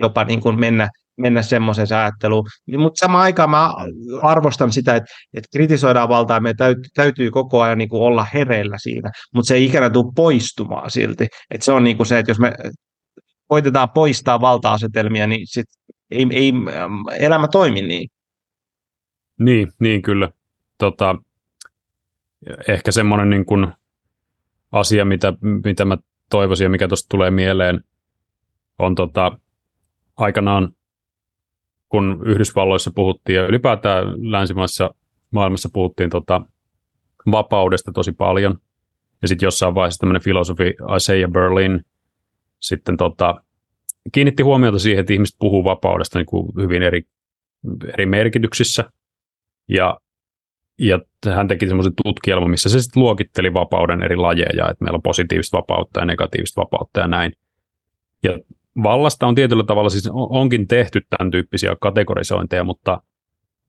[0.00, 0.88] jopa niin kuin mennä,
[1.20, 2.46] mennä semmoiseen ajatteluun.
[2.78, 3.74] Mutta samaan aikaan mä
[4.22, 8.26] arvostan sitä, että, että kritisoidaan valtaa ja meidän täytyy, täytyy koko ajan niin kuin olla
[8.34, 11.26] hereillä siinä, mutta se ei ikinä tule poistumaan silti.
[11.50, 12.52] Et se on niin kuin se, että jos me
[13.46, 15.66] koitetaan poistaa valta-asetelmia, niin sit
[16.10, 16.52] ei, ei
[17.18, 18.08] elämä toimi niin.
[19.38, 20.28] Niin, niin kyllä.
[20.78, 21.16] Tota,
[22.68, 23.66] ehkä semmoinen niin kuin
[24.72, 25.32] asia, mitä,
[25.64, 25.98] mitä mä
[26.30, 27.84] toivoisin ja mikä tuosta tulee mieleen,
[28.78, 29.38] on tota,
[30.16, 30.72] aikanaan,
[31.90, 34.94] kun Yhdysvalloissa puhuttiin ja ylipäätään länsimaissa
[35.30, 36.42] maailmassa puhuttiin tota,
[37.30, 38.58] vapaudesta tosi paljon.
[39.22, 41.84] Ja sitten jossain vaiheessa tämmöinen filosofi Isaiah Berlin
[42.60, 43.42] sitten tota,
[44.12, 47.02] kiinnitti huomiota siihen, että ihmiset puhuu vapaudesta niin kuin hyvin eri,
[47.94, 48.90] eri merkityksissä.
[49.68, 50.00] Ja,
[50.78, 51.00] ja
[51.34, 55.56] hän teki semmoisen tutkielman, missä se sitten luokitteli vapauden eri lajeja, että meillä on positiivista
[55.56, 57.32] vapautta ja negatiivista vapautta ja näin.
[58.22, 58.38] Ja
[58.82, 63.02] vallasta on tietyllä tavalla, siis onkin tehty tämän tyyppisiä kategorisointeja, mutta,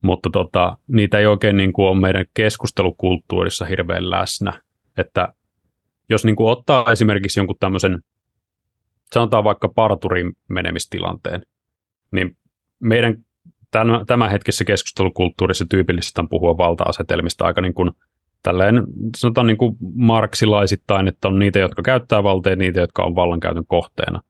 [0.02, 4.62] mutta tota, niitä ei oikein niin kuin ole meidän keskustelukulttuurissa hirveän läsnä.
[4.96, 5.34] Että
[6.08, 8.02] jos niin kuin ottaa esimerkiksi jonkun tämmöisen
[9.12, 11.42] sanotaan vaikka parturin menemistilanteen,
[12.10, 12.36] niin
[12.80, 13.16] meidän
[14.06, 17.90] tämän hetkessä keskustelukulttuurissa tyypillisesti on puhua valta-asetelmista aika niin kuin
[18.42, 18.82] tälleen,
[19.16, 23.66] sanotaan niin kuin marksilaisittain, että on niitä, jotka käyttää valtaa ja niitä, jotka on vallankäytön
[23.66, 24.20] kohteena.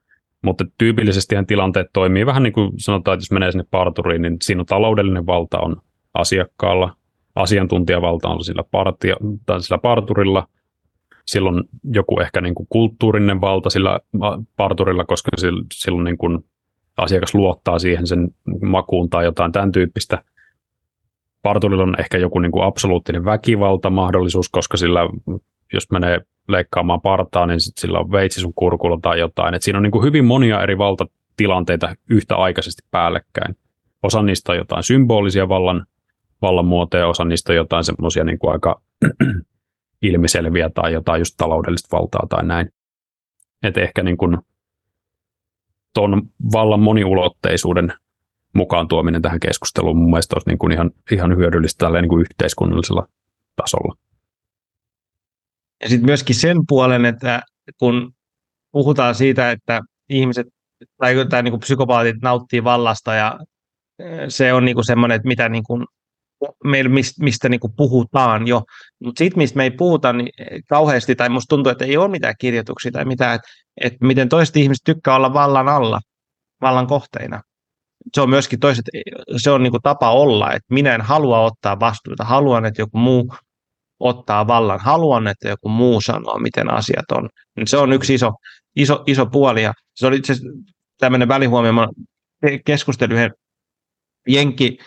[0.42, 4.64] Mutta tyypillisesti tilanteet toimii vähän niin kuin sanotaan, että jos menee sinne parturiin, niin siinä
[4.64, 5.76] taloudellinen valta on
[6.14, 6.96] asiakkaalla,
[7.34, 9.16] asiantuntijavalta on sillä, partia,
[9.46, 10.46] tai sillä parturilla–
[11.26, 14.00] silloin joku ehkä niin kuin kulttuurinen valta sillä
[14.56, 15.30] parturilla, koska
[15.74, 16.44] silloin niin kuin
[16.96, 18.28] asiakas luottaa siihen sen
[18.62, 20.24] makuun tai jotain tämän tyyppistä.
[21.42, 25.00] Parturilla on ehkä joku niin kuin absoluuttinen väkivaltamahdollisuus, koska sillä,
[25.72, 29.54] jos menee leikkaamaan partaa, niin sit sillä on veitsi sun kurkulla tai jotain.
[29.54, 33.56] Et siinä on niin kuin hyvin monia eri valtatilanteita yhtäaikaisesti päällekkäin.
[34.02, 35.86] Osa niistä on jotain symbolisia vallan,
[36.42, 38.80] vallan muotoja, osa niistä on jotain semmoisia niin aika
[40.02, 42.68] ilmiselviä tai jotain just taloudellista valtaa tai näin.
[43.62, 44.38] Että ehkä niin kuin
[45.94, 46.22] ton
[46.52, 47.92] vallan moniulotteisuuden
[48.54, 53.06] mukaan tuominen tähän keskusteluun mun mielestä olisi niin kuin ihan, ihan hyödyllistä niin kuin yhteiskunnallisella
[53.56, 53.94] tasolla.
[55.82, 57.42] Ja sitten myöskin sen puolen, että
[57.78, 58.12] kun
[58.72, 60.46] puhutaan siitä, että ihmiset
[60.96, 63.38] tai, tai niin kuin psykopaatit nauttii vallasta ja
[64.28, 65.84] se on niin kuin semmoinen, että mitä niin kuin
[66.64, 66.90] meillä,
[67.20, 68.62] mistä, niin kuin puhutaan jo.
[69.04, 70.30] Mutta sitten, mistä me ei puhuta niin
[70.68, 73.48] kauheasti, tai musta tuntuu, että ei ole mitään kirjoituksia tai mitään, että,
[73.80, 76.00] että miten toiset ihmiset tykkää olla vallan alla,
[76.60, 77.42] vallan kohteina.
[78.14, 78.84] Se on myöskin toiset,
[79.36, 82.98] se on niin kuin tapa olla, että minä en halua ottaa vastuuta, haluan, että joku
[82.98, 83.34] muu
[84.02, 87.28] ottaa vallan, haluan, että joku muu sanoo, miten asiat on.
[87.66, 88.30] Se on yksi iso,
[88.76, 90.34] iso, iso puoli, ja se oli itse
[90.98, 91.72] tämmöinen välihuomio,
[92.64, 93.30] keskustelin yhden
[94.28, 94.78] jenki,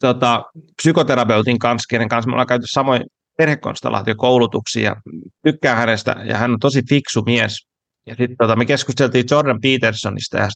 [0.00, 0.44] tota,
[0.76, 3.02] psykoterapeutin kanssa, kenen kanssa me ollaan käyty samoin
[3.36, 4.96] perhekonstellaatiokoulutuksia
[5.44, 7.66] tykkään hänestä ja hän on tosi fiksu mies.
[8.06, 10.48] Ja sitten tota, me keskusteltiin Jordan Petersonista ja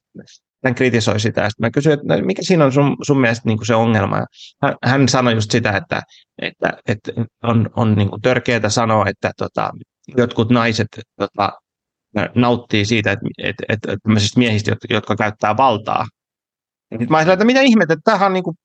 [0.64, 1.40] hän kritisoi sitä.
[1.40, 4.26] Ja mä kysyin, että no, mikä siinä on sun, sun mielestä niin se ongelma.
[4.62, 6.02] Hän, hän sanoi just sitä, että,
[6.42, 7.12] että, että
[7.42, 9.70] on, on niin törkeää sanoa, että tota,
[10.16, 11.52] jotkut naiset tota,
[12.34, 16.06] nauttii siitä, että, että, että, että miehistä, jotka, käyttää valtaa.
[16.92, 18.56] Sitten mä ajattelin, että mitä ihmettä, että tämähän on niin kuin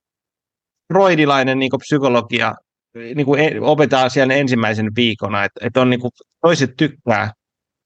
[0.94, 2.54] freudilainen niin psykologia
[2.96, 6.12] niin kuin e, opetaan siellä ensimmäisen viikona, että, että on niin kuin,
[6.42, 7.32] toiset tykkää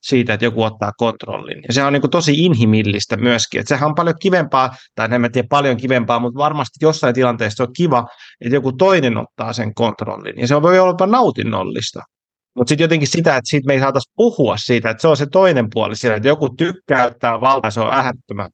[0.07, 1.63] siitä, että joku ottaa kontrollin.
[1.67, 3.59] Ja se on niin kuin tosi inhimillistä myöskin.
[3.59, 7.73] Että sehän on paljon kivempaa, tai en tiedä paljon kivempaa, mutta varmasti jossain tilanteessa on
[7.77, 8.07] kiva,
[8.41, 10.39] että joku toinen ottaa sen kontrollin.
[10.39, 12.01] Ja se voi olla nautinnollista.
[12.55, 15.25] Mutta sitten jotenkin sitä, että siitä me ei saataisi puhua siitä, että se on se
[15.25, 18.49] toinen puoli siellä, että joku tykkää ottaa valtaa, se on ähättömän.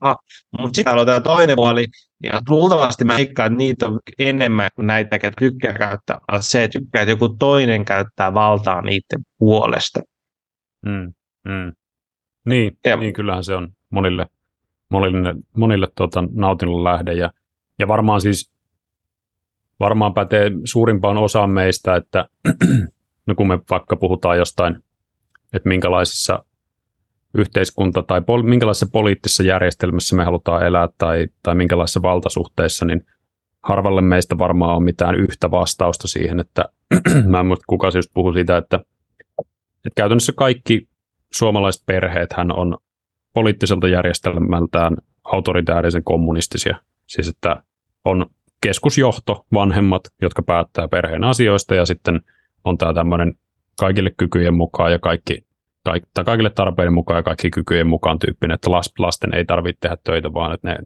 [0.60, 1.86] Mutta sitten on tämä toinen puoli,
[2.24, 6.20] ja luultavasti mä ikkaan, että niitä on enemmän kuin näitä, jotka tykkää käyttää.
[6.40, 10.00] Se, tykkää, että joku toinen käyttää valtaa niiden puolesta.
[10.86, 11.14] Mm,
[11.46, 11.74] mm.
[12.46, 12.98] Niin, ja.
[12.98, 14.28] niin, kyllähän se on monille,
[14.90, 17.14] monille, monille tuota, nautinnon lähde.
[17.14, 17.32] Ja,
[17.80, 18.52] ja varmaan siis
[19.80, 22.26] varmaan pätee suurimpaan osaan meistä, että
[23.28, 24.76] no kun me vaikka puhutaan jostain,
[25.54, 26.46] että minkälaisissa
[27.38, 33.06] yhteiskunta- tai pol- minkälaisessa poliittisessa järjestelmässä me halutaan elää tai, tai minkälaisissa valtasuhteissa, niin
[33.64, 36.66] harvalle meistä varmaan on mitään yhtä vastausta siihen, että
[37.30, 38.80] mä en muista kuka just puhui siitä, että,
[39.86, 40.88] että käytännössä kaikki
[41.34, 42.78] suomalaiset perheet hän on
[43.34, 46.78] poliittiselta järjestelmältään autoritäärisen kommunistisia.
[47.08, 47.64] Siis että
[48.06, 48.26] on
[48.62, 52.22] keskusjohto, vanhemmat, jotka päättää perheen asioista ja sitten
[52.66, 53.36] on tämä tämmöinen
[53.80, 55.46] kaikille kykyjen mukaan ja kaikki,
[55.84, 59.98] kaik, tai kaikille tarpeiden mukaan ja kaikki kykyjen mukaan tyyppinen, että lasten ei tarvitse tehdä
[60.04, 60.78] töitä, vaan että ne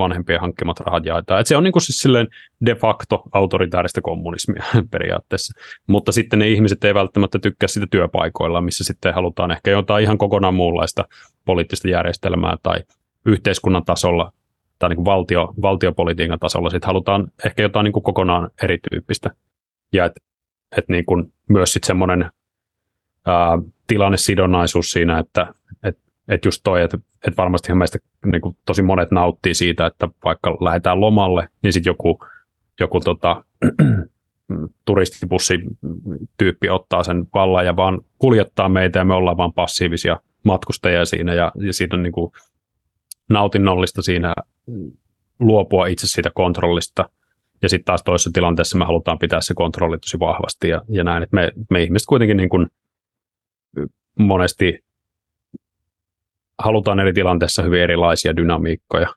[0.00, 1.40] vanhempien hankkimat rahat jaetaan.
[1.40, 2.28] Että se on niin kuin siis silleen
[2.66, 5.60] de facto autoritaarista kommunismia periaatteessa.
[5.86, 10.18] Mutta sitten ne ihmiset ei välttämättä tykkää sitä työpaikoilla, missä sitten halutaan ehkä jotain ihan
[10.18, 11.04] kokonaan muunlaista
[11.44, 12.80] poliittista järjestelmää tai
[13.26, 14.32] yhteiskunnan tasolla
[14.78, 19.30] tai niin kuin valtio, valtiopolitiikan tasolla sitten halutaan ehkä jotain niin kuin kokonaan erityyppistä.
[19.92, 20.20] Ja että
[20.76, 22.30] et niin kuin myös sitten semmoinen
[23.86, 25.98] tilannesidonnaisuus siinä, että et,
[26.30, 30.50] et just toi, että et varmasti meistä niin kuin tosi monet nauttii siitä, että vaikka
[30.60, 32.24] lähdetään lomalle, niin sitten joku,
[32.80, 33.44] joku tota,
[34.86, 41.34] turistibussi-tyyppi ottaa sen vallan ja vaan kuljettaa meitä ja me ollaan vaan passiivisia matkustajia siinä
[41.34, 42.32] ja, ja siinä on niin kuin
[43.30, 44.34] nautinnollista siinä
[45.40, 47.08] luopua itse siitä kontrollista.
[47.62, 51.22] Ja sitten taas toisessa tilanteessa me halutaan pitää se kontrolli tosi vahvasti ja, ja näin,
[51.22, 52.66] että me, me ihmiset kuitenkin niin kuin
[54.18, 54.84] monesti
[56.62, 59.14] halutaan eri tilanteissa hyvin erilaisia dynamiikkoja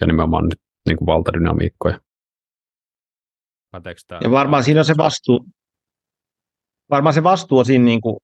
[0.00, 2.00] ja nimenomaan nyt niin kuin valtadynamiikkoja.
[4.24, 5.46] Ja varmaan siinä on se vastuu,
[6.90, 8.16] varmaan se vastuu on siinä niin kuin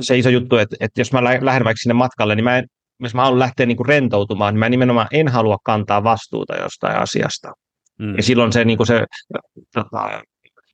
[0.00, 2.66] se iso juttu, että, että jos mä lähden vaikka sinne matkalle, niin mä en,
[3.00, 6.96] jos mä haluan lähteä niin kuin rentoutumaan, niin mä nimenomaan en halua kantaa vastuuta jostain
[6.96, 7.52] asiasta.
[7.98, 8.16] Mm.
[8.16, 9.04] Ja silloin se, niin kuin se
[9.74, 10.22] tota,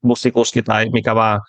[0.07, 1.41] bussikuski tai mikä vaan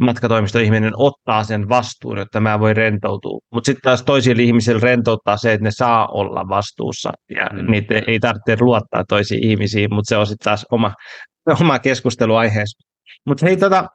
[0.00, 3.38] matkatoimistoihminen ottaa sen vastuun, että mä voin rentoutua.
[3.54, 7.70] Mutta sitten taas toisille ihmisille rentouttaa se, että ne saa olla vastuussa ja mm.
[7.70, 10.94] niitä ei tarvitse luottaa toisiin ihmisiin, mutta se on sitten taas oma,
[11.60, 12.88] oma keskusteluaiheessa.
[13.26, 13.88] Mutta hei, tota,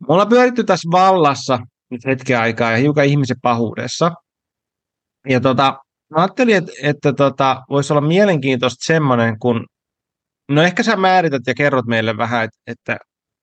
[0.00, 1.58] me ollaan pyöritty tässä vallassa
[1.90, 4.10] nyt hetken aikaa ja hiukan ihmisen pahuudessa.
[5.28, 5.78] Ja tota,
[6.10, 9.66] mä ajattelin, että, että tota, voisi olla mielenkiintoista semmoinen, kun
[10.50, 12.98] No ehkä sä määrität ja kerrot meille vähän, että, että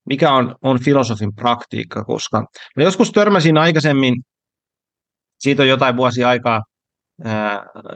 [0.05, 2.45] mikä on, on filosofin praktiikka, koska
[2.75, 4.15] mä joskus törmäsin aikaisemmin,
[5.39, 6.61] siitä on jotain vuosia aikaa,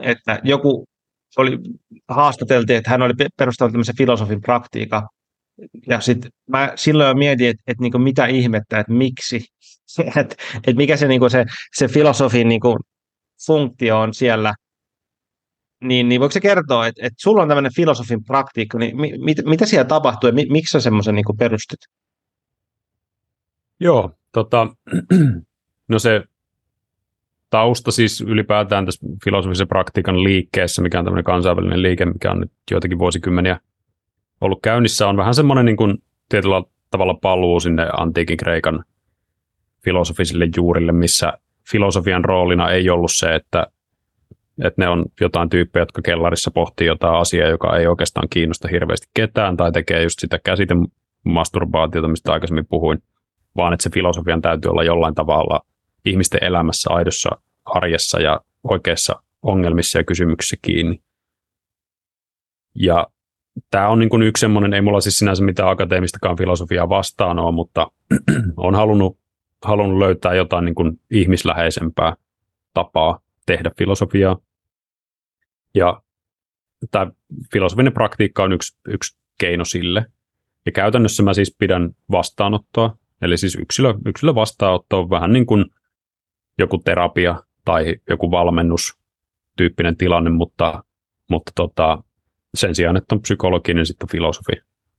[0.00, 0.86] että joku
[1.36, 1.58] oli,
[2.08, 5.08] haastateltiin, että hän oli perustanut tämmöisen filosofin praktiikan,
[5.86, 9.44] ja sitten mä silloin jo mietin, että, että niin mitä ihmettä, että miksi,
[10.20, 12.60] että, että mikä se, niin se, se filosofin niin
[13.46, 14.54] funktio on siellä,
[15.84, 19.38] niin, niin voiko se kertoa, että, että sulla on tämmöinen filosofin praktiikka, niin mit, mit,
[19.44, 21.80] mitä siellä tapahtuu ja mi, miksi sä semmoisen niin perustit?
[23.80, 24.66] Joo, tota,
[25.88, 26.22] no se
[27.50, 32.52] tausta siis ylipäätään tässä filosofisen praktiikan liikkeessä, mikä on tämmöinen kansainvälinen liike, mikä on nyt
[32.70, 33.60] joitakin vuosikymmeniä
[34.40, 35.98] ollut käynnissä, on vähän semmoinen niin kuin
[36.28, 38.84] tietyllä tavalla paluu sinne antiikin Kreikan
[39.84, 41.32] filosofisille juurille, missä
[41.70, 43.66] filosofian roolina ei ollut se, että
[44.64, 49.06] että ne on jotain tyyppejä, jotka kellarissa pohtii jotain asiaa, joka ei oikeastaan kiinnosta hirveästi
[49.14, 53.02] ketään, tai tekee just sitä käsitemasturbaatiota, mistä aikaisemmin puhuin,
[53.56, 55.60] vaan että se filosofian täytyy olla jollain tavalla
[56.04, 57.30] ihmisten elämässä, aidossa
[57.64, 61.02] arjessa ja oikeissa ongelmissa ja kysymyksissä kiinni.
[62.74, 63.06] Ja
[63.70, 67.52] tämä on niin kuin yksi semmoinen, ei mulla siis sinänsä mitään akateemistakaan filosofiaa vastaan ole,
[67.54, 67.90] mutta
[68.56, 69.18] on halunnut,
[69.64, 72.16] halunnut löytää jotain niin kuin ihmisläheisempää
[72.74, 74.38] tapaa tehdä filosofiaa.
[75.74, 76.02] Ja
[76.90, 77.12] tämä
[77.52, 80.06] filosofinen praktiikka on yksi, yksi keino sille.
[80.66, 85.64] Ja käytännössä mä siis pidän vastaanottoa, eli siis yksilö, yksilö vastaanotto on vähän niin kuin
[86.58, 88.98] joku terapia tai joku valmennus
[89.56, 90.84] tyyppinen tilanne, mutta,
[91.30, 92.02] mutta tota,
[92.54, 94.52] sen sijaan, että on psykologi, niin sitten filosofi.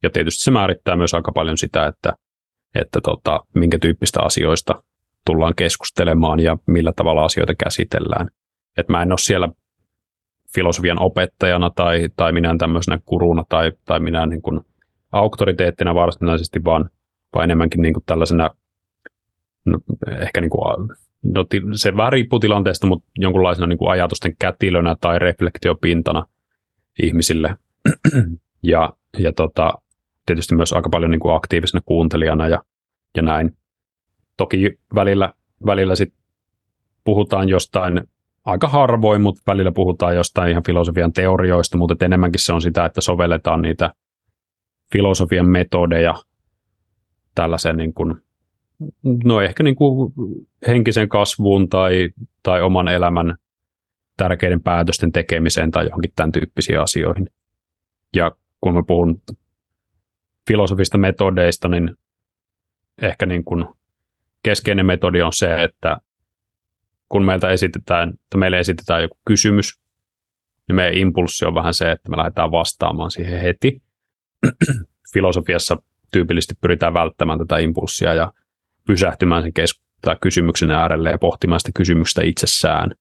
[0.04, 2.14] Ja tietysti se määrittää myös aika paljon sitä, että,
[2.76, 4.84] että tota, minkä tyyppistä asioista
[5.26, 8.28] tullaan keskustelemaan ja millä tavalla asioita käsitellään.
[8.78, 9.50] Et mä en ole siellä
[10.54, 14.62] filosofian opettajana tai, tai minä tämmöisenä kuruna tai, tai minä niin kuin
[15.12, 16.90] auktoriteettina varsinaisesti, vaan,
[17.34, 18.50] vaan enemmänkin niin kuin tällaisena
[19.66, 19.80] no,
[20.22, 20.88] ehkä niin kuin,
[21.24, 21.46] no,
[21.76, 26.26] se vähän riippuu tilanteesta, mutta jonkunlaisena niin kuin ajatusten kätilönä tai reflektiopintana
[27.02, 27.56] ihmisille.
[28.64, 29.74] ja ja tota,
[30.26, 32.64] tietysti myös aika paljon niin kuin aktiivisena kuuntelijana ja,
[33.16, 33.58] ja näin.
[34.38, 35.34] Toki välillä,
[35.66, 36.14] välillä sit
[37.04, 38.02] puhutaan jostain
[38.46, 43.02] aika harvoin, mutta välillä puhutaan jostain ihan filosofian teorioista, mutta enemmänkin se on sitä, että
[43.02, 43.94] sovelletaan niitä
[44.92, 46.16] filosofian metodeja
[47.36, 48.16] tällaisen niin kuin,
[49.24, 50.14] no ehkä niin kuin
[50.68, 52.10] henkisen kasvuun tai,
[52.44, 53.36] tai oman elämän
[54.18, 57.30] tärkeiden päätösten tekemiseen tai johonkin tämän tyyppisiin asioihin.
[58.16, 58.32] Ja
[58.62, 59.22] kun mä puhun
[60.48, 61.98] filosofista metodeista, niin
[63.02, 63.66] ehkä niin kuin
[64.44, 65.98] keskeinen metodi on se, että
[67.10, 69.80] kun meiltä esitetään, että meille esitetään joku kysymys,
[70.68, 73.82] niin meidän impulssi on vähän se, että me lähdetään vastaamaan siihen heti.
[75.14, 75.78] Filosofiassa
[76.12, 78.34] tyypillisesti pyritään välttämään tätä impulssia ja
[78.88, 82.92] pysähtymään sen kes- tai kysymyksen äärelle ja pohtimaan sitä kysymystä itsessään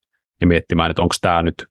[0.41, 1.67] ja miettimään, että onko tämä nyt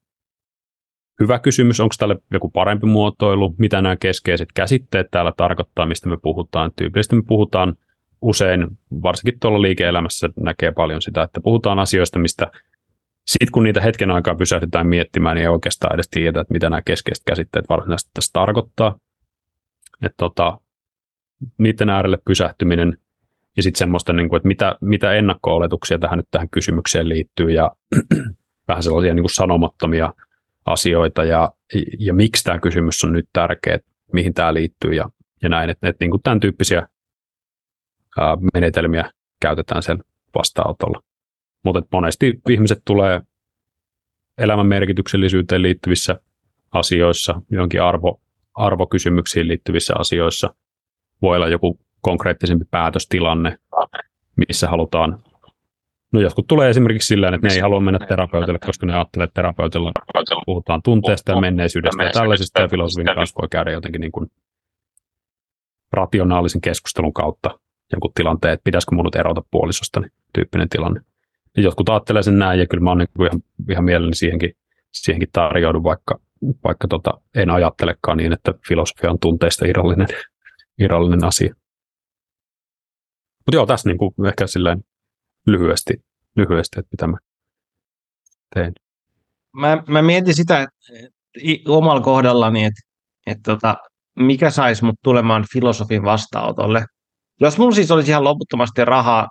[1.20, 6.18] hyvä kysymys, onko tälle joku parempi muotoilu, mitä nämä keskeiset käsitteet täällä tarkoittaa, mistä me
[6.18, 6.72] puhutaan.
[6.76, 7.76] Tyypillisesti me puhutaan
[8.22, 8.68] usein,
[9.04, 12.52] varsinkin tuolla liike-elämässä näkee paljon sitä, että puhutaan asioista, mistä
[13.26, 16.82] sitten kun niitä hetken aikaa pysähdytään miettimään, niin ei oikeastaan edes tiedä, että mitä nämä
[16.82, 19.00] keskeiset käsitteet varsinaisesti tässä tarkoittaa.
[20.06, 20.60] Että tota,
[21.58, 22.98] niiden äärelle pysähtyminen
[23.58, 27.72] ja sitten semmoista, niin kuin, että mitä, mitä ennakko-oletuksia tähän nyt tähän kysymykseen liittyy ja
[28.68, 30.14] vähän sellaisia niin kuin sanomattomia
[30.66, 31.52] asioita ja,
[32.00, 33.80] ja miksi tämä kysymys on nyt tärkeä,
[34.14, 35.10] mihin tämä liittyy ja,
[35.44, 35.70] ja näin.
[35.70, 36.88] Että, että niin kuin tämän tyyppisiä
[38.18, 39.12] ää, menetelmiä
[39.42, 40.04] käytetään sen
[40.36, 41.04] vastaanotolla.
[41.66, 43.22] Mutta monesti ihmiset tulee
[44.38, 46.20] elämän merkityksellisyyteen liittyvissä
[46.72, 48.22] asioissa, jonkin arvo,
[48.54, 50.56] arvokysymyksiin liittyvissä asioissa.
[51.22, 53.58] Voi olla joku konkreettisempi päätöstilanne,
[54.48, 55.20] missä halutaan.
[56.12, 59.34] No jotkut tulee esimerkiksi sillä että ne ei halua mennä terapeutille, koska ne ajattelee, että
[59.34, 59.92] terapeutilla
[60.46, 64.32] puhutaan tunteesta ja menneisyydestä ja tällaisista, ja filosofin kanssa voi käydä jotenkin niin kuin
[65.94, 67.60] rationaalisen keskustelun kautta
[67.92, 71.02] jonkun tilanteen, että pitäisikö mun nyt erota puolisosta, niin tyyppinen tilanne.
[71.58, 74.56] Ja jotkut ajattelee sen näin, ja kyllä mä oon niin ihan, ihan mielelläni siihenkin,
[74.92, 76.20] siihenkin tarjoudun, vaikka,
[76.64, 80.08] vaikka tota, en ajattelekaan niin, että filosofia on tunteista irrallinen,
[80.80, 81.54] irrallinen asia.
[83.38, 84.84] Mutta joo, tässä niin kuin ehkä silleen
[85.48, 85.94] lyhyesti,
[86.36, 87.18] lyhyesti että mitä mä
[88.56, 88.74] teen.
[89.54, 90.80] Mä, mä mietin sitä että
[91.68, 92.82] omalla kohdallani, että,
[93.28, 93.78] että tota,
[94.16, 96.86] mikä saisi mut tulemaan filosofin vastaanotolle.
[97.42, 99.28] Jos mulla siis olisi ihan loputtomasti rahaa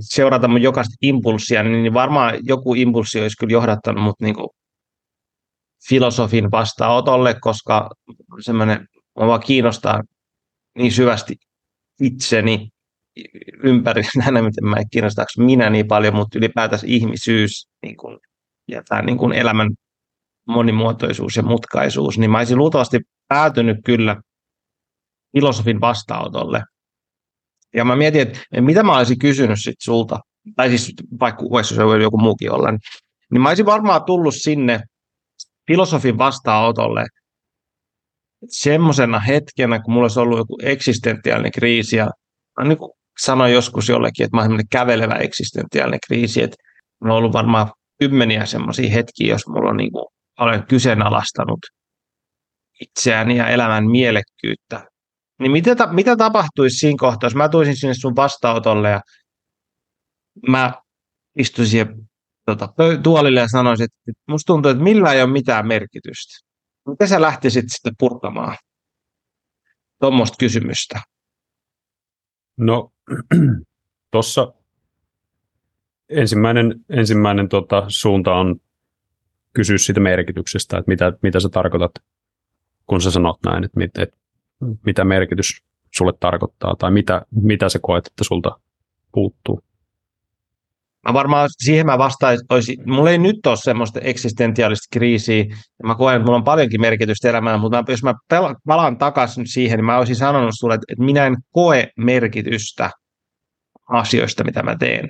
[0.00, 4.34] seurata mun jokaista impulssia, niin varmaan joku impulssi olisi kyllä johdattanut mut niin
[5.88, 7.90] filosofin vastaanotolle, koska
[8.40, 8.86] semmoinen
[9.16, 10.02] vaan kiinnostaa
[10.78, 11.36] niin syvästi
[12.00, 12.68] itseni
[13.62, 18.18] ympäri näin, miten mä kiinnostaako minä niin paljon, mutta ylipäätänsä ihmisyys niin kuin,
[18.68, 19.70] ja tämä niin kuin elämän
[20.48, 24.16] monimuotoisuus ja mutkaisuus, niin mä olisin luultavasti päätynyt kyllä
[25.32, 26.62] filosofin vastaanotolle.
[27.74, 30.20] Ja mä mietin, että mitä mä olisin kysynyt sit sulta,
[30.56, 32.80] tai siis vaikka voisi se joku muukin olla, niin,
[33.32, 34.80] niin mä olisin varmaan tullut sinne
[35.66, 37.06] filosofin vastaanotolle
[38.48, 42.10] semmoisena hetkenä, kun mulla olisi ollut joku eksistentiaalinen kriisi, ja
[42.64, 46.56] niin kuin sanoin joskus jollekin, että mä olen kävelevä eksistentiaalinen kriisi, että
[47.04, 50.04] on ollut varmaan kymmeniä semmoisia hetkiä, jos mulla on niin kuin,
[50.38, 51.60] olen kyseenalaistanut
[52.80, 54.88] itseäni ja elämän mielekkyyttä.
[55.38, 59.00] Niin mitä, ta- mitä tapahtuisi siinä kohtaa, jos mä tuisin sinne sun vastaanotolle ja
[60.48, 60.72] mä
[61.38, 61.86] istuisin
[62.46, 62.68] tota,
[63.02, 66.49] tuolille ja sanoisin, että musta tuntuu, että millään ei ole mitään merkitystä.
[66.88, 68.56] Miten sä lähtisit sitten purkamaan
[70.00, 71.00] tuommoista kysymystä?
[72.56, 72.92] No
[74.12, 74.54] tuossa
[76.08, 78.60] ensimmäinen, ensimmäinen tota, suunta on
[79.52, 81.92] kysyä siitä merkityksestä, että mitä, mitä sä tarkoitat,
[82.86, 84.16] kun sä sanot näin, että, mit, että
[84.86, 85.62] mitä merkitys
[85.96, 88.60] sulle tarkoittaa tai mitä, mitä sä koet, että sulta
[89.12, 89.62] puuttuu.
[91.08, 92.46] Mä varmaan siihen mä vastaisin,
[92.86, 97.28] mulla ei nyt ole semmoista eksistentiaalista kriisiä, ja mä koen, että mulla on paljonkin merkitystä
[97.28, 98.14] elämään, mutta mä, jos mä
[98.66, 102.90] palaan takaisin siihen, niin mä olisin sanonut sulle, että, että minä en koe merkitystä
[103.88, 105.08] asioista, mitä mä teen.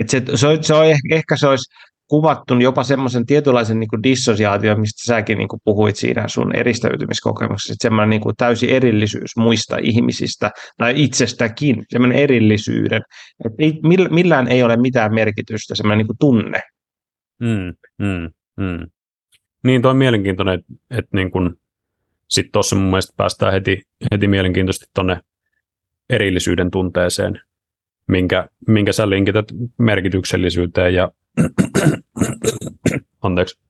[0.00, 1.74] Et se, se, se on, ehkä se olisi
[2.10, 7.72] kuvattu jopa semmoisen tietynlaisen niin kuin dissosiaation, mistä säkin niin kuin puhuit siinä sun eristäytymiskokemuksessa,
[7.72, 13.02] että semmoinen niin täysi erillisyys muista ihmisistä tai itsestäkin, semmoinen erillisyyden,
[13.44, 13.80] että ei,
[14.10, 16.60] millään ei ole mitään merkitystä, semmoinen niin kuin tunne.
[17.40, 18.86] Mm, mm, mm.
[19.64, 21.30] Niin, toi on mielenkiintoinen, että, että niin
[22.28, 23.82] sitten tuossa mun mielestä päästään heti,
[24.12, 25.20] heti mielenkiintoisesti tuonne
[26.10, 27.40] erillisyyden tunteeseen,
[28.08, 29.44] minkä, minkä sä linkität
[29.78, 31.10] merkityksellisyyteen ja
[33.22, 33.60] anteeksi.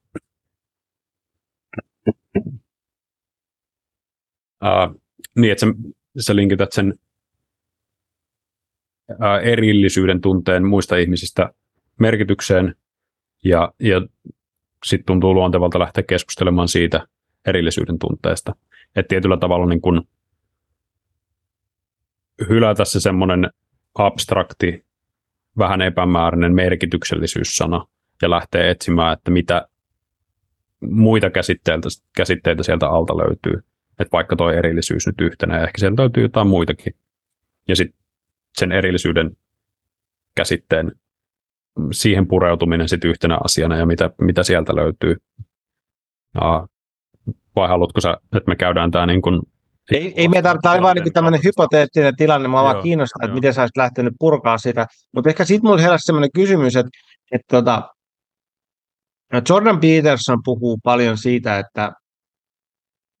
[4.63, 5.01] Uh,
[5.35, 5.73] niin, että sä,
[6.19, 6.93] sä linkität sen
[9.09, 11.53] uh, erillisyyden tunteen muista ihmisistä
[11.99, 12.75] merkitykseen
[13.43, 14.01] ja, ja
[14.85, 17.07] sitten tuntuu luontevalta lähteä keskustelemaan siitä
[17.45, 18.55] erillisyyden tunteesta.
[18.95, 20.07] Että tietyllä tavalla niin kun
[22.49, 23.49] hylätä se semmoinen
[23.95, 24.85] abstrakti,
[25.63, 27.85] vähän epämääräinen merkityksellisyyssana
[28.21, 29.67] ja lähteä etsimään, että mitä
[30.89, 33.63] muita käsitteitä, käsitteitä sieltä alta löytyy.
[33.99, 36.93] Että vaikka tuo erillisyys nyt yhtenä, ehkä sieltä löytyy jotain muitakin.
[37.67, 37.99] Ja sitten
[38.57, 39.37] sen erillisyyden
[40.35, 40.91] käsitteen
[41.91, 45.15] siihen pureutuminen sitten yhtenä asiana ja mitä, mitä sieltä löytyy.
[47.55, 49.41] Vai haluatko sä, että me käydään tämä niin kuin
[49.91, 53.35] ei, ei me tarvitse, tämä oli vain niin tämmöinen hypoteettinen tilanne, mä vaan kiinnostaa, että
[53.35, 54.87] miten sä olisit lähtenyt purkaa sitä.
[55.15, 56.89] Mutta ehkä sitten mulla heräsi semmoinen kysymys, että,
[57.31, 57.89] että tota,
[59.49, 61.91] Jordan Peterson puhuu paljon siitä, että,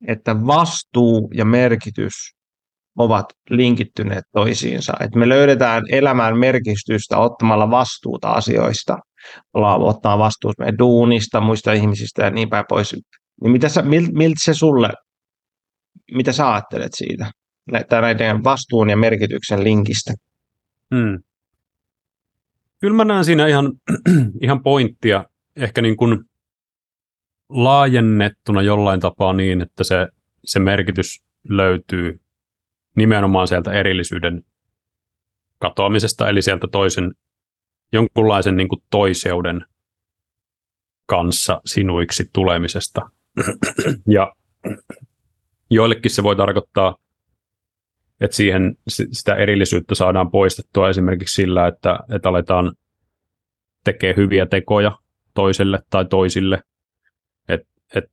[0.07, 2.13] että vastuu ja merkitys
[2.97, 4.93] ovat linkittyneet toisiinsa.
[4.99, 8.97] Että me löydetään elämään merkitystä ottamalla vastuuta asioista.
[9.53, 12.93] Ollaan ottaa vastuuta meidän duunista, muista ihmisistä ja niin päin pois.
[13.41, 14.89] Niin mitä sä, mil, miltä se sulle,
[16.11, 17.31] mitä sä ajattelet siitä?
[18.01, 20.13] Näiden vastuun ja merkityksen linkistä.
[20.95, 21.23] Hmm.
[22.79, 23.71] Kyllä mä näen siinä ihan,
[24.43, 26.19] ihan pointtia, ehkä niin kuin
[27.49, 30.07] laajennettuna jollain tapaa niin, että se,
[30.45, 32.19] se merkitys löytyy
[32.95, 34.43] nimenomaan sieltä erillisyyden
[35.59, 37.13] katoamisesta, eli sieltä toisen,
[37.93, 39.65] jonkunlaisen niin kuin toiseuden
[41.05, 43.01] kanssa sinuiksi tulemisesta.
[44.15, 44.33] ja
[45.71, 46.95] joillekin se voi tarkoittaa,
[48.21, 48.77] että siihen
[49.11, 52.73] sitä erillisyyttä saadaan poistettua esimerkiksi sillä, että, että aletaan
[53.83, 54.97] tekee hyviä tekoja
[55.33, 56.63] toiselle tai toisille,
[57.49, 58.11] että et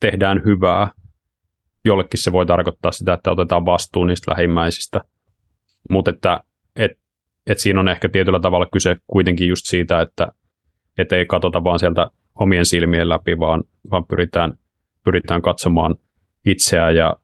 [0.00, 0.90] tehdään hyvää.
[1.84, 5.00] Jollekin se voi tarkoittaa sitä, että otetaan vastuu niistä lähimmäisistä,
[5.90, 6.40] mutta että
[6.76, 6.90] et,
[7.46, 10.28] et siinä on ehkä tietyllä tavalla kyse kuitenkin just siitä, että
[10.98, 14.58] et ei katsota vaan sieltä omien silmien läpi, vaan, vaan pyritään,
[15.06, 15.96] pyritään katsomaan
[16.46, 17.16] itseään ja,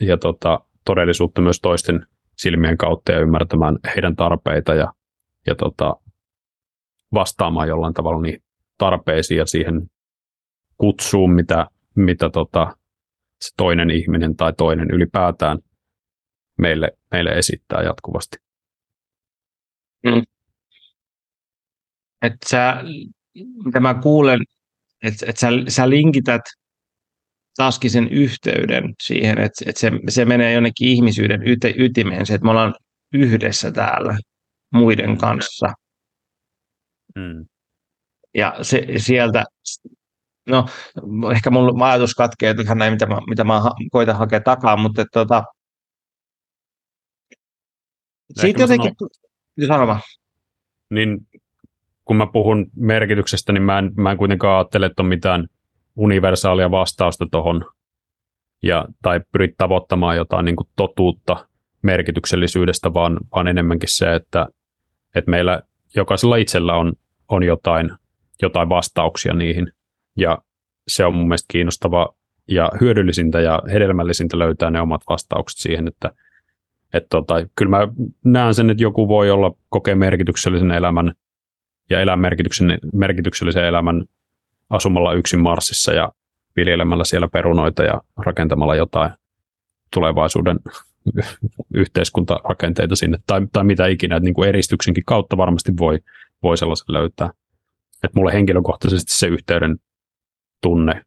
[0.00, 4.92] ja tota, todellisuutta myös toisten silmien kautta ja ymmärtämään heidän tarpeita ja,
[5.46, 5.96] ja tota,
[7.14, 8.42] vastaamaan jollain tavalla niihin
[8.78, 9.90] tarpeisiin ja siihen
[10.78, 11.66] kutsuun, mitä,
[11.96, 12.76] mitä tota,
[13.40, 15.58] se toinen ihminen tai toinen ylipäätään
[16.58, 18.36] meille, meille esittää jatkuvasti.
[20.06, 20.22] Mm.
[22.22, 22.82] Että sä,
[23.64, 24.40] mitä mä kuulen,
[25.02, 26.42] että et sä, sä linkität
[27.56, 32.44] taaskin sen yhteyden siihen, että, että se, se menee jonnekin ihmisyyden yte, ytimeen, se, että
[32.44, 32.74] me ollaan
[33.12, 34.18] yhdessä täällä
[34.72, 35.66] muiden kanssa.
[37.14, 37.46] Mm.
[38.34, 39.44] Ja se, sieltä
[40.48, 40.66] No,
[41.32, 45.10] ehkä mun ajatus katkee ihan näin, mitä mä, mitä mä koitan hakea takaa, mutta että,
[45.12, 45.44] tota,
[48.40, 48.92] siitä jotenkin,
[49.66, 50.00] sanon,
[50.90, 51.26] Niin
[52.04, 55.46] kun mä puhun merkityksestä, niin mä en, mä en kuitenkaan ajattele, että on mitään
[55.96, 57.64] universaalia vastausta tuohon,
[58.62, 61.48] ja, tai pyrit tavoittamaan jotain niin kuin totuutta
[61.82, 64.46] merkityksellisyydestä, vaan, vaan enemmänkin se, että,
[65.14, 65.62] että meillä
[65.96, 66.92] jokaisella itsellä on,
[67.28, 67.90] on jotain,
[68.42, 69.72] jotain vastauksia niihin,
[70.16, 70.38] ja
[70.88, 72.14] se on mun mielestä kiinnostava
[72.48, 76.10] ja hyödyllisintä ja hedelmällisintä löytää ne omat vastaukset siihen, että
[76.94, 77.88] et tota, kyllä mä
[78.24, 81.12] näen sen, että joku voi olla kokea merkityksellisen elämän
[81.90, 82.16] ja elää
[82.92, 84.04] merkityksellisen elämän
[84.70, 86.12] asumalla yksin Marsissa ja
[86.56, 89.10] viljelemällä siellä perunoita ja rakentamalla jotain
[89.94, 90.58] tulevaisuuden
[91.74, 95.98] yhteiskuntarakenteita sinne tai, tai mitä ikinä, että niin kuin eristyksenkin kautta varmasti voi,
[96.42, 97.30] voi sellaisen löytää.
[98.04, 99.76] Että mulle henkilökohtaisesti se yhteyden
[100.62, 101.02] tunne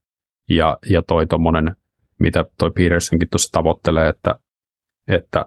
[0.49, 1.75] ja, ja toi tommonen,
[2.19, 4.35] mitä toi Petersonkin tuossa tavoittelee, että,
[5.07, 5.45] että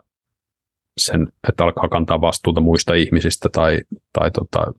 [0.98, 3.80] sen, että alkaa kantaa vastuuta muista ihmisistä tai,
[4.12, 4.72] tai tota,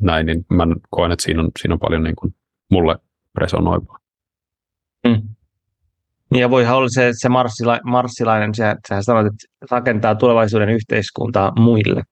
[0.00, 2.34] näin, niin mä koen, että siinä on, siinä on paljon niin kuin
[2.72, 2.96] mulle
[3.38, 3.98] resonoivaa.
[5.06, 5.22] Mm.
[6.34, 12.02] Ja voihan olla se, se marssila, marssilainen, sä, sä sanoit, että rakentaa tulevaisuuden yhteiskuntaa muille.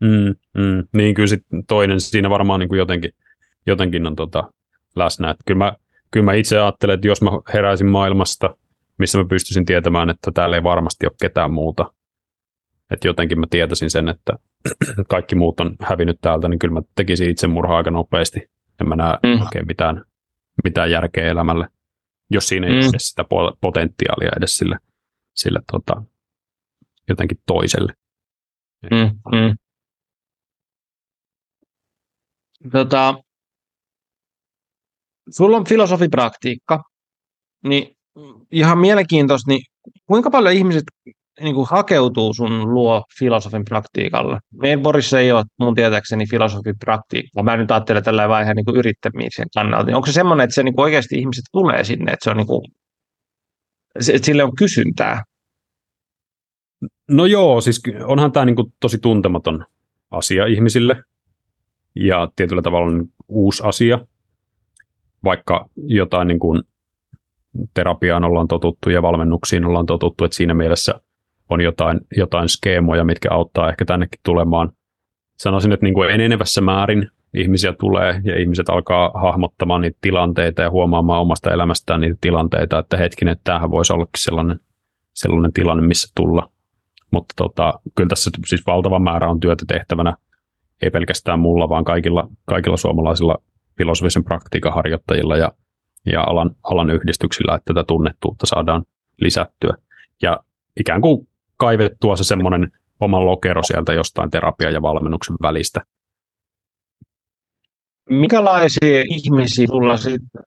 [0.00, 0.84] Mm, mm.
[0.92, 3.10] Niin kyllä sit toinen siinä varmaan niin kuin jotenkin,
[3.66, 4.52] jotenkin on tota
[4.96, 5.30] läsnä.
[5.30, 5.72] Että kyllä mä
[6.10, 8.56] kyllä mä itse ajattelen, että jos mä heräisin maailmasta,
[8.98, 11.92] missä mä pystyisin tietämään, että täällä ei varmasti ole ketään muuta,
[12.90, 14.32] että jotenkin mä tietäisin sen, että
[15.08, 18.50] kaikki muut on hävinnyt täältä, niin kyllä mä tekisin itsemurhaa aika nopeasti.
[18.80, 19.42] En mä näe mm.
[19.42, 20.04] oikein mitään,
[20.64, 21.68] mitään järkeä elämälle,
[22.30, 22.78] jos siinä ei mm.
[22.78, 23.24] ole sitä
[23.60, 24.78] potentiaalia edes sille,
[25.36, 26.02] sille tota,
[27.08, 27.94] jotenkin toiselle.
[28.90, 29.56] Mm, mm.
[32.72, 33.14] Tota,
[35.30, 36.82] sulla on filosofipraktiikka,
[37.64, 37.96] niin
[38.50, 39.62] ihan mielenkiintoista, niin
[40.06, 40.84] kuinka paljon ihmiset
[41.40, 44.38] niin kuin hakeutuu sun luo filosofin praktiikalle?
[44.62, 47.42] Meidän Borissa ei ole mun tietääkseni filosofin praktiikkaa.
[47.42, 49.96] Mä nyt ajattelen tällä vähän niin yrittämisen kannalta.
[49.96, 52.46] Onko se semmoinen, että se niin kuin oikeasti ihmiset tulee sinne, että se on niin
[52.46, 52.62] kuin,
[53.94, 55.24] että sille on kysyntää?
[57.08, 59.64] No joo, siis onhan tämä niin kuin tosi tuntematon
[60.10, 61.02] asia ihmisille
[61.96, 63.98] ja tietyllä tavalla niin uusi asia,
[65.24, 66.62] vaikka jotain niin kuin
[67.74, 71.00] terapiaan ollaan totuttu ja valmennuksiin ollaan totuttu, että siinä mielessä
[71.50, 74.72] on jotain, jotain skeemoja, mitkä auttaa ehkä tännekin tulemaan.
[75.38, 80.70] Sanoisin, että niin kuin enenevässä määrin ihmisiä tulee ja ihmiset alkaa hahmottamaan niitä tilanteita ja
[80.70, 84.60] huomaamaan omasta elämästään niitä tilanteita, että hetkinen, että tämähän voisi ollakin sellainen,
[85.14, 86.50] sellainen tilanne, missä tulla.
[87.10, 90.16] Mutta tota, kyllä tässä siis valtava määrä on työtä tehtävänä,
[90.82, 93.38] ei pelkästään mulla, vaan kaikilla, kaikilla suomalaisilla
[93.78, 95.52] filosofisen praktiikan harjoittajilla ja,
[96.06, 98.84] ja alan, alan yhdistyksillä, että tätä tunnettuutta saadaan
[99.20, 99.74] lisättyä.
[100.22, 100.40] Ja
[100.80, 101.28] ikään kuin
[101.60, 105.80] kaivettua se semmoinen oma lokero sieltä jostain terapia- ja valmennuksen välistä.
[108.10, 110.42] Mikälaisia ihmisiä sulla sitten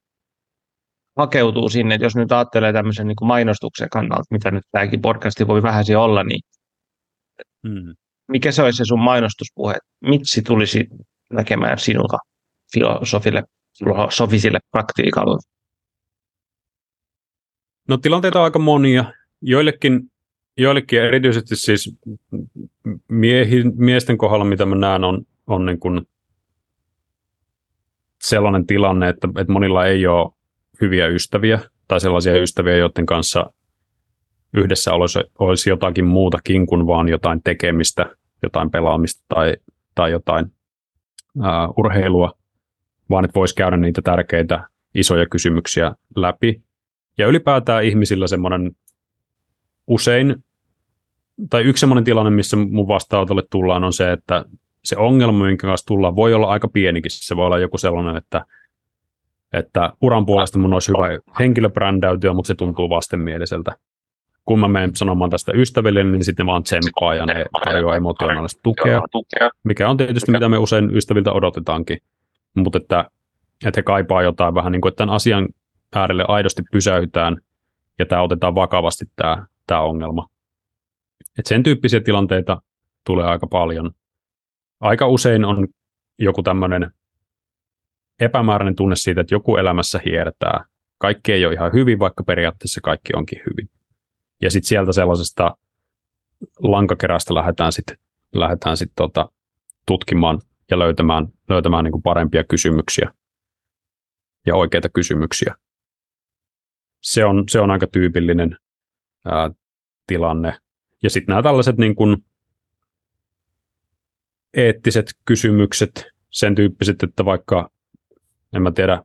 [1.18, 5.48] hakeutuu sinne, että jos nyt ajattelee tämmöisen niin kuin mainostuksen kannalta, mitä nyt tämäkin podcasti
[5.48, 6.42] voi vähän olla, niin
[7.68, 7.94] hmm.
[8.28, 9.76] mikä se olisi se sun mainostuspuhe?
[10.02, 10.88] Miksi tulisi
[11.32, 12.18] näkemään sinulta
[12.74, 13.44] filosofille,
[13.80, 15.38] filosofisille praktiikalle?
[17.90, 19.14] No tilanteita on aika monia.
[19.42, 20.02] Joillekin
[20.58, 21.96] joillekin erityisesti siis
[23.10, 26.02] miehi, miesten kohdalla, mitä mä näen, on, on niin kuin
[28.22, 30.32] sellainen tilanne, että, että monilla ei ole
[30.82, 33.54] hyviä ystäviä tai sellaisia ystäviä, joiden kanssa
[34.54, 39.56] yhdessä olisi, olisi jotakin muutakin kuin vaan jotain tekemistä, jotain pelaamista tai,
[39.96, 40.46] tai jotain
[41.42, 42.34] ää, urheilua,
[43.10, 46.62] vaan että voisi käydä niitä tärkeitä isoja kysymyksiä läpi.
[47.18, 48.72] Ja ylipäätään ihmisillä semmoinen
[49.88, 50.44] usein,
[51.50, 54.46] tai yksi sellainen tilanne, missä mun vastaanotolle tullaan, on se, että
[54.84, 57.12] se ongelma, minkä kanssa tullaan, voi olla aika pienikin.
[57.12, 58.46] Se voi olla joku sellainen, että,
[59.54, 63.76] että uran puolesta mun olisi hyvä henkilöbrändäytyä, mutta se tuntuu vastenmieliseltä.
[64.46, 69.02] Kun mä menen sanomaan tästä ystäville, niin sitten vaan tsemppaa ja ne tarjoaa emotionaalista tukea,
[69.64, 71.98] mikä on tietysti mitä me usein ystäviltä odotetaankin.
[72.56, 73.06] Mutta että,
[73.66, 75.48] että he kaipaa jotain vähän niin kuin, että tämän asian
[75.96, 77.38] äärelle aidosti pysäytään
[78.00, 80.28] ja tämä otetaan vakavasti tämä tämä ongelma.
[81.40, 82.62] Et sen tyyppisiä tilanteita
[83.06, 83.92] tulee aika paljon.
[84.80, 85.68] Aika usein on
[86.20, 86.92] joku tämmöinen
[88.20, 90.66] epämääräinen tunne siitä, että joku elämässä hiertää.
[90.98, 93.70] Kaikki ei ole ihan hyvin, vaikka periaatteessa kaikki onkin hyvin.
[94.42, 95.58] Ja sitten sieltä sellaisesta
[96.60, 97.98] lankakerästä lähdetään sitten
[98.34, 99.30] lähdetään sit tota,
[99.88, 100.40] tutkimaan
[100.72, 103.14] ja löytämään, löytämään niin kuin parempia kysymyksiä
[104.46, 105.56] ja oikeita kysymyksiä.
[107.02, 108.58] Se on, se on aika tyypillinen
[109.26, 109.52] ää,
[110.08, 110.58] tilanne.
[111.04, 112.26] Ja sitten nämä tällaiset niin kuin
[114.54, 117.70] eettiset kysymykset, sen tyyppiset, että vaikka,
[118.54, 119.04] en mä tiedä,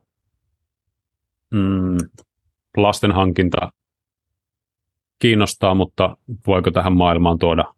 [1.51, 1.97] mm,
[2.77, 3.71] lasten hankinta
[5.19, 6.17] kiinnostaa, mutta
[6.47, 7.73] voiko tähän maailmaan tuoda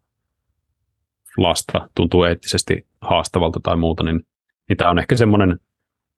[1.36, 4.20] lasta, tuntuu eettisesti haastavalta tai muuta, niin,
[4.68, 5.58] niin tämä on ehkä semmoinen,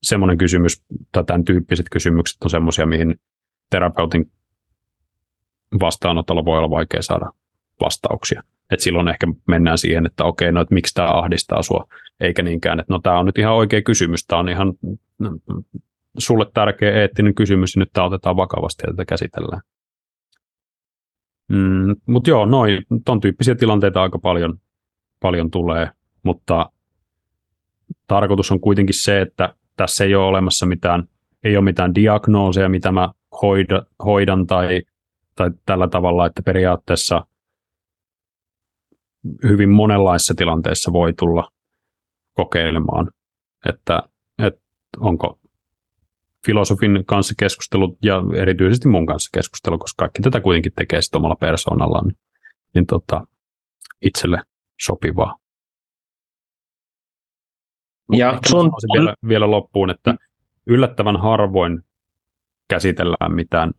[0.02, 0.82] semmoinen kysymys,
[1.12, 3.20] tai tämän tyyppiset kysymykset on semmoisia, mihin
[3.70, 4.32] terapeutin
[5.80, 7.30] vastaanotolla voi olla vaikea saada
[7.80, 8.42] vastauksia.
[8.70, 11.84] Et silloin ehkä mennään siihen, että okei, no että miksi tämä ahdistaa sua,
[12.20, 14.74] eikä niinkään, että no tämä on nyt ihan oikea kysymys, tämä on ihan
[16.18, 19.62] sulle tärkeä eettinen kysymys, ja nyt tämä otetaan vakavasti ja tätä käsitellään.
[21.48, 24.58] Mm, mutta joo, noin, ton tyyppisiä tilanteita aika paljon,
[25.20, 25.90] paljon tulee,
[26.22, 26.70] mutta
[28.06, 31.08] tarkoitus on kuitenkin se, että tässä ei ole olemassa mitään,
[31.44, 34.82] ei ole mitään diagnooseja, mitä mä hoida, hoidan tai
[35.34, 37.26] tai tällä tavalla, että periaatteessa
[39.42, 41.50] hyvin monenlaisissa tilanteissa voi tulla
[42.32, 43.10] kokeilemaan,
[43.68, 44.02] että,
[44.38, 44.60] että
[44.98, 45.38] onko
[46.46, 51.36] filosofin kanssa keskustelut ja erityisesti mun kanssa keskustelu, koska kaikki tätä kuitenkin tekee sitten omalla
[51.36, 52.18] persoonallaan, niin,
[52.74, 53.26] niin tota,
[54.02, 54.42] itselle
[54.82, 55.36] sopivaa.
[58.12, 58.70] Ja sun...
[58.94, 60.14] vielä, vielä loppuun, että
[60.66, 61.82] yllättävän harvoin
[62.68, 63.72] käsitellään mitään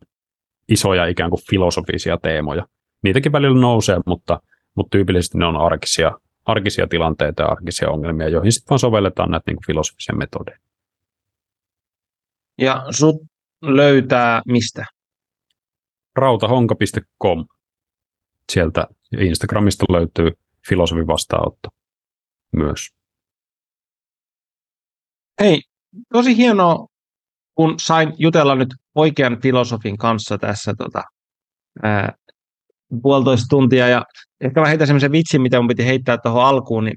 [0.68, 2.66] isoja ikään kuin filosofisia teemoja.
[3.02, 4.40] Niitäkin välillä nousee, mutta,
[4.74, 6.12] mutta tyypillisesti ne on arkisia,
[6.44, 10.58] arkisia tilanteita ja arkisia ongelmia, joihin sitten vaan sovelletaan näitä niin kuin filosofisia metodeja.
[12.58, 13.16] Ja sut
[13.62, 14.86] löytää mistä?
[16.16, 17.46] rautahonka.com.
[18.52, 18.86] Sieltä
[19.20, 20.30] Instagramista löytyy
[20.68, 21.68] filosofin vastaanotto
[22.56, 22.88] myös.
[25.40, 25.62] Hei,
[26.12, 26.86] tosi hienoa,
[27.56, 31.02] kun sain jutella nyt oikean filosofin kanssa tässä tota,
[31.82, 32.14] ää,
[33.02, 33.88] puolitoista tuntia.
[33.88, 34.04] Ja
[34.40, 36.96] ehkä mä heitän semmoisen vitsin, mitä mun piti heittää tuohon alkuun, niin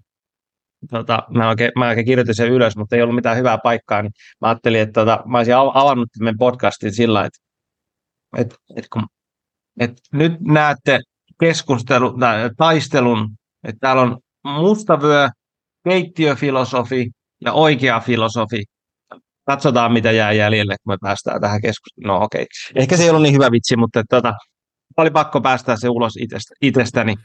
[0.91, 4.11] tota, mä, oikein, mä oikein kirjoitin sen ylös, mutta ei ollut mitään hyvää paikkaa, niin
[4.41, 7.40] mä ajattelin, että tota, mä olisin avannut tämän podcastin sillä että,
[8.38, 9.03] että, että, kun,
[9.80, 10.99] että nyt näette
[11.40, 12.19] keskustelun,
[12.57, 13.30] taistelun,
[13.64, 15.30] että täällä on mustavyö,
[15.84, 17.10] keittiöfilosofi
[17.45, 18.64] ja oikea filosofi.
[19.49, 22.19] Katsotaan, mitä jää jäljelle, kun me päästään tähän keskusteluun.
[22.19, 22.81] No okei, okay.
[22.81, 24.34] ehkä se ei ollut niin hyvä vitsi, mutta tota,
[24.97, 27.15] oli pakko päästää se ulos itsestä, itsestäni.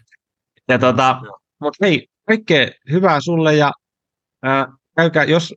[0.68, 1.20] Ja tota,
[1.60, 3.72] mutta hei, kaikkea hyvää sulle ja
[4.42, 5.54] ää, käykää, jos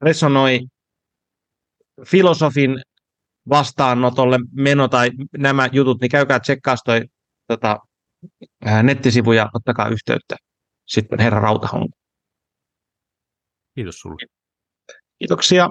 [0.00, 0.60] resonoi
[2.06, 2.82] filosofin
[3.48, 7.00] vastaanotolle meno tai nämä jutut, niin käykää tsekkaa toi
[7.46, 7.78] tota,
[8.64, 10.36] ää, nettisivu ja ottakaa yhteyttä
[10.86, 11.96] sitten herra Rautahonko.
[13.74, 14.39] Kiitos sulle.
[15.20, 15.68] Kiitoksia.